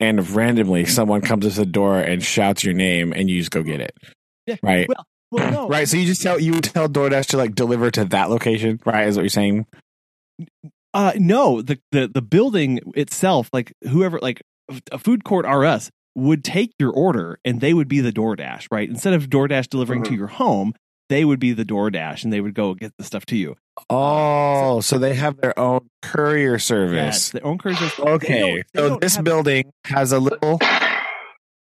and 0.00 0.28
randomly 0.30 0.84
someone 0.84 1.20
comes 1.22 1.44
to 1.44 1.50
the 1.50 1.64
door 1.64 1.98
and 1.98 2.22
shouts 2.22 2.62
your 2.64 2.74
name, 2.74 3.12
and 3.14 3.30
you 3.30 3.38
just 3.38 3.50
go 3.50 3.62
get 3.62 3.80
it. 3.80 3.96
Yeah. 4.46 4.56
Right. 4.62 4.86
Well, 4.88 5.06
well, 5.30 5.50
no, 5.50 5.68
Right. 5.70 5.88
So 5.88 5.96
you 5.96 6.06
just 6.06 6.22
tell 6.22 6.38
you 6.40 6.52
would 6.54 6.64
tell 6.64 6.88
DoorDash 6.88 7.26
to 7.28 7.36
like 7.36 7.54
deliver 7.54 7.90
to 7.90 8.04
that 8.06 8.30
location. 8.30 8.80
Right. 8.84 9.06
Is 9.08 9.16
what 9.16 9.22
you're 9.22 9.28
saying. 9.30 9.66
Uh, 10.94 11.12
no, 11.16 11.60
the, 11.62 11.78
the 11.92 12.08
the 12.08 12.22
building 12.22 12.80
itself, 12.94 13.50
like 13.52 13.72
whoever, 13.88 14.18
like 14.20 14.40
a 14.90 14.98
food 14.98 15.24
court 15.24 15.44
RS 15.46 15.90
would 16.14 16.42
take 16.42 16.72
your 16.78 16.90
order 16.90 17.38
and 17.44 17.60
they 17.60 17.74
would 17.74 17.88
be 17.88 18.00
the 18.00 18.12
DoorDash, 18.12 18.68
right? 18.70 18.88
Instead 18.88 19.12
of 19.12 19.28
DoorDash 19.28 19.68
delivering 19.68 20.02
to 20.04 20.10
Mhm. 20.12 20.16
your 20.16 20.26
home, 20.28 20.72
they 21.10 21.24
would 21.26 21.38
be 21.38 21.52
the 21.52 21.64
DoorDash 21.64 22.24
and 22.24 22.32
they 22.32 22.40
would 22.40 22.54
go 22.54 22.72
get 22.74 22.92
the 22.96 23.04
stuff 23.04 23.26
to 23.26 23.36
you. 23.36 23.56
Oh, 23.90 24.80
so 24.80 24.96
they 24.98 25.14
have 25.14 25.36
their 25.42 25.56
own 25.58 25.88
courier 26.02 26.52
Yes, 26.54 26.64
service. 26.64 27.30
their 27.30 27.46
own 27.46 27.58
courier 27.58 27.76
service. 27.76 27.94
They 27.96 28.02
Okay, 28.12 28.38
don't- 28.40 28.62
they 28.72 28.80
so 28.88 28.98
this 29.00 29.16
have- 29.16 29.24
building 29.26 29.70
has 29.84 30.12
a 30.12 30.18
little 30.18 30.58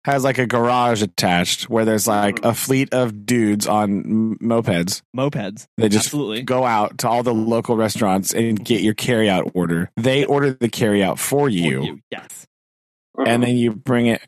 has 0.05 0.23
like 0.25 0.39
a 0.39 0.47
garage 0.47 1.03
attached 1.03 1.71
where 1.71 1.85
there's 1.85 2.07
like 2.07 2.37
Mhm. 2.37 2.51
a 2.51 2.55
fleet 2.55 2.93
of 2.93 3.25
dudes 3.25 3.67
on 3.67 3.91
m- 4.01 4.39
mopeds. 4.41 5.01
mopeds. 5.17 5.67
They 5.79 5.89
just 5.89 6.07
Absolutely. 6.07 6.43
go 6.43 6.65
out 6.65 6.99
to 6.99 7.09
all 7.09 7.23
the 7.23 7.33
local 7.35 7.77
restaurants 7.77 8.33
and 8.35 8.63
get 8.63 8.83
your 8.83 8.95
carryout 8.95 9.51
order. 9.55 9.91
They 9.97 10.25
order 10.25 10.53
the 10.53 10.69
carryout 10.69 11.19
for 11.19 11.35
for 11.35 11.49
you, 11.49 12.01
Yes. 12.13 12.47
and 13.27 13.43
then 13.43 13.57
you 13.57 13.73
bring 13.73 14.07
it. 14.07 14.23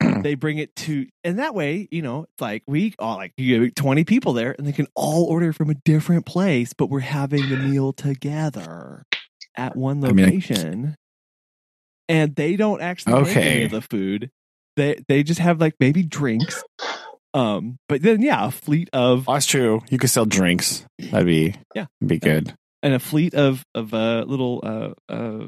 they 0.22 0.34
bring 0.34 0.58
it 0.58 0.74
to 0.76 1.06
and 1.24 1.38
that 1.38 1.54
way 1.54 1.88
you 1.90 2.02
know 2.02 2.24
it's 2.24 2.40
like 2.40 2.62
we 2.66 2.94
all 2.98 3.16
like 3.16 3.32
you 3.38 3.62
have 3.62 3.74
20 3.74 4.04
people 4.04 4.34
there 4.34 4.54
and 4.58 4.66
they 4.66 4.72
can 4.72 4.86
all 4.94 5.24
order 5.24 5.54
from 5.54 5.70
a 5.70 5.74
different 5.86 6.26
place 6.26 6.74
but 6.74 6.90
we're 6.90 7.00
having 7.00 7.48
the 7.48 7.56
meal 7.56 7.94
together 7.94 9.04
at 9.56 9.74
one 9.74 10.04
I 10.04 10.12
mean, 10.12 10.24
I- 10.26 10.28
location 10.28 10.96
and 12.10 12.36
they 12.36 12.56
don't 12.56 12.82
actually 12.82 13.14
make 13.22 13.36
any 13.36 13.46
Okay. 13.46 13.64
of 13.64 13.70
the 13.70 13.80
food 13.80 14.30
they 14.76 15.00
they 15.08 15.22
just 15.22 15.40
have 15.40 15.60
like 15.60 15.74
maybe 15.80 16.02
drinks 16.02 16.62
um 17.34 17.76
but 17.88 18.02
then 18.02 18.22
yeah 18.22 18.46
a 18.46 18.50
fleet 18.50 18.88
of 18.92 19.28
Oh, 19.28 19.32
that's 19.34 19.46
true. 19.46 19.80
You 19.90 19.98
could 19.98 20.10
sell 20.10 20.24
drinks. 20.26 20.84
That'd 21.10 21.26
be 21.26 21.54
Yeah. 21.74 21.86
be 22.04 22.18
good. 22.18 22.54
and 22.82 22.94
a 22.94 22.98
fleet 22.98 23.34
of 23.34 23.62
of 23.74 23.92
uh 23.94 24.24
little 24.26 24.60
uh 24.62 25.12
uh 25.12 25.46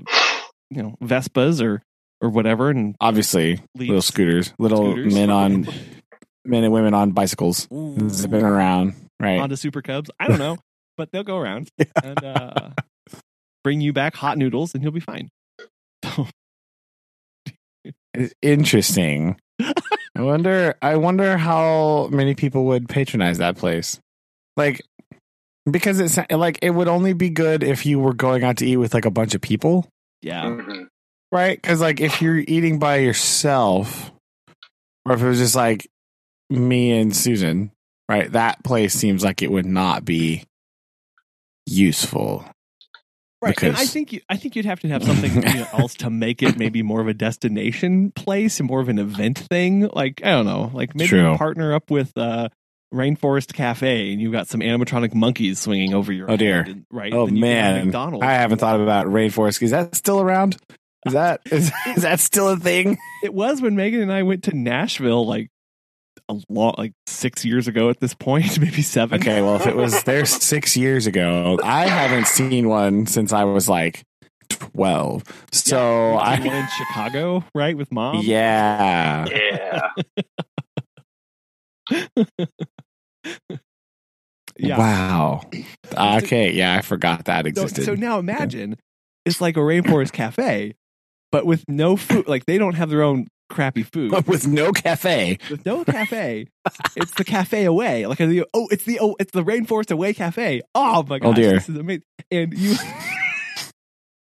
you 0.70 0.82
know 0.82 0.96
vespas 1.02 1.62
or 1.64 1.82
or 2.20 2.30
whatever 2.30 2.68
and 2.70 2.96
Obviously, 3.00 3.60
little 3.76 4.02
scooters, 4.02 4.52
little 4.58 4.92
Scooters. 4.92 5.14
men 5.14 5.30
on 5.30 5.68
men 6.44 6.64
and 6.64 6.72
women 6.72 6.92
on 6.94 7.12
bicycles 7.12 7.68
zipping 8.08 8.42
around. 8.42 8.94
Right. 9.20 9.40
onto 9.40 9.56
super 9.56 9.82
cubs 9.82 10.10
i 10.20 10.28
don't 10.28 10.38
know 10.38 10.58
but 10.96 11.10
they'll 11.10 11.24
go 11.24 11.36
around 11.38 11.68
and 12.04 12.22
uh 12.24 12.70
bring 13.64 13.80
you 13.80 13.92
back 13.92 14.14
hot 14.14 14.38
noodles 14.38 14.74
and 14.74 14.82
you'll 14.82 14.92
be 14.92 15.00
fine 15.00 15.28
interesting. 18.42 19.36
I 19.60 20.22
wonder. 20.22 20.74
I 20.82 20.96
wonder 20.96 21.36
how 21.36 22.08
many 22.10 22.34
people 22.34 22.66
would 22.66 22.88
patronize 22.88 23.38
that 23.38 23.56
place. 23.56 24.00
Like, 24.56 24.82
because 25.70 26.00
it's 26.00 26.18
like 26.30 26.58
it 26.62 26.70
would 26.70 26.88
only 26.88 27.12
be 27.12 27.30
good 27.30 27.62
if 27.62 27.86
you 27.86 27.98
were 27.98 28.14
going 28.14 28.42
out 28.44 28.56
to 28.58 28.66
eat 28.66 28.76
with 28.78 28.94
like 28.94 29.04
a 29.04 29.10
bunch 29.10 29.34
of 29.34 29.40
people, 29.40 29.86
yeah 30.22 30.44
Mhm. 30.44 30.86
right? 31.30 31.60
Because 31.60 31.80
like 31.80 32.00
if 32.00 32.20
you're 32.22 32.38
eating 32.38 32.78
by 32.78 32.96
yourself, 32.96 34.10
or 35.04 35.14
if 35.14 35.22
it 35.22 35.26
was 35.28 35.38
just 35.38 35.54
like 35.54 35.86
me 36.50 36.90
and 36.98 37.14
Susan, 37.14 37.70
right? 38.08 38.32
That 38.32 38.64
place 38.64 38.94
seems 38.94 39.22
like 39.22 39.42
it 39.42 39.50
would 39.52 39.66
not 39.66 40.04
be 40.04 40.44
useful. 41.66 42.44
Right 43.42 43.62
and 43.62 43.76
i 43.76 43.84
think 43.84 44.12
you, 44.12 44.20
i 44.28 44.36
think 44.36 44.56
you'd 44.56 44.64
have 44.64 44.80
to 44.80 44.88
have 44.88 45.02
something 45.04 45.34
you 45.34 45.40
know, 45.60 45.66
else 45.74 45.94
to 45.94 46.10
make 46.10 46.42
it 46.42 46.58
maybe 46.58 46.82
more 46.82 47.00
of 47.00 47.08
a 47.08 47.14
destination 47.14 48.10
place 48.12 48.58
and 48.60 48.68
more 48.68 48.80
of 48.80 48.88
an 48.88 48.98
event 48.98 49.38
thing 49.38 49.88
like 49.92 50.20
i 50.24 50.30
don't 50.30 50.46
know 50.46 50.70
like 50.74 50.94
maybe 50.94 51.08
True. 51.08 51.36
partner 51.36 51.74
up 51.74 51.90
with 51.90 52.16
uh 52.16 52.48
rainforest 52.92 53.52
cafe 53.52 54.12
and 54.12 54.20
you've 54.20 54.32
got 54.32 54.48
some 54.48 54.60
animatronic 54.60 55.14
monkeys 55.14 55.58
swinging 55.58 55.92
over 55.94 56.10
your 56.12 56.30
Oh, 56.30 56.36
dear. 56.36 56.60
and- 56.62 56.86
right 56.90 57.12
Oh 57.12 57.26
Then 57.26 57.36
you 57.36 57.42
can 57.42 57.52
have 57.64 57.74
man, 57.74 57.84
mcdonald's 57.86 58.24
I 58.24 58.32
haven't 58.32 58.58
thought 58.58 58.80
about 58.80 59.06
rainforest. 59.06 59.62
Is 59.62 59.72
that 59.72 59.94
still 59.94 60.20
around? 60.22 60.56
Is 61.06 61.12
that 61.12 61.42
is, 61.52 61.70
is 61.86 62.02
that 62.02 62.18
still 62.18 62.48
a 62.48 62.56
thing? 62.56 62.96
it 63.22 63.34
was 63.34 63.60
when 63.60 63.76
megan 63.76 64.00
and 64.00 64.12
i 64.12 64.22
went 64.22 64.44
to 64.44 64.56
nashville 64.56 65.26
like 65.26 65.50
a 66.28 66.36
long 66.48 66.74
like 66.78 66.92
six 67.06 67.44
years 67.44 67.68
ago 67.68 67.88
at 67.90 68.00
this 68.00 68.14
point 68.14 68.58
maybe 68.60 68.82
seven 68.82 69.20
Okay, 69.20 69.40
well, 69.42 69.56
if 69.56 69.66
it 69.66 69.76
was 69.76 70.02
there 70.04 70.26
six 70.26 70.76
years 70.76 71.06
ago, 71.06 71.58
I 71.62 71.86
haven't 71.86 72.26
seen 72.26 72.68
one 72.68 73.06
since 73.06 73.32
I 73.32 73.44
was 73.44 73.68
like 73.68 74.04
twelve. 74.48 75.24
So 75.52 76.14
one 76.14 76.24
I, 76.24 76.36
in 76.36 76.68
chicago 76.76 77.44
right 77.54 77.76
with 77.76 77.90
mom 77.92 78.22
yeah, 78.24 79.26
Yeah. 79.30 79.90
yeah 84.58 84.78
wow. 84.78 85.42
Okay, 85.96 86.52
yeah, 86.52 86.74
I 86.76 86.82
forgot 86.82 87.24
that 87.26 87.44
So, 87.44 87.48
existed. 87.48 87.84
so 87.84 87.94
now 87.94 88.18
imagine 88.18 88.76
it's 89.24 89.40
like 89.40 89.56
a 89.56 89.60
rainforest 89.60 90.12
cafe, 90.12 90.74
but 91.32 91.46
with 91.46 91.64
no 91.68 91.96
food. 91.96 92.28
Like 92.28 92.46
they 92.46 92.58
don't 92.58 92.74
have 92.74 92.90
their 92.90 93.02
own 93.02 93.28
crappy 93.48 93.82
food. 93.82 94.26
with 94.26 94.46
no 94.46 94.72
cafe. 94.72 95.38
With 95.50 95.64
no 95.64 95.84
cafe, 95.84 96.46
it's 96.96 97.14
the 97.14 97.24
cafe 97.24 97.64
away. 97.64 98.06
Like 98.06 98.20
oh, 98.20 98.68
it's 98.70 98.84
the 98.84 98.98
oh, 99.00 99.16
it's 99.18 99.32
the 99.32 99.44
rainforest 99.44 99.90
away 99.90 100.14
cafe. 100.14 100.62
Oh 100.74 101.04
my 101.08 101.18
gosh, 101.18 101.36
dear. 101.36 101.52
this 101.54 101.68
is 101.68 101.76
amazing. 101.76 102.02
And 102.30 102.54
you, 102.54 102.76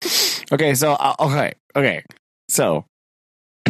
Okay, 0.52 0.74
so 0.74 0.92
uh, 0.92 1.14
okay, 1.18 1.54
okay, 1.74 2.04
so 2.48 2.84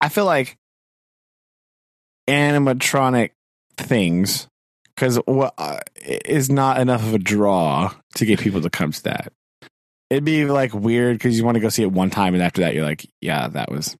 I 0.00 0.08
feel 0.08 0.24
like 0.24 0.56
animatronic 2.28 3.30
things 3.76 4.48
because 4.94 5.16
what 5.26 5.54
uh, 5.58 5.80
is 6.04 6.50
not 6.50 6.80
enough 6.80 7.02
of 7.02 7.14
a 7.14 7.18
draw 7.18 7.92
to 8.16 8.24
get 8.24 8.40
people 8.40 8.60
to 8.62 8.70
come 8.70 8.92
to 8.92 9.02
that. 9.04 9.32
It'd 10.10 10.24
be 10.24 10.44
like 10.44 10.74
weird 10.74 11.18
because 11.18 11.38
you 11.38 11.44
want 11.44 11.54
to 11.56 11.60
go 11.60 11.68
see 11.68 11.82
it 11.82 11.92
one 11.92 12.10
time, 12.10 12.34
and 12.34 12.42
after 12.42 12.62
that, 12.62 12.74
you're 12.74 12.84
like, 12.84 13.06
yeah, 13.20 13.48
that 13.48 13.70
was. 13.70 13.96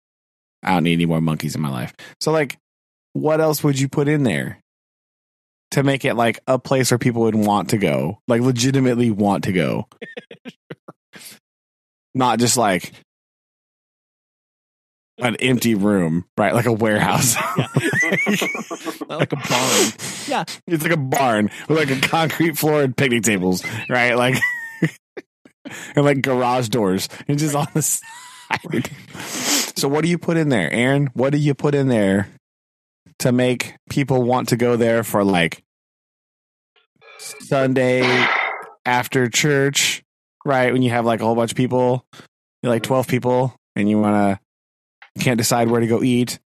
I 0.64 0.74
don't 0.74 0.84
need 0.84 0.94
any 0.94 1.06
more 1.06 1.20
monkeys 1.20 1.54
in 1.54 1.60
my 1.60 1.70
life. 1.70 1.92
So, 2.20 2.32
like, 2.32 2.56
what 3.12 3.40
else 3.40 3.62
would 3.62 3.78
you 3.78 3.88
put 3.88 4.08
in 4.08 4.22
there 4.22 4.60
to 5.72 5.82
make 5.82 6.04
it 6.04 6.14
like 6.14 6.40
a 6.46 6.58
place 6.58 6.90
where 6.90 6.98
people 6.98 7.22
would 7.22 7.34
want 7.34 7.70
to 7.70 7.78
go, 7.78 8.18
like 8.28 8.40
legitimately 8.40 9.10
want 9.10 9.44
to 9.44 9.52
go? 9.52 9.86
not 12.14 12.38
just 12.38 12.56
like 12.56 12.92
an 15.18 15.36
empty 15.36 15.74
room, 15.74 16.24
right? 16.36 16.54
Like 16.54 16.66
a 16.66 16.72
warehouse. 16.72 17.36
yeah, 17.56 17.66
like 19.08 19.32
a 19.32 19.36
barn. 19.36 19.92
Yeah, 20.26 20.44
It's 20.66 20.82
like 20.82 20.92
a 20.92 20.96
barn 20.96 21.50
with 21.68 21.78
like 21.78 21.90
a 21.90 22.00
concrete 22.00 22.58
floor 22.58 22.82
and 22.82 22.96
picnic 22.96 23.22
tables, 23.22 23.64
right? 23.88 24.14
Like 24.14 24.36
and 25.96 26.04
like 26.04 26.22
garage 26.22 26.68
doors 26.68 27.08
and 27.28 27.38
just 27.38 27.54
on 27.54 27.68
the 27.74 27.82
side. 27.82 28.90
So 29.76 29.88
what 29.88 30.02
do 30.02 30.08
you 30.08 30.18
put 30.18 30.36
in 30.36 30.48
there, 30.48 30.72
Aaron? 30.72 31.10
What 31.14 31.30
do 31.30 31.38
you 31.38 31.54
put 31.54 31.74
in 31.74 31.88
there 31.88 32.28
to 33.20 33.32
make 33.32 33.74
people 33.90 34.22
want 34.22 34.50
to 34.50 34.56
go 34.56 34.76
there 34.76 35.02
for 35.02 35.24
like 35.24 35.62
Sunday 37.18 38.26
after 38.84 39.28
church, 39.28 40.02
right? 40.44 40.72
When 40.72 40.82
you 40.82 40.90
have 40.90 41.04
like 41.04 41.20
a 41.20 41.24
whole 41.24 41.34
bunch 41.34 41.52
of 41.52 41.56
people, 41.56 42.04
like 42.62 42.82
12 42.82 43.08
people 43.08 43.54
and 43.76 43.88
you 43.88 43.98
want 44.00 44.14
to 44.14 45.20
can't 45.22 45.38
decide 45.38 45.68
where 45.68 45.80
to 45.80 45.86
go 45.86 46.02
eat. 46.02 46.38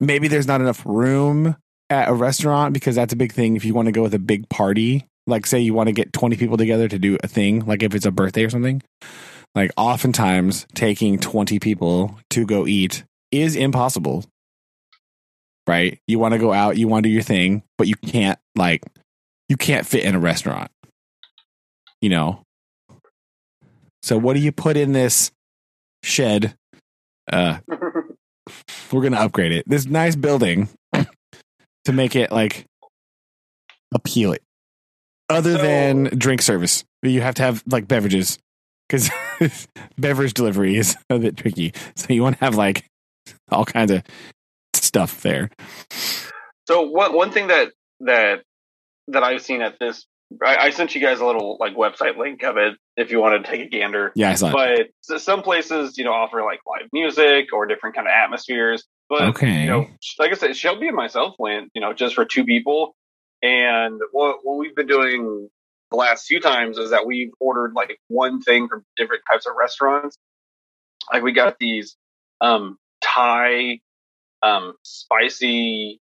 Maybe 0.00 0.28
there's 0.28 0.46
not 0.46 0.60
enough 0.60 0.82
room 0.84 1.56
at 1.88 2.08
a 2.08 2.14
restaurant 2.14 2.74
because 2.74 2.96
that's 2.96 3.12
a 3.12 3.16
big 3.16 3.32
thing 3.32 3.54
if 3.56 3.64
you 3.64 3.74
want 3.74 3.86
to 3.86 3.92
go 3.92 4.02
with 4.02 4.14
a 4.14 4.18
big 4.18 4.48
party 4.48 5.06
like 5.26 5.46
say 5.46 5.60
you 5.60 5.74
want 5.74 5.88
to 5.88 5.92
get 5.92 6.12
20 6.12 6.36
people 6.36 6.56
together 6.56 6.88
to 6.88 6.98
do 6.98 7.18
a 7.22 7.28
thing 7.28 7.60
like 7.66 7.82
if 7.82 7.94
it's 7.94 8.06
a 8.06 8.10
birthday 8.10 8.44
or 8.44 8.50
something 8.50 8.82
like 9.54 9.70
oftentimes 9.76 10.66
taking 10.74 11.18
20 11.18 11.58
people 11.58 12.18
to 12.30 12.46
go 12.46 12.66
eat 12.66 13.04
is 13.30 13.56
impossible. 13.56 14.24
Right? 15.66 15.98
You 16.06 16.18
want 16.18 16.32
to 16.32 16.38
go 16.38 16.52
out 16.52 16.76
you 16.76 16.88
want 16.88 17.04
to 17.04 17.08
do 17.08 17.12
your 17.12 17.22
thing 17.22 17.62
but 17.78 17.86
you 17.86 17.94
can't 17.96 18.38
like 18.56 18.82
you 19.48 19.56
can't 19.56 19.86
fit 19.86 20.04
in 20.04 20.14
a 20.14 20.18
restaurant. 20.20 20.70
You 22.00 22.08
know? 22.10 22.42
So 24.02 24.18
what 24.18 24.34
do 24.34 24.40
you 24.40 24.50
put 24.52 24.76
in 24.76 24.92
this 24.92 25.30
shed? 26.02 26.54
Uh 27.30 27.58
we're 28.90 29.02
gonna 29.02 29.18
upgrade 29.20 29.52
it. 29.52 29.68
This 29.68 29.86
nice 29.86 30.16
building 30.16 30.68
to 31.84 31.92
make 31.92 32.16
it 32.16 32.32
like 32.32 32.66
appealing. 33.94 34.40
Other 35.28 35.56
So- 35.56 35.62
than 35.62 36.04
drink 36.18 36.42
service 36.42 36.84
you 37.04 37.20
have 37.20 37.34
to 37.36 37.42
have 37.42 37.62
like 37.66 37.86
beverages 37.86 38.38
because 38.92 39.66
beverage 39.98 40.34
delivery 40.34 40.76
is 40.76 40.96
a 41.10 41.18
bit 41.18 41.36
tricky 41.36 41.72
so 41.96 42.12
you 42.12 42.22
want 42.22 42.38
to 42.38 42.44
have 42.44 42.54
like 42.54 42.84
all 43.50 43.64
kinds 43.64 43.90
of 43.90 44.02
stuff 44.74 45.22
there 45.22 45.50
So 46.66 46.82
one 46.82 47.14
one 47.14 47.30
thing 47.32 47.48
that 47.48 47.72
that 48.00 48.42
that 49.08 49.22
I've 49.24 49.42
seen 49.42 49.62
at 49.62 49.78
this, 49.80 50.06
I, 50.44 50.56
I 50.56 50.70
sent 50.70 50.94
you 50.94 51.00
guys 51.00 51.20
a 51.20 51.26
little 51.26 51.56
like 51.58 51.74
website 51.74 52.16
link 52.16 52.42
of 52.44 52.56
it 52.56 52.76
if 52.96 53.10
you 53.10 53.20
want 53.20 53.44
to 53.44 53.50
take 53.50 53.60
a 53.66 53.68
gander. 53.68 54.12
yeah 54.14 54.30
i 54.30 54.34
saw. 54.34 54.52
But 54.52 54.88
s- 55.10 55.22
some 55.22 55.42
places, 55.42 55.98
you 55.98 56.04
know, 56.04 56.12
offer 56.12 56.42
like 56.42 56.60
live 56.66 56.88
music 56.92 57.52
or 57.52 57.66
different 57.66 57.96
kind 57.96 58.06
of 58.06 58.12
atmospheres. 58.12 58.84
But 59.08 59.22
okay 59.30 59.62
you 59.62 59.66
know, 59.66 59.86
like 60.18 60.30
I 60.30 60.34
said, 60.34 60.56
Shelby 60.56 60.86
and 60.88 60.96
myself 60.96 61.34
went, 61.38 61.70
you 61.74 61.80
know, 61.80 61.92
just 61.92 62.14
for 62.14 62.24
two 62.24 62.44
people. 62.44 62.94
And 63.42 64.00
what 64.12 64.38
what 64.44 64.58
we've 64.58 64.74
been 64.74 64.86
doing 64.86 65.48
the 65.92 65.98
last 65.98 66.26
few 66.26 66.40
times 66.40 66.78
is 66.78 66.90
that 66.90 67.06
we've 67.06 67.30
ordered 67.40 67.74
like 67.74 67.98
one 68.08 68.42
thing 68.42 68.68
from 68.68 68.84
different 68.96 69.22
types 69.30 69.46
of 69.46 69.54
restaurants. 69.58 70.18
Like 71.12 71.22
we 71.22 71.32
got 71.32 71.58
these 71.60 71.96
um, 72.40 72.78
Thai 73.02 73.80
um, 74.42 74.74
spicy 74.82 76.00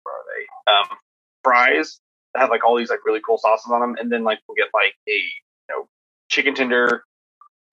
um, 0.67 0.97
fries 1.43 1.99
that 2.33 2.41
have 2.41 2.49
like 2.49 2.65
all 2.65 2.77
these 2.77 2.89
like 2.89 3.05
really 3.05 3.21
cool 3.25 3.38
sauces 3.38 3.71
on 3.71 3.81
them, 3.81 3.95
and 3.99 4.11
then 4.11 4.23
like 4.23 4.39
we'll 4.47 4.55
get 4.55 4.69
like 4.73 4.93
a 5.07 5.11
you 5.11 5.69
know 5.69 5.88
chicken 6.29 6.55
tender 6.55 7.03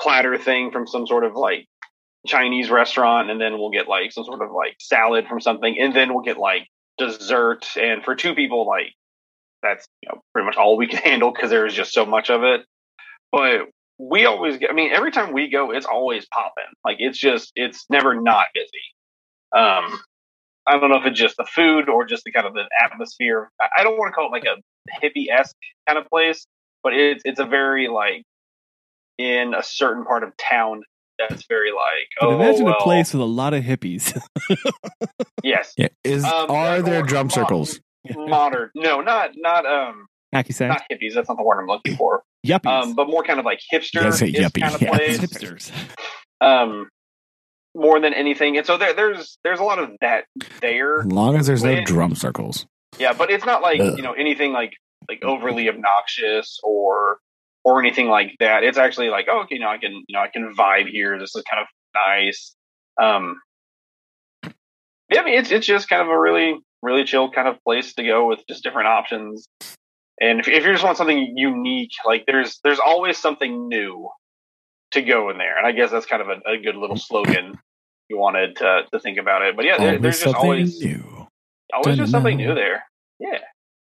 platter 0.00 0.38
thing 0.38 0.70
from 0.72 0.86
some 0.86 1.06
sort 1.06 1.24
of 1.24 1.34
like 1.34 1.66
Chinese 2.26 2.70
restaurant, 2.70 3.30
and 3.30 3.40
then 3.40 3.58
we'll 3.58 3.70
get 3.70 3.88
like 3.88 4.12
some 4.12 4.24
sort 4.24 4.42
of 4.42 4.50
like 4.52 4.76
salad 4.80 5.26
from 5.28 5.40
something, 5.40 5.76
and 5.78 5.94
then 5.94 6.14
we'll 6.14 6.24
get 6.24 6.38
like 6.38 6.68
dessert. 6.98 7.66
And 7.76 8.04
for 8.04 8.14
two 8.14 8.34
people, 8.34 8.66
like 8.66 8.94
that's 9.64 9.86
you 10.02 10.08
know 10.08 10.20
pretty 10.32 10.46
much 10.46 10.56
all 10.56 10.76
we 10.76 10.86
can 10.86 10.98
handle 11.04 11.32
because 11.32 11.50
there's 11.50 11.74
just 11.74 11.92
so 11.92 12.06
much 12.06 12.30
of 12.30 12.44
it. 12.44 12.60
But 13.32 13.62
we 13.98 14.26
always 14.26 14.58
get. 14.58 14.70
I 14.70 14.74
mean, 14.74 14.92
every 14.92 15.10
time 15.10 15.32
we 15.32 15.50
go, 15.50 15.72
it's 15.72 15.86
always 15.86 16.26
popping. 16.26 16.72
Like 16.84 16.98
it's 17.00 17.18
just 17.18 17.52
it's 17.56 17.86
never 17.90 18.20
not 18.20 18.46
busy. 18.54 18.68
Um, 19.56 19.98
I 20.66 20.78
don't 20.78 20.90
know 20.90 20.96
if 20.96 21.06
it's 21.06 21.18
just 21.18 21.36
the 21.36 21.44
food 21.44 21.88
or 21.88 22.04
just 22.04 22.24
the 22.24 22.32
kind 22.32 22.46
of 22.46 22.54
the 22.54 22.64
atmosphere. 22.82 23.50
I 23.60 23.80
I 23.80 23.84
don't 23.84 23.98
want 23.98 24.10
to 24.10 24.14
call 24.14 24.26
it 24.26 24.32
like 24.32 24.44
a 24.44 25.04
hippie 25.04 25.26
esque 25.32 25.56
kind 25.88 25.98
of 25.98 26.08
place, 26.08 26.46
but 26.82 26.94
it's 26.94 27.22
it's 27.24 27.40
a 27.40 27.46
very 27.46 27.88
like 27.88 28.22
in 29.18 29.54
a 29.54 29.62
certain 29.62 30.04
part 30.04 30.24
of 30.24 30.36
town 30.36 30.82
that's 31.18 31.46
very 31.46 31.70
like 31.70 32.08
But 32.20 32.28
oh 32.28 32.34
imagine 32.34 32.64
well, 32.64 32.76
a 32.78 32.82
place 32.82 33.12
with 33.12 33.22
a 33.22 33.26
lot 33.26 33.54
of 33.54 33.62
hippies. 33.62 34.20
yes 35.44 35.72
Yeah. 35.76 35.88
Is 36.02 36.24
Um, 36.24 36.50
are 36.50 36.82
there 36.82 37.02
drum 37.02 37.30
circles? 37.30 37.80
modern 38.16 38.70
no 38.74 39.00
not 39.00 39.30
not 39.36 39.66
um 39.66 40.06
Hacky 40.34 40.68
not 40.68 40.82
hippies 40.90 41.14
that's 41.14 41.28
not 41.28 41.36
the 41.36 41.44
word 41.44 41.60
I'm 41.60 41.66
looking 41.66 41.96
for 41.96 42.22
Yuppies. 42.46 42.66
um 42.66 42.94
but 42.94 43.08
more 43.08 43.22
kind 43.22 43.38
of 43.38 43.44
like 43.44 43.60
hipster 43.72 44.02
guys 44.02 44.18
say 44.18 44.32
yuppie, 44.32 44.60
kind 44.60 44.74
of 44.74 44.82
yeah. 44.82 44.90
place 44.90 45.18
hipsters. 45.18 45.72
um 46.40 46.88
more 47.74 48.00
than 48.00 48.14
anything 48.14 48.56
and 48.56 48.66
so 48.66 48.76
there, 48.76 48.94
there's 48.94 49.38
there's 49.44 49.60
a 49.60 49.64
lot 49.64 49.78
of 49.78 49.90
that 50.00 50.24
there 50.60 51.00
As 51.00 51.06
long 51.06 51.36
as 51.36 51.46
there's 51.46 51.64
no 51.64 51.82
drum 51.82 52.14
circles. 52.14 52.66
Yeah, 52.98 53.12
but 53.12 53.30
it's 53.30 53.44
not 53.44 53.62
like 53.62 53.80
Ugh. 53.80 53.96
you 53.96 54.02
know 54.02 54.12
anything 54.12 54.52
like 54.52 54.74
like 55.08 55.22
overly 55.24 55.68
obnoxious 55.68 56.60
or 56.62 57.18
or 57.64 57.80
anything 57.80 58.08
like 58.08 58.36
that. 58.40 58.62
It's 58.62 58.78
actually 58.78 59.08
like, 59.08 59.26
oh, 59.30 59.42
okay, 59.42 59.54
you 59.54 59.60
know, 59.60 59.68
I 59.68 59.78
can 59.78 59.92
you 59.92 60.12
know 60.12 60.20
I 60.20 60.28
can 60.28 60.54
vibe 60.54 60.88
here. 60.88 61.18
This 61.18 61.34
is 61.34 61.42
kind 61.50 61.62
of 61.62 61.66
nice. 61.94 62.54
Um, 63.00 63.40
yeah, 65.10 65.20
I 65.20 65.24
mean, 65.24 65.38
it's 65.38 65.50
it's 65.50 65.66
just 65.66 65.88
kind 65.88 66.02
of 66.02 66.08
a 66.08 66.18
really 66.18 66.54
really 66.84 67.04
chill 67.04 67.30
kind 67.30 67.48
of 67.48 67.62
place 67.64 67.94
to 67.94 68.04
go 68.04 68.26
with 68.28 68.40
just 68.48 68.62
different 68.62 68.88
options. 68.88 69.46
And 70.20 70.38
if, 70.40 70.46
if 70.48 70.64
you 70.64 70.72
just 70.72 70.84
want 70.84 70.96
something 70.96 71.34
unique, 71.36 71.90
like 72.06 72.24
there's 72.26 72.60
there's 72.62 72.78
always 72.78 73.18
something 73.18 73.68
new 73.68 74.08
to 74.92 75.02
go 75.02 75.30
in 75.30 75.38
there, 75.38 75.56
and 75.58 75.66
I 75.66 75.72
guess 75.72 75.90
that's 75.90 76.06
kind 76.06 76.22
of 76.22 76.28
a, 76.28 76.50
a 76.52 76.58
good 76.58 76.76
little 76.76 76.96
slogan 76.96 77.58
you 78.08 78.18
wanted 78.18 78.56
to 78.56 78.82
to 78.92 79.00
think 79.00 79.18
about 79.18 79.42
it. 79.42 79.56
But 79.56 79.64
yeah, 79.64 79.78
there, 79.78 79.98
there's 79.98 80.14
just 80.20 80.24
something 80.24 80.40
always 80.42 80.80
new. 80.80 81.26
always 81.72 81.96
just 81.96 82.12
something 82.12 82.36
new 82.36 82.54
there. 82.54 82.84
Yeah. 83.18 83.38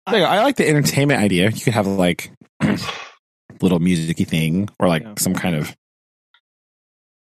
Like, 0.07 0.22
I 0.22 0.42
like 0.42 0.57
the 0.57 0.68
entertainment 0.68 1.20
idea. 1.20 1.51
You 1.51 1.61
could 1.61 1.74
have 1.74 1.86
like 1.86 2.30
little 3.61 3.78
musicy 3.78 4.24
thing 4.24 4.68
or 4.78 4.88
like 4.88 5.03
Yeah. 5.03 5.14
some 5.18 5.34
kind 5.34 5.57
of. 5.57 5.74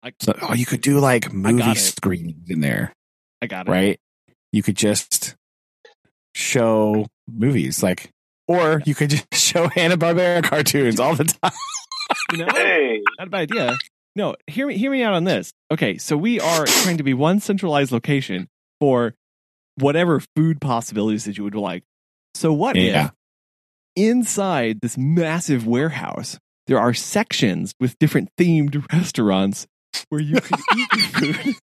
I- 0.04 0.14
So, 0.20 0.38
oh, 0.42 0.54
you 0.54 0.66
could 0.66 0.82
do 0.82 1.00
like 1.00 1.34
movie 1.34 1.64
it. 1.72 1.78
screenings 1.78 2.50
in 2.50 2.62
there, 2.62 2.94
I 3.42 3.48
got 3.48 3.68
it. 3.68 3.72
right? 3.72 4.00
You 4.52 4.62
could 4.64 4.76
just 4.78 5.36
show 6.36 7.08
movies, 7.32 7.82
like, 7.82 8.10
or 8.48 8.82
you 8.86 8.94
could 8.94 9.10
just 9.12 9.26
show 9.34 9.68
Hanna 9.70 9.98
Barbera 9.98 10.44
cartoons 10.44 11.00
all 11.00 11.16
the 11.16 11.24
time. 11.24 11.52
You 12.32 12.38
know, 12.40 12.48
Hey. 12.54 13.02
not 13.18 13.28
a 13.28 13.30
bad 13.32 13.52
idea. 13.52 13.78
No, 14.16 14.36
hear 14.48 14.68
me 14.68 14.78
hear 14.78 14.92
me 14.92 15.02
out 15.04 15.14
on 15.14 15.24
this. 15.24 15.52
Okay, 15.72 15.98
so 15.98 16.16
we 16.16 16.40
are 16.40 16.66
trying 16.66 16.98
to 16.98 17.04
be 17.04 17.14
one 17.14 17.40
centralized 17.40 17.92
location 17.92 18.48
for 18.80 19.14
whatever 19.78 20.22
food 20.36 20.62
possibilities 20.62 21.26
that 21.26 21.38
you 21.38 21.44
would 21.44 21.56
like. 21.56 21.84
So 22.36 22.54
what 22.54 22.76
Yeah. 22.76 23.06
if 23.06 23.12
inside 23.96 24.80
this 24.82 24.98
massive 24.98 25.66
warehouse 25.66 26.38
there 26.68 26.80
are 26.80 26.94
sections 26.94 27.74
with 27.80 27.98
different 28.00 28.30
themed 28.40 28.92
restaurants 28.92 29.68
where 30.10 30.22
you 30.22 30.40
can 30.42 30.60
eat 30.78 30.88
your 30.94 31.34
food? 31.34 31.56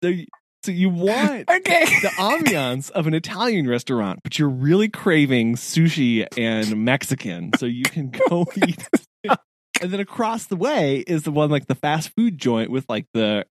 so, 0.02 0.08
you- 0.08 0.26
so 0.64 0.72
you 0.72 0.88
want 0.88 1.48
Okay. 1.50 1.84
the 2.02 2.10
ambiance 2.18 2.90
of 2.90 3.06
an 3.06 3.14
Italian 3.14 3.68
restaurant, 3.68 4.20
but 4.22 4.38
you're 4.38 4.48
really 4.48 4.88
craving 4.88 5.56
sushi 5.56 6.26
and 6.38 6.84
Mexican, 6.84 7.50
so 7.58 7.66
you 7.66 7.82
can 7.84 8.10
go 8.28 8.46
eat. 8.66 8.88
And 9.82 9.90
then 9.92 10.00
across 10.00 10.46
the 10.46 10.56
way 10.56 10.98
is 11.06 11.24
the 11.24 11.32
one 11.32 11.50
like 11.50 11.66
the 11.66 11.74
fast 11.74 12.10
food 12.16 12.38
joint 12.38 12.70
with 12.70 12.86
like 12.88 13.06
the 13.12 13.44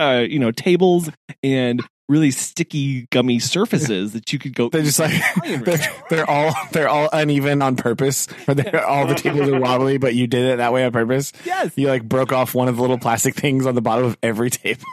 uh, 0.00 0.24
you 0.28 0.38
know 0.38 0.50
tables 0.50 1.10
and 1.42 1.80
really 2.08 2.30
sticky 2.30 3.06
gummy 3.10 3.38
surfaces 3.38 4.12
that 4.14 4.32
you 4.32 4.38
could 4.38 4.54
go. 4.54 4.68
They're 4.70 4.82
just 4.82 4.98
like 4.98 5.12
they're, 5.64 5.78
they're 6.10 6.28
all 6.28 6.54
they're 6.72 6.88
all 6.88 7.08
uneven 7.12 7.60
on 7.62 7.76
purpose. 7.76 8.28
Or 8.48 8.54
they're, 8.54 8.84
all 8.84 9.06
the 9.06 9.14
tables 9.14 9.48
are 9.48 9.60
wobbly, 9.60 9.98
but 9.98 10.14
you 10.14 10.26
did 10.26 10.44
it 10.44 10.56
that 10.56 10.72
way 10.72 10.84
on 10.84 10.90
purpose. 10.92 11.32
yes, 11.44 11.72
You 11.76 11.88
like 11.88 12.08
broke 12.08 12.32
off 12.32 12.54
one 12.54 12.68
of 12.68 12.76
the 12.76 12.80
little 12.82 12.98
plastic 12.98 13.34
things 13.34 13.66
on 13.66 13.74
the 13.74 13.82
bottom 13.82 14.06
of 14.06 14.16
every 14.22 14.50
table 14.50 14.84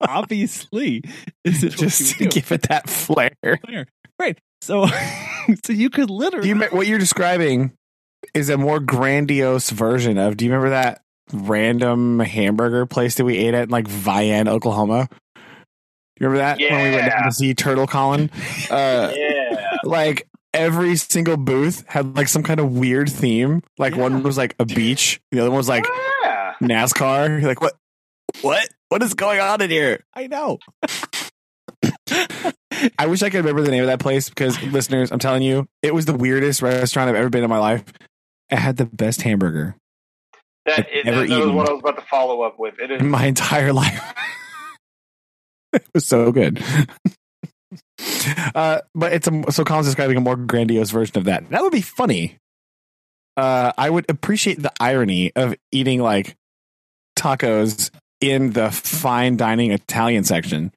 obviously, 0.00 1.02
is 1.44 1.64
it 1.64 1.70
just 1.76 2.16
to 2.18 2.24
do. 2.24 2.30
give 2.30 2.52
it 2.52 2.62
that 2.62 2.88
flair. 2.88 3.36
right. 4.18 4.38
So, 4.60 4.86
so 5.64 5.72
you 5.72 5.90
could 5.90 6.10
literally 6.10 6.48
you, 6.48 6.58
what 6.70 6.86
you're 6.86 6.98
describing 6.98 7.72
is 8.32 8.48
a 8.48 8.56
more 8.56 8.80
grandiose 8.80 9.70
version 9.70 10.18
of? 10.18 10.36
Do 10.36 10.44
you 10.44 10.50
remember 10.50 10.70
that 10.70 11.02
random 11.32 12.20
hamburger 12.20 12.86
place 12.86 13.14
that 13.16 13.24
we 13.24 13.36
ate 13.38 13.54
at 13.54 13.64
in 13.64 13.68
like 13.70 13.86
Vian, 13.86 14.48
Oklahoma? 14.48 15.08
You 16.20 16.28
remember 16.28 16.38
that 16.38 16.58
when 16.58 16.84
we 16.90 16.96
went 16.96 17.10
down 17.10 17.24
to 17.24 17.32
see 17.32 17.54
Turtle 17.54 17.86
Colin? 17.86 18.30
Uh, 18.70 19.12
Yeah. 19.14 19.76
like 19.84 20.26
every 20.54 20.96
single 20.96 21.36
booth 21.36 21.84
had 21.88 22.16
like 22.16 22.28
some 22.28 22.42
kind 22.42 22.60
of 22.60 22.72
weird 22.72 23.10
theme. 23.10 23.62
Like 23.78 23.94
Yeah. 23.94 24.02
one 24.02 24.22
was 24.22 24.38
like 24.38 24.54
a 24.58 24.64
beach, 24.64 25.20
the 25.32 25.40
other 25.40 25.50
one 25.50 25.58
was 25.58 25.68
like 25.68 25.86
yeah. 26.22 26.54
NASCAR. 26.62 27.40
You're 27.40 27.48
like, 27.48 27.60
what? 27.60 27.74
What? 28.42 28.68
What 28.88 29.02
is 29.02 29.14
going 29.14 29.40
on 29.40 29.60
in 29.62 29.70
here? 29.70 30.04
I 30.14 30.26
know. 30.26 30.58
I 32.98 33.06
wish 33.06 33.22
I 33.22 33.30
could 33.30 33.38
remember 33.38 33.62
the 33.62 33.70
name 33.70 33.82
of 33.82 33.86
that 33.86 34.00
place 34.00 34.28
because 34.28 34.60
listeners, 34.62 35.10
I'm 35.10 35.18
telling 35.18 35.42
you, 35.42 35.66
it 35.82 35.94
was 35.94 36.04
the 36.06 36.14
weirdest 36.14 36.62
restaurant 36.62 37.08
I've 37.08 37.16
ever 37.16 37.30
been 37.30 37.44
in 37.44 37.50
my 37.50 37.58
life. 37.58 37.84
It 38.50 38.56
had 38.56 38.76
the 38.76 38.84
best 38.86 39.22
hamburger 39.22 39.74
That, 40.66 40.80
I've 40.80 40.86
it, 40.92 41.04
that, 41.06 41.10
that 41.12 41.20
was 41.20 41.30
eaten. 41.30 41.54
what 41.54 41.68
I 41.68 41.72
was 41.72 41.80
about 41.80 41.96
to 41.96 42.02
follow 42.02 42.42
up 42.42 42.58
with. 42.58 42.78
It 42.78 42.90
is 42.90 43.00
in 43.00 43.08
my 43.08 43.26
entire 43.26 43.72
life. 43.72 44.14
it 45.72 45.86
was 45.94 46.06
so 46.06 46.30
good. 46.30 46.62
uh, 48.54 48.80
but 48.94 49.12
it's 49.12 49.26
a 49.28 49.44
so 49.50 49.64
Colin's 49.64 49.86
describing 49.86 50.16
a 50.16 50.20
more 50.20 50.36
grandiose 50.36 50.90
version 50.90 51.16
of 51.18 51.24
that. 51.24 51.48
That 51.50 51.62
would 51.62 51.72
be 51.72 51.80
funny. 51.80 52.38
Uh, 53.36 53.72
I 53.76 53.90
would 53.90 54.08
appreciate 54.08 54.62
the 54.62 54.72
irony 54.78 55.32
of 55.34 55.56
eating 55.72 56.00
like 56.00 56.36
tacos 57.18 57.90
in 58.30 58.50
the 58.52 58.70
fine 58.70 59.36
dining 59.36 59.72
Italian 59.72 60.24
section. 60.24 60.72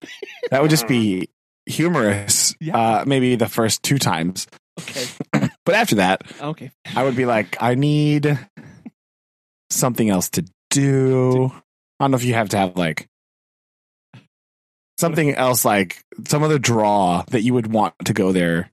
That 0.51 0.61
would 0.61 0.69
just 0.71 0.87
be 0.87 1.29
humorous. 1.65 2.55
Yeah. 2.59 2.77
Uh, 2.77 3.03
maybe 3.05 3.35
the 3.35 3.47
first 3.47 3.83
two 3.83 3.97
times, 3.97 4.47
Okay. 4.79 5.05
but 5.65 5.75
after 5.75 5.95
that, 5.95 6.21
Okay. 6.41 6.71
I 6.95 7.03
would 7.03 7.15
be 7.15 7.25
like, 7.25 7.57
I 7.61 7.75
need 7.75 8.37
something 9.69 10.09
else 10.09 10.29
to 10.31 10.45
do. 10.69 11.51
I 11.99 12.03
don't 12.03 12.11
know 12.11 12.17
if 12.17 12.23
you 12.23 12.35
have 12.35 12.49
to 12.49 12.57
have 12.57 12.77
like 12.77 13.07
something 14.99 15.33
else, 15.33 15.65
like 15.65 16.03
some 16.27 16.43
other 16.43 16.59
draw 16.59 17.23
that 17.31 17.41
you 17.41 17.53
would 17.53 17.67
want 17.71 17.93
to 18.05 18.13
go 18.13 18.31
there. 18.31 18.71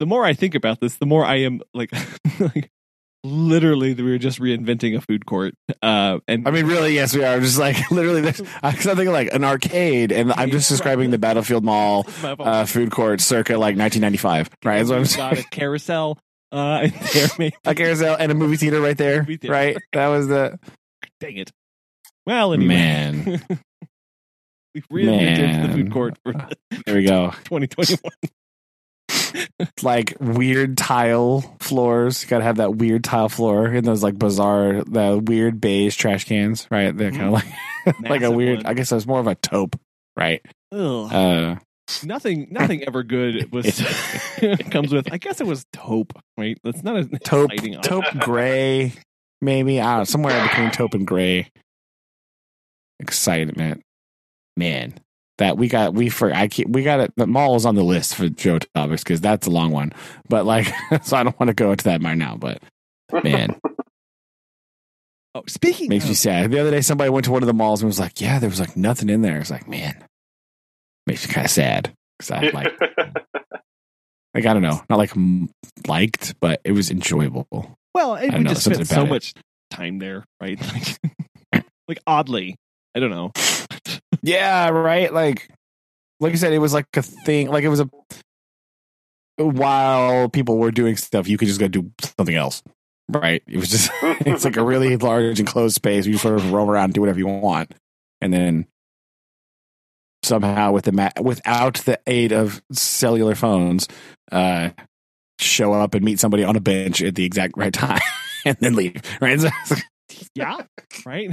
the 0.00 0.06
more 0.06 0.24
I 0.24 0.34
think 0.34 0.54
about 0.54 0.80
this, 0.80 0.96
the 0.96 1.06
more 1.06 1.24
I 1.24 1.36
am 1.40 1.60
like, 1.74 1.92
like 2.40 2.70
literally, 3.24 3.94
we 3.94 4.02
were 4.02 4.18
just 4.18 4.40
reinventing 4.40 4.96
a 4.96 5.00
food 5.00 5.26
court. 5.26 5.54
Uh, 5.82 6.18
and 6.28 6.46
I 6.46 6.50
mean, 6.50 6.66
really, 6.66 6.94
yes, 6.94 7.14
we 7.14 7.24
are. 7.24 7.38
Just 7.40 7.58
like 7.58 7.76
literally, 7.90 8.20
there's 8.20 8.40
thinking 8.74 9.10
like 9.12 9.32
an 9.32 9.44
arcade, 9.44 10.12
and 10.12 10.32
I'm 10.32 10.50
just 10.50 10.68
describing 10.68 11.10
the 11.10 11.18
Battlefield 11.18 11.64
Mall 11.64 12.06
uh, 12.22 12.64
food 12.64 12.90
court 12.90 13.20
circa 13.20 13.52
like 13.52 13.76
1995, 13.76 14.50
right? 14.64 14.78
That's 14.78 14.90
what 14.90 14.98
I'm 14.98 15.04
saying. 15.04 15.34
got 15.34 15.38
a 15.38 15.48
carousel. 15.48 16.18
Uh, 16.50 16.80
and 16.84 16.92
there 16.92 17.28
may 17.38 17.52
A 17.66 17.74
carousel 17.74 18.16
and 18.18 18.32
a 18.32 18.34
movie 18.34 18.56
theater 18.56 18.80
right 18.80 18.96
there, 18.96 19.24
theater. 19.24 19.50
right? 19.50 19.76
That 19.92 20.08
was 20.08 20.28
the 20.28 20.58
dang 21.20 21.36
it. 21.36 21.50
Well, 22.24 22.52
anyway, 22.54 22.68
man. 22.74 23.42
we've 24.74 24.88
reinvented 24.88 25.66
the 25.66 25.72
food 25.74 25.92
court 25.92 26.18
for 26.24 26.32
There 26.86 26.94
we 26.94 27.04
go. 27.04 27.32
2021. 27.44 27.98
like 29.82 30.14
weird 30.20 30.76
tile 30.76 31.40
floors. 31.60 32.22
You 32.22 32.28
gotta 32.28 32.44
have 32.44 32.56
that 32.56 32.76
weird 32.76 33.04
tile 33.04 33.28
floor 33.28 33.66
and 33.66 33.86
those 33.86 34.02
like 34.02 34.18
bizarre, 34.18 34.82
the 34.84 35.22
weird 35.24 35.60
beige 35.60 35.96
trash 35.96 36.24
cans, 36.24 36.66
right? 36.70 36.96
They're 36.96 37.10
kind 37.10 37.26
of 37.26 37.32
like 37.32 38.00
like 38.10 38.22
a 38.22 38.30
weird. 38.30 38.58
one. 38.58 38.66
I 38.66 38.74
guess 38.74 38.92
it's 38.92 39.06
more 39.06 39.20
of 39.20 39.26
a 39.26 39.34
taupe, 39.34 39.78
right? 40.16 40.44
Uh, 40.72 41.56
nothing 42.04 42.48
nothing 42.50 42.84
ever 42.84 43.02
good 43.02 43.50
was 43.52 43.80
comes 44.70 44.92
with. 44.92 45.12
I 45.12 45.18
guess 45.18 45.40
it 45.40 45.46
was 45.46 45.64
taupe. 45.72 46.12
Right? 46.36 46.58
That's 46.62 46.82
not 46.82 46.96
a 46.96 47.04
Taupe, 47.18 47.50
taupe 47.82 48.04
gray, 48.20 48.92
maybe. 49.40 49.80
I 49.80 49.84
don't 49.84 49.98
know, 49.98 50.04
somewhere 50.04 50.48
between 50.48 50.70
taupe 50.70 50.94
and 50.94 51.06
gray. 51.06 51.50
Excitement, 53.00 53.82
man. 54.56 54.94
That 55.38 55.56
we 55.56 55.68
got, 55.68 55.94
we 55.94 56.08
for 56.08 56.32
I 56.34 56.48
keep, 56.48 56.68
we 56.68 56.82
got 56.82 57.00
it. 57.00 57.12
The 57.16 57.26
mall 57.26 57.54
is 57.54 57.64
on 57.64 57.76
the 57.76 57.84
list 57.84 58.16
for 58.16 58.28
Joe 58.28 58.58
topics 58.58 59.04
because 59.04 59.20
that's 59.20 59.46
a 59.46 59.50
long 59.50 59.70
one. 59.70 59.92
But 60.28 60.44
like, 60.46 60.66
so 61.02 61.16
I 61.16 61.22
don't 61.22 61.38
want 61.38 61.48
to 61.48 61.54
go 61.54 61.70
into 61.70 61.84
that 61.84 62.02
right 62.02 62.18
now. 62.18 62.36
But 62.36 62.60
man, 63.24 63.56
Oh, 65.34 65.44
speaking 65.46 65.88
makes 65.88 66.04
of, 66.04 66.10
me 66.10 66.14
sad. 66.14 66.50
The 66.50 66.58
other 66.58 66.70
day, 66.70 66.80
somebody 66.80 67.10
went 67.10 67.24
to 67.26 67.30
one 67.30 67.42
of 67.42 67.46
the 67.46 67.52
malls 67.52 67.80
and 67.80 67.86
was 67.86 68.00
like, 68.00 68.20
"Yeah, 68.20 68.38
there 68.38 68.48
was 68.48 68.58
like 68.58 68.76
nothing 68.76 69.08
in 69.08 69.22
there." 69.22 69.38
It's 69.38 69.50
like, 69.50 69.68
man, 69.68 70.02
makes 71.06 71.28
me 71.28 71.32
kind 71.34 71.44
of 71.44 71.50
sad 71.50 71.92
because 72.18 72.30
I 72.32 72.40
like, 72.50 72.80
like 74.34 74.46
I 74.46 74.52
don't 74.52 74.62
know, 74.62 74.82
not 74.88 74.96
like 74.96 75.16
m- 75.16 75.50
liked, 75.86 76.34
but 76.40 76.60
it 76.64 76.72
was 76.72 76.90
enjoyable. 76.90 77.46
well, 77.94 78.14
and 78.16 78.32
we 78.32 78.38
know, 78.40 78.50
just 78.50 78.64
spent 78.64 78.84
so 78.86 79.04
it. 79.04 79.08
much 79.08 79.34
time 79.70 79.98
there, 79.98 80.24
right? 80.40 80.58
Like, 81.52 81.64
like 81.86 81.98
oddly, 82.06 82.56
I 82.96 83.00
don't 83.00 83.10
know. 83.10 83.30
Yeah, 84.22 84.68
right. 84.70 85.12
Like, 85.12 85.50
like 86.20 86.32
I 86.32 86.36
said, 86.36 86.52
it 86.52 86.58
was 86.58 86.72
like 86.74 86.86
a 86.96 87.02
thing. 87.02 87.48
Like 87.48 87.64
it 87.64 87.68
was 87.68 87.80
a 87.80 87.88
while 89.36 90.28
people 90.28 90.58
were 90.58 90.70
doing 90.70 90.96
stuff, 90.96 91.28
you 91.28 91.38
could 91.38 91.48
just 91.48 91.60
go 91.60 91.68
do 91.68 91.90
something 92.18 92.34
else. 92.34 92.62
Right. 93.08 93.42
It 93.46 93.56
was 93.56 93.70
just 93.70 93.90
it's 94.02 94.44
like 94.44 94.56
a 94.56 94.64
really 94.64 94.96
large 94.96 95.40
enclosed 95.40 95.74
space. 95.74 96.06
You 96.06 96.18
sort 96.18 96.34
of 96.34 96.52
roam 96.52 96.68
around 96.68 96.84
and 96.84 96.94
do 96.94 97.00
whatever 97.00 97.18
you 97.18 97.26
want, 97.26 97.72
and 98.20 98.32
then 98.32 98.66
somehow 100.22 100.72
with 100.72 100.84
the 100.84 100.92
ma- 100.92 101.10
without 101.20 101.74
the 101.78 101.98
aid 102.06 102.32
of 102.32 102.62
cellular 102.72 103.34
phones, 103.34 103.88
uh, 104.30 104.70
show 105.38 105.72
up 105.72 105.94
and 105.94 106.04
meet 106.04 106.20
somebody 106.20 106.44
on 106.44 106.56
a 106.56 106.60
bench 106.60 107.00
at 107.00 107.14
the 107.14 107.24
exact 107.24 107.56
right 107.56 107.72
time, 107.72 108.00
and 108.44 108.56
then 108.60 108.74
leave. 108.74 109.00
Right. 109.20 109.40
Yeah, 110.34 110.62
right. 111.04 111.30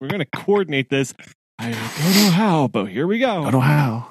We're 0.00 0.08
gonna 0.08 0.24
coordinate 0.24 0.88
this. 0.88 1.12
I 1.58 1.70
don't 1.70 1.72
know 1.72 2.30
how, 2.30 2.68
but 2.68 2.86
here 2.86 3.06
we 3.06 3.18
go. 3.18 3.42
I 3.42 3.50
don't 3.50 3.52
know 3.52 3.60
how. 3.60 4.08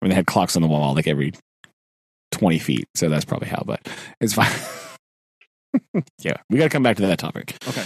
I 0.00 0.04
mean, 0.04 0.10
they 0.10 0.14
had 0.16 0.26
clocks 0.26 0.56
on 0.56 0.62
the 0.62 0.68
wall 0.68 0.94
like 0.94 1.06
every 1.06 1.32
20 2.32 2.58
feet, 2.58 2.86
so 2.94 3.08
that's 3.08 3.24
probably 3.24 3.48
how, 3.48 3.62
but 3.64 3.86
it's 4.20 4.34
fine. 4.34 4.52
yeah, 6.18 6.36
we 6.50 6.58
got 6.58 6.64
to 6.64 6.70
come 6.70 6.82
back 6.82 6.96
to 6.96 7.06
that 7.06 7.18
topic. 7.18 7.56
Okay, 7.68 7.84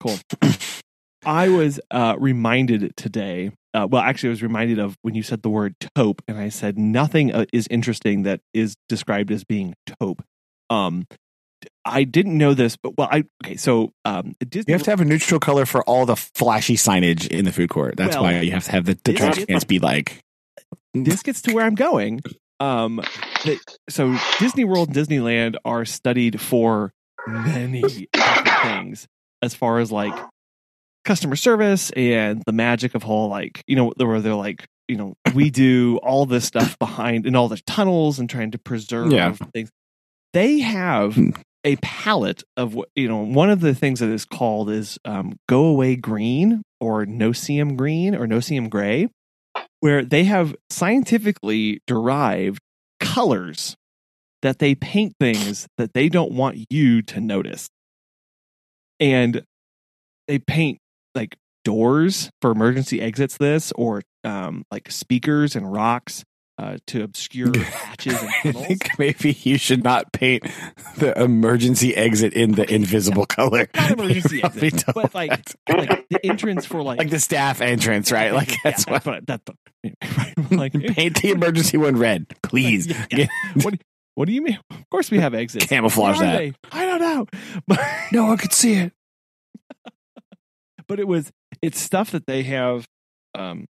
cool. 0.00 0.16
I 1.24 1.48
was 1.48 1.80
uh, 1.90 2.14
reminded 2.18 2.96
today. 2.96 3.50
Uh, 3.74 3.86
well, 3.90 4.00
actually, 4.02 4.28
I 4.28 4.30
was 4.30 4.42
reminded 4.42 4.78
of 4.78 4.96
when 5.02 5.14
you 5.14 5.22
said 5.22 5.42
the 5.42 5.50
word 5.50 5.74
taupe, 5.96 6.22
and 6.28 6.38
I 6.38 6.48
said 6.48 6.78
nothing 6.78 7.32
uh, 7.34 7.46
is 7.52 7.66
interesting 7.68 8.22
that 8.22 8.40
is 8.54 8.76
described 8.88 9.32
as 9.32 9.42
being 9.44 9.74
taupe. 10.00 10.22
Um, 10.70 11.06
I 11.86 12.04
didn't 12.04 12.36
know 12.36 12.52
this, 12.54 12.76
but 12.76 12.96
well, 12.98 13.08
I 13.10 13.24
okay. 13.44 13.56
So 13.56 13.92
um, 14.04 14.34
Disney 14.48 14.72
You 14.72 14.74
have 14.74 14.82
to 14.84 14.90
have 14.90 15.00
a 15.00 15.04
neutral 15.04 15.40
color 15.40 15.64
for 15.66 15.82
all 15.84 16.04
the 16.06 16.16
flashy 16.16 16.74
signage 16.76 17.26
in 17.28 17.44
the 17.44 17.52
food 17.52 17.70
court. 17.70 17.96
That's 17.96 18.16
Well, 18.16 18.24
why 18.24 18.40
you 18.40 18.50
have 18.52 18.64
to 18.64 18.72
have 18.72 18.84
the, 18.84 18.98
the 19.04 19.12
trash 19.12 19.44
cans 19.44 19.64
be 19.64 19.78
like, 19.78 20.18
this 20.94 21.22
gets 21.22 21.42
to 21.42 21.54
where 21.54 21.64
I'm 21.64 21.74
going. 21.76 22.22
Um, 22.58 23.02
the, 23.44 23.58
so 23.88 24.16
Disney 24.40 24.64
World, 24.64 24.88
and 24.88 24.96
Disneyland 24.96 25.56
are 25.64 25.84
studied 25.84 26.40
for 26.40 26.92
many 27.26 28.08
things 28.62 29.06
as 29.42 29.54
far 29.54 29.78
as 29.78 29.92
like 29.92 30.14
customer 31.04 31.36
service 31.36 31.90
and 31.90 32.42
the 32.46 32.52
magic 32.52 32.94
of 32.96 33.02
whole 33.02 33.28
like 33.28 33.62
you 33.68 33.76
know 33.76 33.92
where 33.96 34.20
they're 34.20 34.34
like 34.34 34.64
you 34.88 34.96
know 34.96 35.14
we 35.34 35.50
do 35.50 35.98
all 36.02 36.26
this 36.26 36.44
stuff 36.44 36.76
behind 36.80 37.26
in 37.26 37.36
all 37.36 37.48
the 37.48 37.60
tunnels 37.66 38.18
and 38.18 38.28
trying 38.28 38.50
to 38.50 38.58
preserve 38.58 39.12
Yeah. 39.12 39.32
things. 39.54 39.70
They 40.32 40.58
have 40.60 41.14
Hmm. 41.14 41.30
A 41.66 41.76
palette 41.82 42.44
of 42.56 42.74
what 42.74 42.88
you 42.94 43.08
know. 43.08 43.18
One 43.18 43.50
of 43.50 43.60
the 43.60 43.74
things 43.74 44.00
that 44.00 44.08
is 44.08 44.24
called 44.24 44.70
is 44.70 44.98
um, 45.04 45.36
go 45.48 45.64
away 45.64 45.96
green 45.96 46.62
or 46.80 47.04
no-seum 47.04 47.76
green 47.76 48.14
or 48.14 48.26
no-seum 48.26 48.68
gray 48.68 49.08
where 49.80 50.04
they 50.04 50.24
have 50.24 50.54
scientifically 50.70 51.80
derived 51.86 52.60
colors 53.00 53.76
that 54.42 54.58
they 54.60 54.74
paint 54.74 55.14
things 55.18 55.66
that 55.76 55.92
they 55.92 56.08
don't 56.08 56.32
want 56.32 56.64
you 56.70 57.02
to 57.02 57.20
notice. 57.20 57.68
And 59.00 59.42
they 60.28 60.38
paint 60.38 60.78
like 61.14 61.36
doors 61.64 62.30
for 62.40 62.52
emergency 62.52 63.00
exits 63.00 63.36
this 63.38 63.72
or 63.72 64.02
um, 64.22 64.62
like 64.70 64.90
speakers 64.90 65.56
and 65.56 65.70
rocks 65.70 66.22
uh, 66.58 66.78
to 66.86 67.02
obscure 67.02 67.56
hatches 67.58 68.20
and 68.44 68.56
I 68.56 68.64
think 68.64 68.88
maybe 68.98 69.36
you 69.42 69.58
should 69.58 69.84
not 69.84 70.12
paint 70.12 70.42
the 70.96 71.18
emergency 71.20 71.94
exit 71.94 72.32
in 72.32 72.52
the 72.52 72.72
invisible 72.72 73.26
color. 73.26 73.68
Not 73.74 73.90
emergency 73.98 74.42
exit, 74.42 74.84
but 74.94 75.14
like 75.14 75.30
like 75.68 76.08
the 76.08 76.24
entrance 76.24 76.64
for 76.64 76.82
like 76.82 76.98
like 76.98 77.10
the 77.10 77.20
staff 77.20 77.60
entrance, 77.60 78.10
right? 78.10 78.32
Like 78.32 78.54
that's 78.64 78.86
yeah, 78.86 78.92
what. 78.92 79.04
but 79.04 79.26
that, 79.26 79.40
right, 79.84 80.52
like 80.52 80.72
Paint 80.72 81.20
the 81.22 81.30
emergency 81.30 81.76
one 81.76 81.96
red, 81.96 82.26
please. 82.42 82.86
Yeah, 82.86 83.06
yeah. 83.10 83.26
what, 83.62 83.74
do- 83.74 83.84
what 84.14 84.26
do 84.26 84.32
you 84.32 84.40
mean? 84.40 84.58
Of 84.70 84.88
course 84.90 85.10
we 85.10 85.18
have 85.18 85.34
exits. 85.34 85.66
Camouflage 85.66 86.18
that. 86.20 86.38
they? 86.38 86.54
I 86.72 86.86
don't 86.86 87.00
know. 87.00 87.26
But, 87.66 87.80
No 88.12 88.24
one 88.26 88.38
could 88.38 88.54
see 88.54 88.74
it. 88.74 88.92
but 90.88 90.98
it 90.98 91.06
was 91.06 91.30
it's 91.60 91.78
stuff 91.80 92.12
that 92.12 92.26
they 92.26 92.42
have 92.44 92.86
um, 93.34 93.66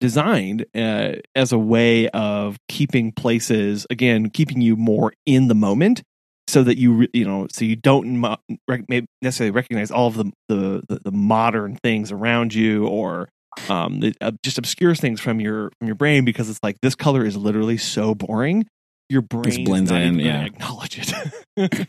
designed 0.00 0.66
uh, 0.74 1.12
as 1.34 1.52
a 1.52 1.58
way 1.58 2.08
of 2.08 2.56
keeping 2.68 3.12
places 3.12 3.86
again, 3.90 4.30
keeping 4.30 4.60
you 4.60 4.76
more 4.76 5.12
in 5.26 5.48
the 5.48 5.54
moment, 5.54 6.02
so 6.50 6.62
that 6.64 6.78
you 6.78 6.92
re- 6.92 7.10
you 7.12 7.24
know 7.24 7.46
so 7.50 7.64
you 7.64 7.76
don't 7.76 8.18
mo- 8.18 8.36
rec- 8.68 8.88
maybe 8.88 9.06
necessarily 9.22 9.52
recognize 9.52 9.90
all 9.90 10.08
of 10.08 10.16
the 10.16 10.32
the, 10.48 11.00
the, 11.04 11.12
modern 11.12 11.76
things 11.76 12.10
around 12.10 12.52
you 12.52 12.86
or 12.86 13.28
um, 13.68 14.02
it 14.02 14.16
uh, 14.20 14.32
just 14.42 14.58
obscures 14.58 15.00
things 15.00 15.20
from 15.20 15.40
your 15.40 15.70
from 15.78 15.86
your 15.86 15.94
brain 15.94 16.24
because 16.24 16.50
it's 16.50 16.60
like 16.62 16.76
this 16.82 16.94
color 16.94 17.24
is 17.24 17.36
literally 17.36 17.76
so 17.76 18.14
boring. 18.14 18.66
Your 19.08 19.22
brain 19.22 19.64
blends 19.64 19.90
in, 19.90 20.18
yeah. 20.18 20.44
acknowledge 20.44 20.98
it. 20.98 21.88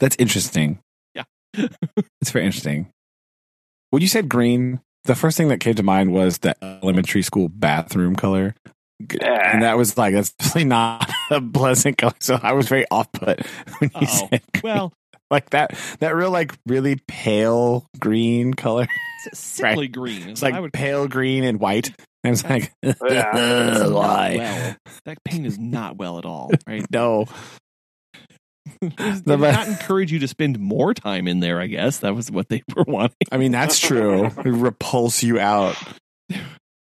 That's 0.00 0.16
interesting. 0.18 0.78
Yeah. 1.14 1.68
It's 2.20 2.32
very 2.32 2.44
interesting. 2.44 2.90
When 3.90 4.02
you 4.02 4.08
said 4.08 4.28
green, 4.28 4.80
the 5.04 5.14
first 5.14 5.36
thing 5.36 5.48
that 5.48 5.60
came 5.60 5.74
to 5.74 5.82
mind 5.82 6.12
was 6.12 6.38
the 6.38 6.54
elementary 6.62 7.22
school 7.22 7.48
bathroom 7.48 8.16
color. 8.16 8.54
Yeah. 9.00 9.52
And 9.52 9.62
that 9.62 9.76
was 9.76 9.98
like, 9.98 10.14
that's 10.14 10.32
definitely 10.32 10.64
not 10.64 11.10
a 11.30 11.40
pleasant 11.40 11.98
color. 11.98 12.14
So 12.20 12.38
I 12.42 12.52
was 12.52 12.68
very 12.68 12.86
off 12.90 13.10
put 13.12 13.44
when 13.78 13.90
you 13.94 14.06
Uh-oh. 14.06 14.28
said 14.30 14.42
green. 14.52 14.62
well, 14.64 14.92
like 15.30 15.50
that, 15.50 15.74
that 16.00 16.14
real, 16.14 16.30
like 16.30 16.54
really 16.66 17.00
pale 17.08 17.86
green 17.98 18.54
color. 18.54 18.86
s- 19.32 19.38
sickly 19.38 19.88
green. 19.88 20.28
It's 20.30 20.42
like 20.42 20.72
pale 20.72 21.08
green 21.08 21.44
and 21.44 21.58
white. 21.60 21.92
And 22.22 22.32
it's 22.32 22.44
like, 22.44 22.72
Yeah. 22.82 23.88
Why? 23.88 24.36
well. 24.38 24.76
That 25.04 25.18
paint 25.24 25.44
is 25.44 25.58
not 25.58 25.96
well 25.98 26.18
at 26.18 26.24
all, 26.24 26.50
right? 26.66 26.86
No. 26.90 27.26
Does 28.96 29.26
not 29.26 29.68
encourage 29.68 30.12
you 30.12 30.18
to 30.20 30.28
spend 30.28 30.58
more 30.58 30.94
time 30.94 31.28
in 31.28 31.40
there. 31.40 31.60
I 31.60 31.66
guess 31.66 31.98
that 31.98 32.14
was 32.14 32.30
what 32.30 32.48
they 32.48 32.62
were 32.76 32.84
wanting. 32.86 33.28
I 33.30 33.36
mean, 33.36 33.52
that's 33.52 33.78
true. 33.78 34.26
It 34.26 34.44
repulse 34.44 35.22
you 35.22 35.38
out. 35.38 35.76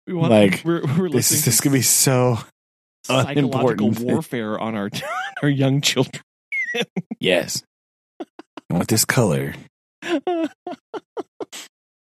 We 0.06 0.12
want, 0.12 0.32
Like, 0.32 0.60
we're, 0.66 0.82
we're 0.98 1.08
This 1.08 1.32
is 1.32 1.46
this 1.46 1.56
to 1.56 1.62
could 1.62 1.72
be 1.72 1.80
so 1.80 2.36
psychological 3.06 3.90
warfare 3.90 4.60
on 4.60 4.74
our 4.74 4.90
our 5.42 5.48
young 5.48 5.80
children. 5.80 6.22
Yes. 7.18 7.62
I 8.20 8.74
want 8.74 8.88
this 8.88 9.06
color. 9.06 9.54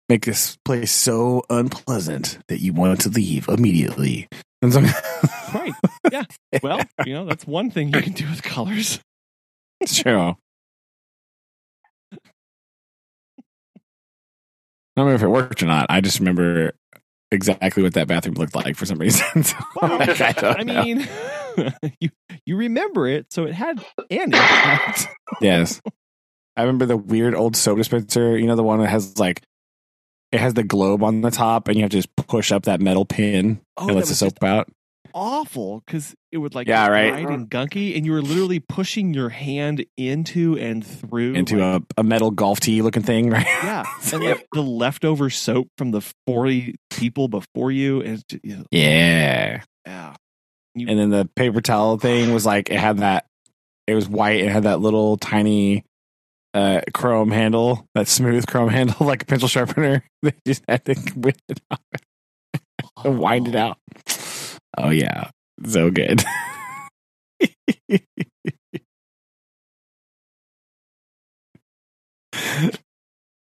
Make 0.07 0.25
this 0.25 0.57
place 0.63 0.91
so 0.93 1.43
unpleasant 1.49 2.39
that 2.47 2.61
you 2.61 2.71
want 2.71 3.01
to 3.01 3.09
leave 3.09 3.49
immediately. 3.49 4.27
Right? 4.61 5.73
Yeah. 6.11 6.23
Well, 6.63 6.81
you 7.05 7.13
know 7.13 7.25
that's 7.25 7.45
one 7.45 7.69
thing 7.69 7.93
you 7.93 8.01
can 8.01 8.13
do 8.13 8.29
with 8.29 8.43
colors. 8.43 8.99
True. 9.87 10.35
I 14.95 15.01
don't 15.01 15.05
remember 15.05 15.15
if 15.15 15.23
it 15.23 15.27
worked 15.29 15.63
or 15.63 15.67
not. 15.67 15.85
I 15.89 16.01
just 16.01 16.19
remember 16.19 16.73
exactly 17.31 17.83
what 17.83 17.93
that 17.93 18.07
bathroom 18.07 18.35
looked 18.35 18.55
like 18.55 18.75
for 18.75 18.85
some 18.85 18.97
reason. 18.99 19.43
So, 19.43 19.55
Well, 19.81 19.97
like, 19.99 20.43
I, 20.43 20.55
I 20.59 20.63
mean, 20.63 21.07
you 21.99 22.09
you 22.45 22.57
remember 22.57 23.07
it, 23.07 23.31
so 23.31 23.45
it 23.45 23.53
had 23.53 23.79
an 23.97 24.05
impact. 24.09 25.07
yes. 25.41 25.81
I 26.57 26.63
remember 26.63 26.85
the 26.85 26.97
weird 26.97 27.35
old 27.35 27.55
soap 27.55 27.77
dispenser. 27.77 28.37
You 28.37 28.45
know, 28.47 28.57
the 28.57 28.63
one 28.63 28.79
that 28.79 28.89
has 28.89 29.17
like, 29.17 29.41
it 30.33 30.41
has 30.41 30.53
the 30.55 30.63
globe 30.63 31.03
on 31.03 31.21
the 31.21 31.31
top 31.31 31.69
and 31.69 31.77
you 31.77 31.83
have 31.83 31.91
to 31.91 31.97
just 31.97 32.13
push 32.17 32.51
up 32.51 32.63
that 32.63 32.81
metal 32.81 33.05
pin 33.05 33.61
Oh, 33.77 33.87
that 33.87 33.93
lets 33.93 34.09
the 34.09 34.15
soap 34.15 34.43
out. 34.43 34.67
Awful 35.13 35.81
because 35.85 36.15
it 36.31 36.37
would 36.37 36.55
like 36.55 36.67
Yeah, 36.67 36.87
right. 36.87 37.11
ride 37.11 37.29
and 37.29 37.49
gunky, 37.49 37.95
and 37.97 38.05
you 38.05 38.11
were 38.11 38.21
literally 38.21 38.59
pushing 38.59 39.13
your 39.13 39.29
hand 39.29 39.85
into 39.97 40.57
and 40.57 40.85
through 40.85 41.33
into 41.33 41.57
like, 41.57 41.81
a, 41.97 42.01
a 42.01 42.03
metal 42.03 42.31
golf 42.31 42.59
tee 42.59 42.81
looking 42.81 43.03
thing, 43.03 43.29
right? 43.29 43.45
yeah, 43.63 43.83
and 44.13 44.23
like 44.23 44.45
the 44.53 44.61
leftover 44.61 45.29
soap 45.29 45.67
from 45.77 45.91
the 45.91 46.01
forty 46.27 46.75
people 46.89 47.27
before 47.27 47.71
you, 47.71 48.01
and 48.01 48.13
it's 48.15 48.23
ju- 48.23 48.65
Yeah. 48.71 49.61
yeah, 49.85 50.13
And 50.75 50.99
then 50.99 51.09
the 51.09 51.29
paper 51.35 51.61
towel 51.61 51.97
thing 51.97 52.33
was 52.33 52.45
like 52.45 52.69
it 52.69 52.79
had 52.79 52.99
that 52.99 53.25
it 53.87 53.95
was 53.95 54.07
white, 54.07 54.41
it 54.41 54.49
had 54.51 54.63
that 54.63 54.79
little 54.81 55.17
tiny 55.17 55.83
uh 56.53 56.81
chrome 56.93 57.31
handle, 57.31 57.87
that 57.95 58.07
smooth 58.07 58.45
chrome 58.47 58.69
handle 58.77 59.05
like 59.05 59.23
a 59.23 59.25
pencil 59.25 59.47
sharpener. 59.47 60.03
They 60.21 60.33
just 60.45 60.63
had 60.67 60.83
to 60.85 60.95
whip 61.15 61.37
it 61.47 61.59
out 61.71 61.79
and 63.03 63.17
wind 63.19 63.47
it 63.47 63.55
out. 63.55 63.77
Oh 64.77 64.89
yeah. 64.89 65.29
So 65.65 65.91
good. 65.91 66.23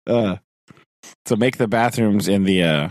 uh 0.07 0.37
so 1.25 1.35
make 1.35 1.57
the 1.57 1.67
bathrooms 1.67 2.27
in 2.27 2.43
the 2.43 2.63
uh 2.63 2.89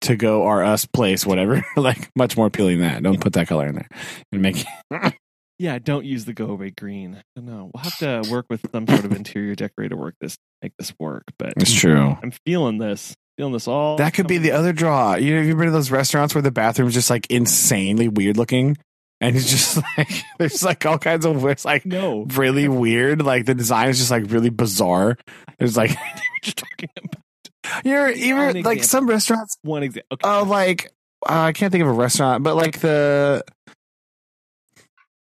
to 0.00 0.16
go 0.16 0.42
or 0.42 0.62
us 0.62 0.84
place 0.86 1.24
whatever 1.24 1.64
like 1.76 2.10
much 2.16 2.36
more 2.36 2.46
appealing 2.46 2.78
than 2.80 2.88
that 2.88 3.02
don't 3.02 3.20
put 3.20 3.34
that 3.34 3.46
color 3.46 3.68
in 3.68 3.74
there 3.76 3.88
and 4.32 4.42
make 4.42 4.64
Yeah, 5.62 5.78
don't 5.78 6.04
use 6.04 6.24
the 6.24 6.32
go 6.32 6.46
away 6.46 6.70
green. 6.70 7.22
No, 7.36 7.70
we'll 7.72 7.84
have 7.84 7.96
to 7.98 8.28
work 8.32 8.46
with 8.50 8.66
some 8.72 8.84
sort 8.84 9.04
of 9.04 9.12
interior 9.12 9.54
decorator 9.54 9.96
work 9.96 10.16
this 10.20 10.36
make 10.60 10.72
this 10.76 10.92
work. 10.98 11.22
But 11.38 11.52
it's 11.56 11.72
true 11.72 12.16
I'm 12.20 12.32
feeling 12.44 12.78
this, 12.78 13.14
feeling 13.36 13.52
this 13.52 13.66
all. 13.68 13.96
that 13.96 14.14
could 14.14 14.26
be 14.26 14.38
the 14.38 14.52
other 14.52 14.72
draw 14.72 15.14
you 15.14 15.32
know 15.32 15.38
have 15.38 15.46
you 15.46 15.56
been 15.56 15.66
to 15.66 15.72
those 15.72 15.90
restaurants 15.90 16.34
where 16.34 16.42
the 16.42 16.50
bathroom's 16.50 16.94
just 16.94 17.10
like 17.10 17.26
insanely 17.30 18.08
weird 18.08 18.36
looking 18.36 18.76
and 19.20 19.36
it's 19.36 19.50
just 19.50 19.76
like 19.98 20.22
there's 20.38 20.62
like 20.62 20.84
all 20.84 20.98
kinds 20.98 21.24
of 21.24 21.44
it's 21.46 21.64
like 21.64 21.86
no. 21.86 22.26
really 22.34 22.68
weird 22.68 23.22
like 23.22 23.46
the 23.46 23.54
design 23.54 23.88
is 23.88 23.98
just 23.98 24.10
like 24.10 24.24
really 24.30 24.50
bizarre 24.50 25.16
there's 25.58 25.76
like 25.76 25.90
you're 26.44 26.52
talking 26.52 26.88
about. 27.04 27.84
you're 27.84 28.10
even 28.10 28.62
like 28.62 28.84
some 28.84 29.08
restaurants 29.08 29.56
One 29.62 29.82
example. 29.82 30.08
Okay. 30.12 30.28
Oh, 30.28 30.42
like 30.42 30.90
uh, 31.28 31.42
I 31.42 31.52
can't 31.52 31.70
think 31.70 31.82
of 31.82 31.88
a 31.88 31.92
restaurant, 31.92 32.42
but 32.42 32.56
like 32.56 32.80
the 32.80 33.44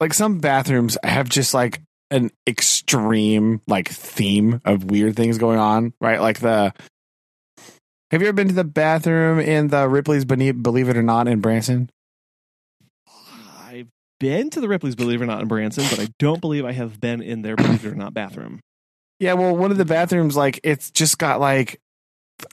like 0.01 0.15
some 0.15 0.39
bathrooms 0.39 0.97
have 1.05 1.29
just 1.29 1.55
like 1.55 1.83
an 2.11 2.31
extreme 2.47 3.61
like 3.66 3.89
theme 3.89 4.61
of 4.65 4.85
weird 4.85 5.16
things 5.16 5.39
going 5.39 5.59
on, 5.59 5.93
right? 6.01 6.20
Like 6.20 6.41
the 6.41 6.73
Have 8.12 8.20
you 8.20 8.28
ever 8.28 8.34
been 8.34 8.48
to 8.48 8.55
the 8.55 8.62
bathroom 8.62 9.40
in 9.40 9.68
the 9.68 9.89
Ripley's 9.89 10.26
Believe, 10.26 10.90
It 10.90 10.97
or 10.98 11.02
Not 11.02 11.28
in 11.28 11.40
Branson? 11.40 11.89
I've 13.64 13.89
been 14.20 14.51
to 14.51 14.60
the 14.60 14.68
Ripley's 14.68 14.94
Believe 14.94 15.22
It 15.22 15.24
or 15.24 15.28
Not 15.28 15.40
in 15.40 15.48
Branson, 15.48 15.84
but 15.89 15.98
I 15.98 16.09
don't 16.18 16.43
believe 16.43 16.66
I 16.66 16.72
have 16.72 17.01
been 17.01 17.22
in 17.22 17.40
their 17.40 17.56
Believe 17.56 17.86
It 17.86 17.93
or 17.93 17.94
Not 17.94 18.12
bathroom. 18.12 18.60
Yeah, 19.18 19.32
well, 19.32 19.56
one 19.56 19.70
of 19.70 19.78
the 19.78 19.86
bathrooms 19.86 20.36
like 20.36 20.60
it's 20.62 20.90
just 20.90 21.16
got 21.16 21.40
like 21.40 21.80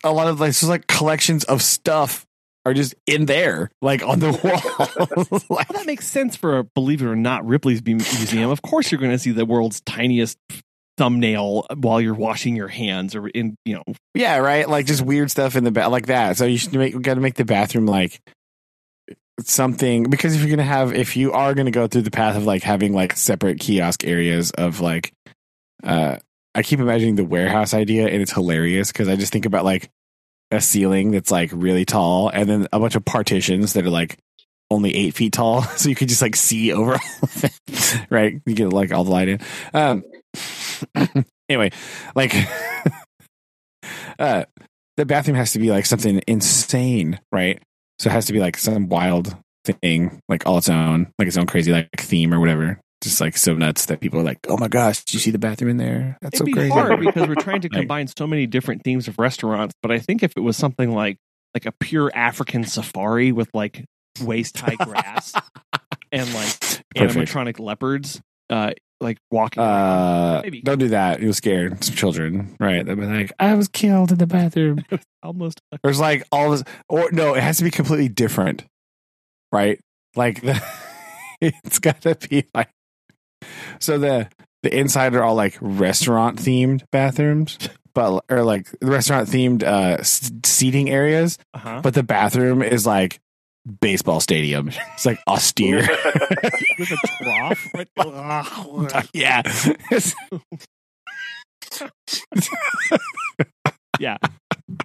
a 0.02 0.14
lot 0.14 0.30
of 0.30 0.40
like 0.40 0.52
just 0.52 0.64
like 0.64 0.88
collections 0.88 1.44
of 1.44 1.62
stuff 1.62 2.26
are 2.66 2.74
just 2.74 2.96
in 3.06 3.26
there, 3.26 3.70
like 3.82 4.02
on 4.02 4.20
the 4.20 4.32
wall. 4.32 5.28
like, 5.30 5.50
Well, 5.50 5.66
that 5.78 5.86
makes 5.86 6.08
sense 6.08 6.38
for 6.38 6.60
a 6.60 6.64
Believe 6.64 7.02
It 7.02 7.06
or 7.06 7.18
Not 7.18 7.46
Ripley's 7.46 7.84
Museum. 7.84 8.50
Of 8.50 8.62
course, 8.62 8.94
you're 8.94 9.02
going 9.02 9.12
to 9.12 9.20
see 9.20 9.32
the 9.32 9.46
world's 9.46 9.82
tiniest 9.82 10.38
thumbnail 11.00 11.66
while 11.78 12.02
you're 12.02 12.14
washing 12.14 12.58
your 12.58 12.68
hands 12.68 13.16
or 13.16 13.30
in, 13.30 13.56
you 13.64 13.76
know, 13.76 13.84
Yeah, 14.14 14.38
right. 14.38 14.68
Like 14.68 14.86
just 14.86 15.02
weird 15.02 15.32
stuff 15.32 15.56
in 15.56 15.64
the 15.64 15.72
bath, 15.72 15.90
like 15.92 16.08
that. 16.08 16.36
So 16.36 16.44
you 16.46 16.58
should 16.58 16.74
make 16.74 17.02
got 17.02 17.14
to 17.14 17.22
make 17.22 17.36
the 17.36 17.46
bathroom 17.46 17.86
like 17.86 18.20
something 19.40 20.10
because 20.10 20.36
if 20.36 20.42
you're 20.42 20.50
gonna 20.50 20.64
have, 20.64 20.94
if 20.94 21.16
you 21.16 21.32
are 21.32 21.54
gonna 21.54 21.72
go 21.72 21.88
through 21.88 22.02
the 22.02 22.12
path 22.12 22.36
of 22.36 22.46
like 22.46 22.64
having 22.64 22.92
like 22.92 23.16
separate 23.16 23.62
kiosk 23.62 24.04
areas 24.04 24.52
of 24.52 24.82
like, 24.82 25.14
uh, 25.86 26.18
I 26.54 26.64
keep 26.64 26.82
imagining 26.82 27.16
the 27.16 27.24
warehouse 27.24 27.74
idea 27.74 28.10
and 28.10 28.22
it's 28.22 28.34
hilarious 28.34 28.92
because 28.92 29.08
I 29.08 29.16
just 29.16 29.32
think 29.32 29.46
about 29.46 29.64
like 29.64 29.90
a 30.52 30.60
ceiling 30.60 31.12
that's 31.12 31.32
like 31.32 31.52
really 31.54 31.86
tall 31.86 32.28
and 32.28 32.50
then 32.50 32.68
a 32.74 32.80
bunch 32.80 32.96
of 32.96 33.06
partitions 33.06 33.72
that 33.74 33.86
are 33.86 33.90
like 33.90 34.18
only 34.70 34.94
eight 34.94 35.16
feet 35.16 35.32
tall, 35.32 35.62
so 35.78 35.88
you 35.88 35.96
could 35.96 36.10
just 36.10 36.22
like 36.22 36.36
see 36.36 36.74
over 36.74 36.94
all 36.94 37.20
of 37.24 37.44
it, 37.46 38.02
right? 38.10 38.42
You 38.46 38.54
get 38.54 38.74
like 38.74 38.92
all 38.92 39.06
the 39.06 39.12
light 39.12 39.30
in. 39.30 39.40
Um, 39.74 40.04
anyway, 41.50 41.72
like, 42.16 42.36
uh, 44.20 44.46
the 44.98 45.06
bathroom 45.06 45.38
has 45.38 45.54
to 45.54 45.60
be 45.60 45.70
like 45.72 45.86
something 45.86 46.22
insane, 46.28 47.20
right? 47.32 47.62
So 48.00 48.10
it 48.10 48.14
has 48.14 48.26
to 48.28 48.34
be 48.34 48.40
like 48.40 48.58
some 48.58 48.90
wild 48.90 49.36
thing, 49.66 50.22
like 50.30 50.46
all 50.46 50.58
its 50.58 50.70
own, 50.70 51.12
like 51.20 51.28
its 51.28 51.38
own 51.38 51.46
crazy 51.46 51.72
like 51.72 51.90
theme 51.98 52.34
or 52.34 52.40
whatever. 52.40 52.80
Just 53.02 53.22
like 53.22 53.38
so 53.38 53.54
nuts 53.54 53.86
that 53.86 54.02
people 54.02 54.20
are 54.20 54.24
like, 54.24 54.40
"Oh 54.50 54.58
my 54.58 54.68
gosh, 54.68 55.06
did 55.06 55.14
you 55.14 55.20
see 55.22 55.32
the 55.32 55.40
bathroom 55.40 55.72
in 55.72 55.78
there? 55.78 56.18
That's 56.22 56.36
it'd 56.36 56.40
so 56.40 56.46
be 56.46 56.54
crazy." 56.54 56.72
hard 56.72 57.00
because 57.00 57.30
we're 57.30 57.36
trying 57.36 57.62
to 57.62 57.70
combine 57.70 58.08
so 58.08 58.28
many 58.28 58.46
different 58.46 58.84
themes 58.84 59.08
of 59.08 59.18
restaurants. 59.18 59.74
But 59.82 59.92
I 59.92 60.00
think 60.00 60.22
if 60.22 60.34
it 60.36 60.42
was 60.42 60.58
something 60.58 60.94
like 60.94 61.18
like 61.54 61.66
a 61.66 61.72
pure 61.72 62.12
African 62.14 62.66
safari 62.66 63.32
with 63.32 63.50
like 63.54 63.86
waist 64.22 64.58
high 64.60 64.76
grass 64.76 65.34
and 66.12 66.34
like 66.34 66.60
Perfect. 66.60 66.94
animatronic 66.96 67.60
leopards, 67.60 68.22
uh, 68.50 68.72
like 69.02 69.18
walking. 69.32 69.62
Uh, 69.64 70.42
Maybe. 70.44 70.62
don't 70.62 70.78
do 70.80 70.90
that. 70.90 71.22
You'll 71.22 71.34
scared. 71.34 71.84
some 71.84 71.96
children, 71.96 72.56
right? 72.60 72.86
They'll 72.86 72.96
be 72.96 73.06
like, 73.06 73.32
"I 73.40 73.54
was 73.56 73.68
killed 73.68 74.12
in 74.12 74.18
the 74.18 74.28
bathroom." 74.28 74.84
almost. 75.24 75.62
There's 75.84 76.00
like 76.00 76.24
all 76.32 76.52
this, 76.52 76.64
or 76.88 77.10
no, 77.12 77.34
it 77.36 77.42
has 77.44 77.58
to 77.58 77.64
be 77.64 77.72
completely 77.72 78.10
different, 78.10 78.66
right? 79.52 79.80
Like 80.16 80.42
the, 80.42 80.62
it's 81.42 81.80
got 81.80 82.02
to 82.02 82.16
be 82.30 82.46
like 82.54 82.70
so 83.80 83.98
the 83.98 84.28
the 84.64 84.78
inside 84.78 85.16
are 85.16 85.24
all 85.24 85.36
like 85.36 85.58
restaurant 85.62 86.38
themed 86.40 86.84
bathrooms, 86.92 87.58
but 87.96 88.24
or 88.30 88.44
like 88.44 88.70
the 88.82 88.88
restaurant 88.88 89.30
themed 89.30 89.64
uh 89.64 90.04
seating 90.04 90.90
areas, 90.90 91.38
Uh-huh. 91.54 91.80
but 91.84 91.94
the 91.94 92.04
bathroom 92.04 92.62
is 92.62 92.86
like 92.86 93.20
baseball 93.82 94.20
stadium. 94.20 94.72
It's 94.94 95.06
like 95.06 95.20
austere. 95.28 95.88
With 96.78 96.92
a 96.92 96.98
trough. 97.24 97.68
Right? 97.74 99.10
yeah. 99.14 99.42
yeah. 104.00 104.18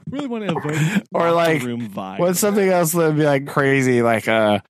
Really 0.08 0.28
want 0.28 0.48
to 0.48 0.56
avoid 0.56 1.02
Or, 1.12 1.32
like, 1.32 1.62
room 1.62 1.88
vibe. 1.88 2.20
What's 2.20 2.38
something 2.38 2.68
else 2.68 2.92
that 2.92 2.98
would 2.98 3.16
be 3.16 3.24
like 3.24 3.48
crazy, 3.48 4.02
like 4.02 4.28
uh 4.28 4.60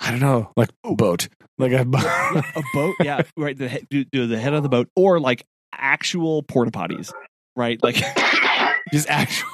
I 0.00 0.10
don't 0.10 0.20
know, 0.20 0.50
like 0.56 0.70
a 0.84 0.94
boat, 0.96 1.28
like 1.58 1.70
a 1.70 1.84
boat. 1.84 2.02
Yeah, 2.02 2.42
a 2.56 2.62
boat? 2.74 2.94
Yeah, 3.04 3.22
right. 3.36 3.56
The 3.56 3.68
head, 3.68 3.86
do, 3.88 4.04
do 4.04 4.26
the 4.26 4.38
head 4.38 4.52
of 4.52 4.64
the 4.64 4.68
boat, 4.68 4.88
or 4.96 5.20
like 5.20 5.44
actual 5.72 6.42
porta 6.42 6.72
potties, 6.72 7.12
right? 7.54 7.80
Like 7.80 8.02
just 8.92 9.08
actual. 9.08 9.48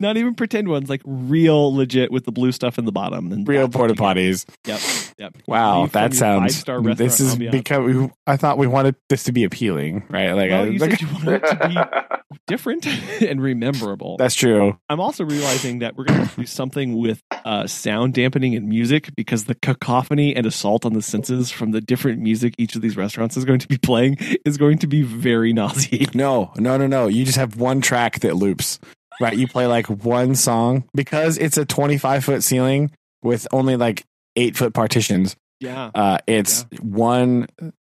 Not 0.00 0.16
even 0.16 0.34
pretend 0.34 0.68
ones, 0.68 0.88
like 0.88 1.02
real 1.04 1.74
legit 1.74 2.10
with 2.10 2.24
the 2.24 2.32
blue 2.32 2.52
stuff 2.52 2.78
in 2.78 2.84
the 2.84 2.92
bottom 2.92 3.32
and 3.32 3.46
real 3.46 3.68
porta 3.68 3.94
potties. 3.94 4.46
Yep, 4.66 4.80
yep. 5.18 5.36
Wow, 5.46 5.86
that 5.86 6.14
sounds. 6.14 6.64
This 6.64 7.20
is 7.20 7.36
ambiance. 7.36 7.50
because 7.50 8.10
I 8.26 8.36
thought 8.36 8.58
we 8.58 8.66
wanted 8.66 8.96
this 9.08 9.24
to 9.24 9.32
be 9.32 9.44
appealing, 9.44 10.04
right? 10.08 10.32
Like, 10.32 10.50
Well, 10.50 10.62
I, 10.64 10.66
you 10.66 10.78
like 10.78 10.90
said 10.92 11.00
you 11.00 11.08
wanted 11.12 11.42
it 11.42 11.46
to 11.48 11.68
be 11.68 12.36
different 12.46 12.86
and 13.22 13.40
rememberable. 13.42 14.16
that's 14.18 14.34
true. 14.34 14.78
I'm 14.88 15.00
also 15.00 15.24
realizing 15.24 15.80
that 15.80 15.96
we're 15.96 16.04
going 16.04 16.26
to 16.26 16.36
do 16.36 16.46
something 16.46 16.96
with 16.96 17.20
uh, 17.44 17.66
sound 17.66 18.14
dampening 18.14 18.54
and 18.54 18.68
music 18.68 19.10
because 19.16 19.44
the 19.44 19.54
cacophony 19.54 20.34
and 20.36 20.46
assault 20.46 20.84
on 20.84 20.92
the 20.92 21.02
senses 21.02 21.50
from 21.50 21.72
the 21.72 21.80
different 21.80 22.20
music 22.20 22.54
each 22.58 22.74
of 22.76 22.82
these 22.82 22.96
restaurants 22.96 23.36
is 23.36 23.44
going 23.44 23.58
to 23.58 23.68
be 23.68 23.78
playing 23.78 24.16
is 24.44 24.56
going 24.56 24.78
to 24.78 24.86
be 24.86 25.02
very 25.02 25.52
nauseating. 25.52 26.08
No, 26.14 26.52
no, 26.56 26.76
no, 26.76 26.86
no. 26.86 27.06
You 27.06 27.24
just 27.24 27.38
have 27.38 27.56
one 27.56 27.80
track 27.80 28.20
that 28.20 28.36
loops, 28.36 28.78
right? 29.20 29.36
You 29.36 29.48
play 29.48 29.66
like 29.66 29.86
one 29.86 30.34
song 30.34 30.84
because 30.94 31.38
it's 31.38 31.56
a 31.56 31.64
25 31.64 32.24
foot 32.24 32.42
ceiling 32.42 32.90
with 33.22 33.46
only 33.52 33.76
like 33.76 34.04
eight 34.36 34.56
foot 34.56 34.74
partitions. 34.74 35.36
Yeah. 35.60 35.90
Uh, 35.94 36.18
it's 36.26 36.66
one 36.80 37.48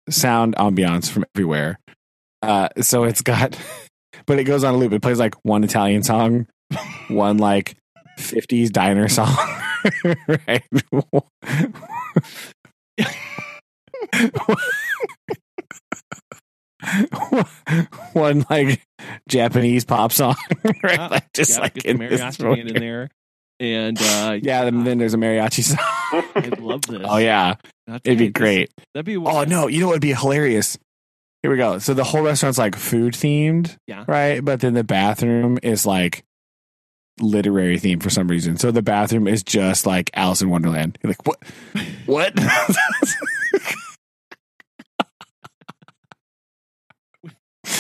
sound 0.09 0.57
ambiance 0.57 1.11
from 1.11 1.25
everywhere. 1.35 1.79
Uh, 2.43 2.69
so 2.81 3.05
it's 3.05 3.21
got, 3.21 3.59
but 4.27 4.39
it 4.39 4.45
goes 4.45 4.65
on 4.65 4.75
a 4.75 4.77
loop. 4.77 4.93
It 4.93 5.03
plays 5.03 5.19
like 5.19 5.35
one 5.43 5.65
Italian 5.65 6.03
song, 6.03 6.47
one 7.09 7.39
like 7.39 7.77
50s 8.19 8.71
diner 8.71 9.09
song, 9.09 9.37
right? 10.47 10.65
one 18.13 18.45
like 18.51 18.81
Japanese 19.29 19.85
pop 19.85 20.13
song, 20.13 20.37
right? 20.83 20.99
Yeah, 20.99 21.07
like 21.09 21.33
just 21.33 21.53
yeah, 21.57 21.61
like 21.61 21.85
in 21.85 21.99
this 21.99 22.21
mariachi 22.21 22.39
band 22.57 22.71
in 22.71 22.81
there. 22.81 23.09
And 23.61 24.01
uh, 24.01 24.39
Yeah, 24.43 24.65
and 24.67 24.87
then 24.87 24.99
there's 24.99 25.15
a 25.15 25.17
mariachi 25.19 25.63
song. 25.63 26.25
I'd 26.35 26.61
love 26.61 26.83
this. 26.83 27.03
Oh 27.05 27.17
yeah, 27.19 27.57
it'd 27.89 28.03
be 28.03 28.11
right. 28.11 28.19
This- 28.19 28.31
great. 28.33 28.71
That'd 28.95 29.07
be 29.07 29.17
Oh 29.17 29.45
no, 29.45 29.67
you 29.67 29.81
know 29.81 29.87
what 29.87 29.95
would 29.95 30.01
be 30.03 30.15
hilarious? 30.15 30.79
Here 31.43 31.51
we 31.53 31.57
go. 31.57 31.79
So 31.79 31.95
the 31.95 32.05
whole 32.05 32.23
restaurant's 32.23 32.59
like 32.59 32.75
food 32.77 33.15
themed, 33.15 33.77
Yeah. 33.87 34.05
right? 34.09 34.45
But 34.45 34.61
then 34.61 34.75
the 34.75 34.83
bathroom 34.85 35.59
is 35.63 35.87
like 35.87 36.25
literary 37.21 37.79
theme 37.79 38.01
for 38.01 38.11
some 38.11 38.29
reason. 38.29 38.57
So 38.57 38.71
the 38.73 38.83
bathroom 38.83 39.27
is 39.29 39.43
just 39.45 39.87
like 39.87 40.11
Alice 40.15 40.43
in 40.43 40.51
Wonderland. 40.51 40.99
You're 41.03 41.11
like, 41.13 41.27
what? 41.27 41.39
What? 42.07 42.35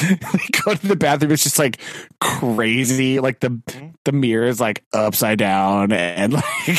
they 0.08 0.60
go 0.64 0.74
to 0.74 0.86
the 0.86 0.96
bathroom. 0.96 1.32
It's 1.32 1.42
just 1.42 1.58
like 1.58 1.80
crazy. 2.20 3.20
Like 3.20 3.40
the 3.40 3.50
mm-hmm. 3.50 3.88
the 4.04 4.12
mirror 4.12 4.46
is 4.46 4.60
like 4.60 4.84
upside 4.92 5.38
down 5.38 5.92
and 5.92 6.32
like 6.66 6.78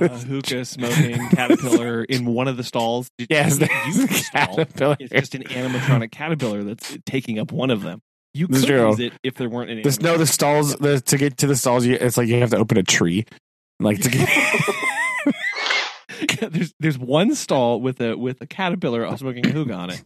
A 0.00 0.08
hookah 0.08 0.64
smoking 0.64 1.28
caterpillar 1.30 2.02
in 2.04 2.26
one 2.26 2.48
of 2.48 2.56
the 2.56 2.64
stalls. 2.64 3.10
Yes, 3.30 3.60
use 3.60 3.98
the 3.98 4.04
a 4.04 4.14
stall? 4.14 4.56
caterpillar. 4.56 4.96
It's 4.98 5.12
just 5.12 5.34
an 5.36 5.44
animatronic 5.44 6.10
caterpillar 6.10 6.64
that's 6.64 6.98
taking 7.06 7.38
up 7.38 7.52
one 7.52 7.70
of 7.70 7.82
them. 7.82 8.00
You 8.32 8.48
could 8.48 8.68
use 8.68 8.98
it 8.98 9.12
if 9.22 9.34
there 9.34 9.48
weren't 9.48 9.70
any. 9.70 9.82
There's 9.82 10.00
no 10.00 10.18
the 10.18 10.26
stalls. 10.26 10.74
The, 10.74 11.00
to 11.00 11.16
get 11.16 11.36
to 11.38 11.46
the 11.46 11.54
stalls, 11.54 11.86
you, 11.86 11.94
it's 11.94 12.16
like 12.16 12.26
you 12.26 12.40
have 12.40 12.50
to 12.50 12.56
open 12.56 12.76
a 12.78 12.82
tree. 12.82 13.26
Like 13.78 14.00
to 14.00 14.10
get. 14.10 14.28
there's 16.50 16.74
there's 16.80 16.98
one 16.98 17.36
stall 17.36 17.80
with 17.80 18.00
a 18.00 18.16
with 18.16 18.40
a 18.40 18.46
caterpillar 18.46 19.16
smoking 19.16 19.46
a 19.46 19.50
hookah 19.50 19.72
on 19.72 19.90
it, 19.90 20.02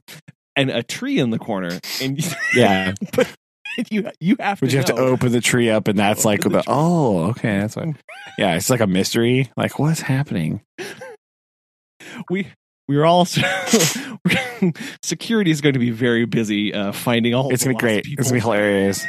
and 0.59 0.71
a 0.71 0.83
tree 0.83 1.19
in 1.19 1.31
the 1.31 1.39
corner, 1.39 1.79
and 2.03 2.23
you, 2.23 2.31
yeah, 2.55 2.95
you 3.91 4.11
you 4.21 4.37
have 4.41 4.61
to 4.61 4.67
but 4.67 4.73
you 4.73 4.79
have 4.79 4.87
to 4.87 4.97
open 4.97 5.33
the 5.33 5.41
tree 5.41 5.71
up, 5.71 5.89
and 5.89 5.99
that's 5.99 6.25
like 6.25 6.41
Open 6.41 6.53
the 6.53 6.59
the 6.59 6.63
tree. 6.65 6.75
oh, 6.75 7.27
okay, 7.31 7.61
that's 7.61 7.77
what. 7.77 7.89
Yeah, 8.37 8.55
it's 8.57 8.71
like 8.71 8.81
a 8.81 8.87
mystery. 8.87 9.51
Like 9.57 9.79
what's 9.79 10.01
happening? 10.01 10.61
we 12.31 12.49
we 12.89 12.97
are 12.97 13.07
all 13.07 13.25
security 15.03 15.51
is 15.51 15.61
going 15.61 15.75
to 15.75 15.79
be 15.79 15.91
very 15.91 16.25
busy 16.25 16.75
uh, 16.75 16.93
finding 16.93 17.35
all. 17.35 17.53
It's 17.53 17.65
gonna 17.65 17.73
be 17.73 17.75
lost 17.75 17.83
great. 17.83 18.07
It's 18.07 18.31
gonna 18.31 18.33
be 18.33 18.41
people. 18.41 18.53
hilarious. 18.53 19.07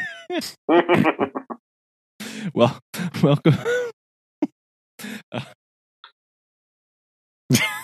Well, 2.53 2.79
welcome. 3.21 3.57
Uh, 5.31 5.41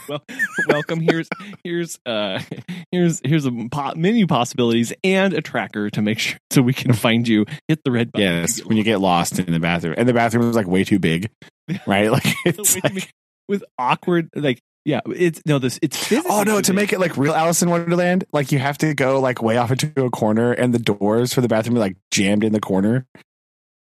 well, 0.10 0.22
welcome. 0.68 1.00
Here's 1.00 1.28
here's 1.64 2.00
uh 2.06 2.42
here's 2.92 3.22
here's 3.24 3.46
a 3.46 3.52
po- 3.72 3.96
menu 3.96 4.28
possibilities 4.28 4.94
and 5.04 5.34
a 5.34 5.42
tracker 5.42 5.90
to 5.90 6.02
make 6.02 6.20
sure 6.20 6.38
so 6.52 6.62
we 6.62 6.74
can 6.74 6.94
find 6.94 7.28
you. 7.28 7.46
Hit 7.68 7.84
the 7.84 7.92
red 7.92 8.12
button. 8.12 8.28
Yes, 8.28 8.64
when 8.64 8.78
you 8.78 8.84
get 8.84 9.00
lost 9.00 9.40
in 9.40 9.52
the 9.52 9.60
bathroom, 9.60 9.96
and 9.98 10.08
the 10.08 10.14
bathroom 10.14 10.50
is 10.50 10.56
like 10.56 10.68
way 10.68 10.84
too 10.84 11.00
big, 11.00 11.30
right? 11.88 12.12
Like 12.12 12.26
it's 12.46 12.76
like, 12.84 13.12
with 13.48 13.64
awkward 13.78 14.30
like 14.36 14.60
yeah 14.86 15.02
it's 15.08 15.42
no 15.46 15.60
this 15.60 15.80
it's 15.82 16.12
oh 16.28 16.44
no, 16.44 16.62
to 16.62 16.74
make 16.74 16.94
it 16.94 17.00
like 17.00 17.18
real 17.18 17.34
Alice 17.34 17.62
in 17.62 17.70
Wonderland, 17.70 18.26
like 18.34 18.52
you 18.52 18.60
have 18.60 18.78
to 18.80 18.94
go 18.94 19.20
like 19.20 19.42
way 19.42 19.58
off 19.58 19.72
into 19.72 20.06
a 20.06 20.12
corner, 20.12 20.52
and 20.52 20.74
the 20.74 20.80
doors 20.80 21.34
for 21.34 21.42
the 21.42 21.48
bathroom 21.48 21.78
are 21.78 21.80
like 21.80 21.98
jammed 22.12 22.44
in 22.44 22.54
the 22.54 22.60
corner. 22.60 23.06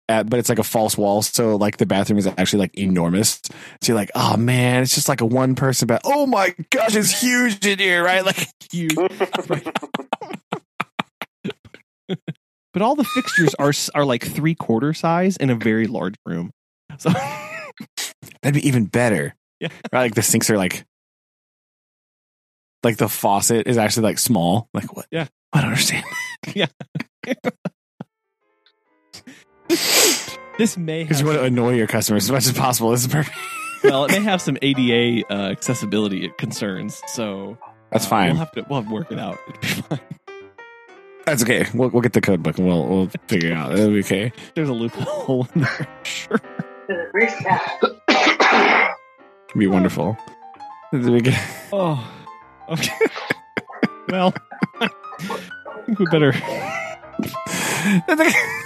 Uh, 0.08 0.22
but 0.22 0.38
it's 0.38 0.48
like 0.48 0.58
a 0.58 0.64
false 0.64 0.96
wall, 0.96 1.20
so 1.20 1.56
like 1.56 1.76
the 1.76 1.84
bathroom 1.84 2.18
is 2.18 2.26
actually 2.26 2.60
like 2.60 2.78
enormous. 2.78 3.42
So 3.82 3.92
you're 3.92 3.96
like, 3.96 4.10
oh 4.14 4.36
man, 4.38 4.82
it's 4.82 4.94
just 4.94 5.08
like 5.08 5.20
a 5.20 5.26
one 5.26 5.54
person 5.54 5.86
bath. 5.86 6.00
Oh 6.04 6.24
my 6.26 6.54
gosh, 6.70 6.96
it's 6.96 7.20
huge 7.20 7.64
in 7.66 7.78
here, 7.78 8.02
right? 8.02 8.24
Like 8.24 8.48
huge. 8.72 8.96
But 12.74 12.82
all 12.82 12.94
the 12.94 13.04
fixtures 13.04 13.54
are 13.58 13.72
are 13.94 14.04
like 14.04 14.22
three 14.22 14.54
quarter 14.54 14.92
size 14.92 15.36
in 15.36 15.50
a 15.50 15.54
very 15.56 15.86
large 15.86 16.14
room. 16.24 16.50
So 16.96 17.10
that'd 18.42 18.54
be 18.54 18.66
even 18.66 18.86
better. 18.86 19.34
Yeah. 19.60 19.68
right. 19.92 20.02
Like 20.02 20.14
the 20.14 20.22
sinks 20.22 20.48
are 20.50 20.56
like, 20.56 20.84
like 22.82 22.96
the 22.96 23.08
faucet 23.08 23.66
is 23.68 23.76
actually 23.76 24.04
like 24.04 24.18
small. 24.18 24.68
Like 24.72 24.96
what? 24.96 25.06
Yeah. 25.10 25.26
I 25.52 25.60
don't 25.60 25.70
understand. 25.70 26.04
This 29.68 30.76
may 30.76 31.02
Because 31.02 31.20
you 31.20 31.26
want 31.26 31.38
to 31.38 31.44
annoy 31.44 31.74
your 31.74 31.86
customers 31.86 32.24
as 32.24 32.30
much 32.30 32.46
as 32.46 32.52
possible. 32.52 32.90
This 32.90 33.02
is 33.02 33.08
perfect. 33.08 33.36
well, 33.84 34.04
it 34.04 34.12
may 34.12 34.20
have 34.22 34.40
some 34.40 34.56
ADA 34.62 35.24
uh, 35.30 35.50
accessibility 35.50 36.30
concerns. 36.38 37.02
So 37.08 37.58
That's 37.90 38.06
uh, 38.06 38.10
fine. 38.10 38.30
We'll 38.30 38.38
have 38.38 38.52
to 38.52 38.66
we'll 38.68 38.80
have 38.80 38.88
to 38.88 38.94
work 38.94 39.12
it 39.12 39.18
out. 39.18 39.38
It'll 39.48 39.60
be 39.60 39.66
fine. 39.88 40.00
That's 41.26 41.42
okay. 41.42 41.66
We'll, 41.74 41.90
we'll 41.90 42.02
get 42.02 42.14
the 42.14 42.20
code 42.20 42.42
book 42.42 42.58
and 42.58 42.66
we'll 42.66 42.86
we'll 42.86 43.10
figure 43.26 43.50
it 43.50 43.56
out. 43.56 43.72
It'll 43.72 43.92
be 43.92 44.00
okay. 44.00 44.32
There's 44.54 44.68
a 44.68 44.72
loophole 44.72 45.46
in 45.54 45.62
there. 45.62 45.88
Sure. 46.02 46.40
It'll 46.88 47.12
be 49.58 49.66
wonderful. 49.66 50.16
It'll 50.92 51.12
be 51.12 51.20
good. 51.20 51.36
Oh. 51.72 52.12
Okay. 52.70 52.92
well, 54.08 54.34
I 54.80 54.88
think 55.86 55.98
we 55.98 56.06
better. 56.06 56.32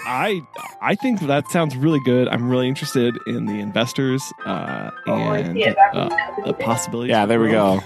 I 0.07 0.41
I 0.81 0.95
think 0.95 1.21
that 1.21 1.49
sounds 1.51 1.77
really 1.77 2.01
good. 2.05 2.29
I'm 2.29 2.49
really 2.49 2.69
interested 2.69 3.17
in 3.27 3.47
the 3.47 3.61
investors 3.61 4.23
uh, 4.45 4.91
and 5.07 5.59
uh, 5.95 6.09
the 6.45 6.53
possibilities. 6.55 7.11
yeah, 7.11 7.27
there 7.27 7.41
we 7.41 7.51
growth. 7.51 7.83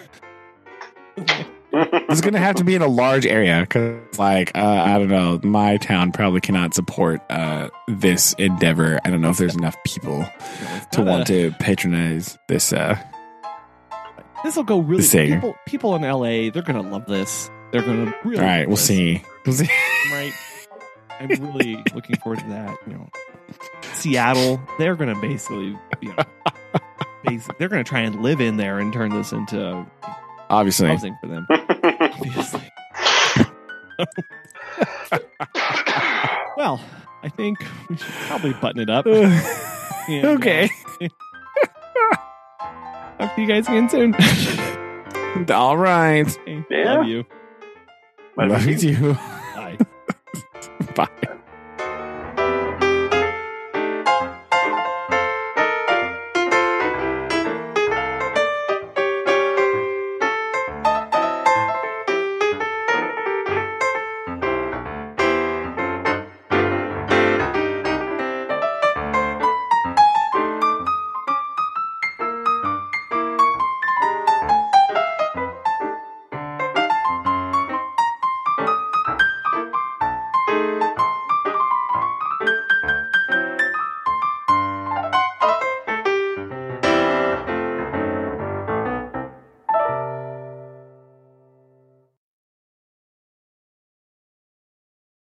go. 1.17 1.23
It's 1.79 2.21
gonna 2.23 2.39
have 2.39 2.55
to 2.57 2.65
be 2.65 2.75
in 2.75 2.81
a 2.83 2.87
large 2.89 3.27
area 3.27 3.61
because, 3.61 4.19
like, 4.19 4.53
uh, 4.57 4.61
I 4.61 4.97
don't 4.99 5.09
know, 5.09 5.39
my 5.43 5.77
town 5.77 6.11
probably 6.13 6.41
cannot 6.41 6.73
support 6.73 7.21
uh, 7.29 7.69
this 7.89 8.33
endeavor. 8.35 8.99
I 9.05 9.11
don't 9.11 9.21
know 9.21 9.29
if 9.31 9.37
there's 9.37 9.57
enough 9.57 9.77
people 9.85 10.25
to 10.93 11.03
want 11.03 11.29
a- 11.29 11.51
to 11.51 11.57
patronize 11.59 12.39
this. 12.49 12.73
Uh, 12.73 12.97
This 14.43 14.57
will 14.57 14.63
go 14.65 14.79
really. 14.79 15.03
the. 15.03 15.35
People, 15.35 15.55
people 15.67 15.95
in 15.97 16.03
LA, 16.03 16.51
they're 16.51 16.63
gonna 16.63 16.83
love 16.89 17.05
this. 17.07 17.51
They're 17.73 17.83
gonna 17.83 18.15
really. 18.25 18.39
all 18.39 18.45
right, 18.45 18.67
we'll 18.67 18.77
this, 18.77 18.87
see. 18.87 19.23
We'll 19.45 19.55
see. 19.57 19.69
Right. 20.11 20.33
I'm 21.21 21.29
really 21.29 21.83
looking 21.95 22.17
forward 22.17 22.41
to 22.41 22.47
that. 22.49 22.77
You 22.87 22.93
know, 22.95 23.09
Seattle, 23.95 24.61
they're 24.79 24.97
gonna 24.97 25.19
basically, 25.21 25.79
you 26.01 26.09
know, 26.15 26.25
basic, 27.25 27.59
they're 27.59 27.69
gonna 27.69 27.85
try 27.85 28.01
and 28.01 28.23
live 28.23 28.41
in 28.41 28.57
there 28.57 28.79
and 28.79 28.93
turn 28.93 29.11
this 29.11 29.33
into 29.33 29.87
Obviously, 30.51 30.89
housing 30.89 31.17
for 31.21 31.27
them. 31.29 31.47
Obviously. 31.51 32.63
Well, 36.57 36.81
I 37.23 37.29
think 37.29 37.59
we 37.91 37.97
should 37.99 38.07
probably 38.29 38.53
button 38.55 38.81
it 38.81 38.91
up. 38.91 39.07
And, 40.09 40.25
uh, 40.25 40.29
okay. 40.35 40.71
talk 43.19 43.35
to 43.35 43.41
you 43.43 43.49
guys 43.49 43.67
again 43.67 43.89
soon. 43.89 44.15
All 45.51 45.77
right. 45.77 46.25
Okay, 46.29 46.65
Yeah. 46.71 46.95
Love 46.95 47.07
you. 47.09 47.25
Love 48.37 48.67
you 48.67 48.79
too. 48.79 49.17
Bye. 50.95 51.26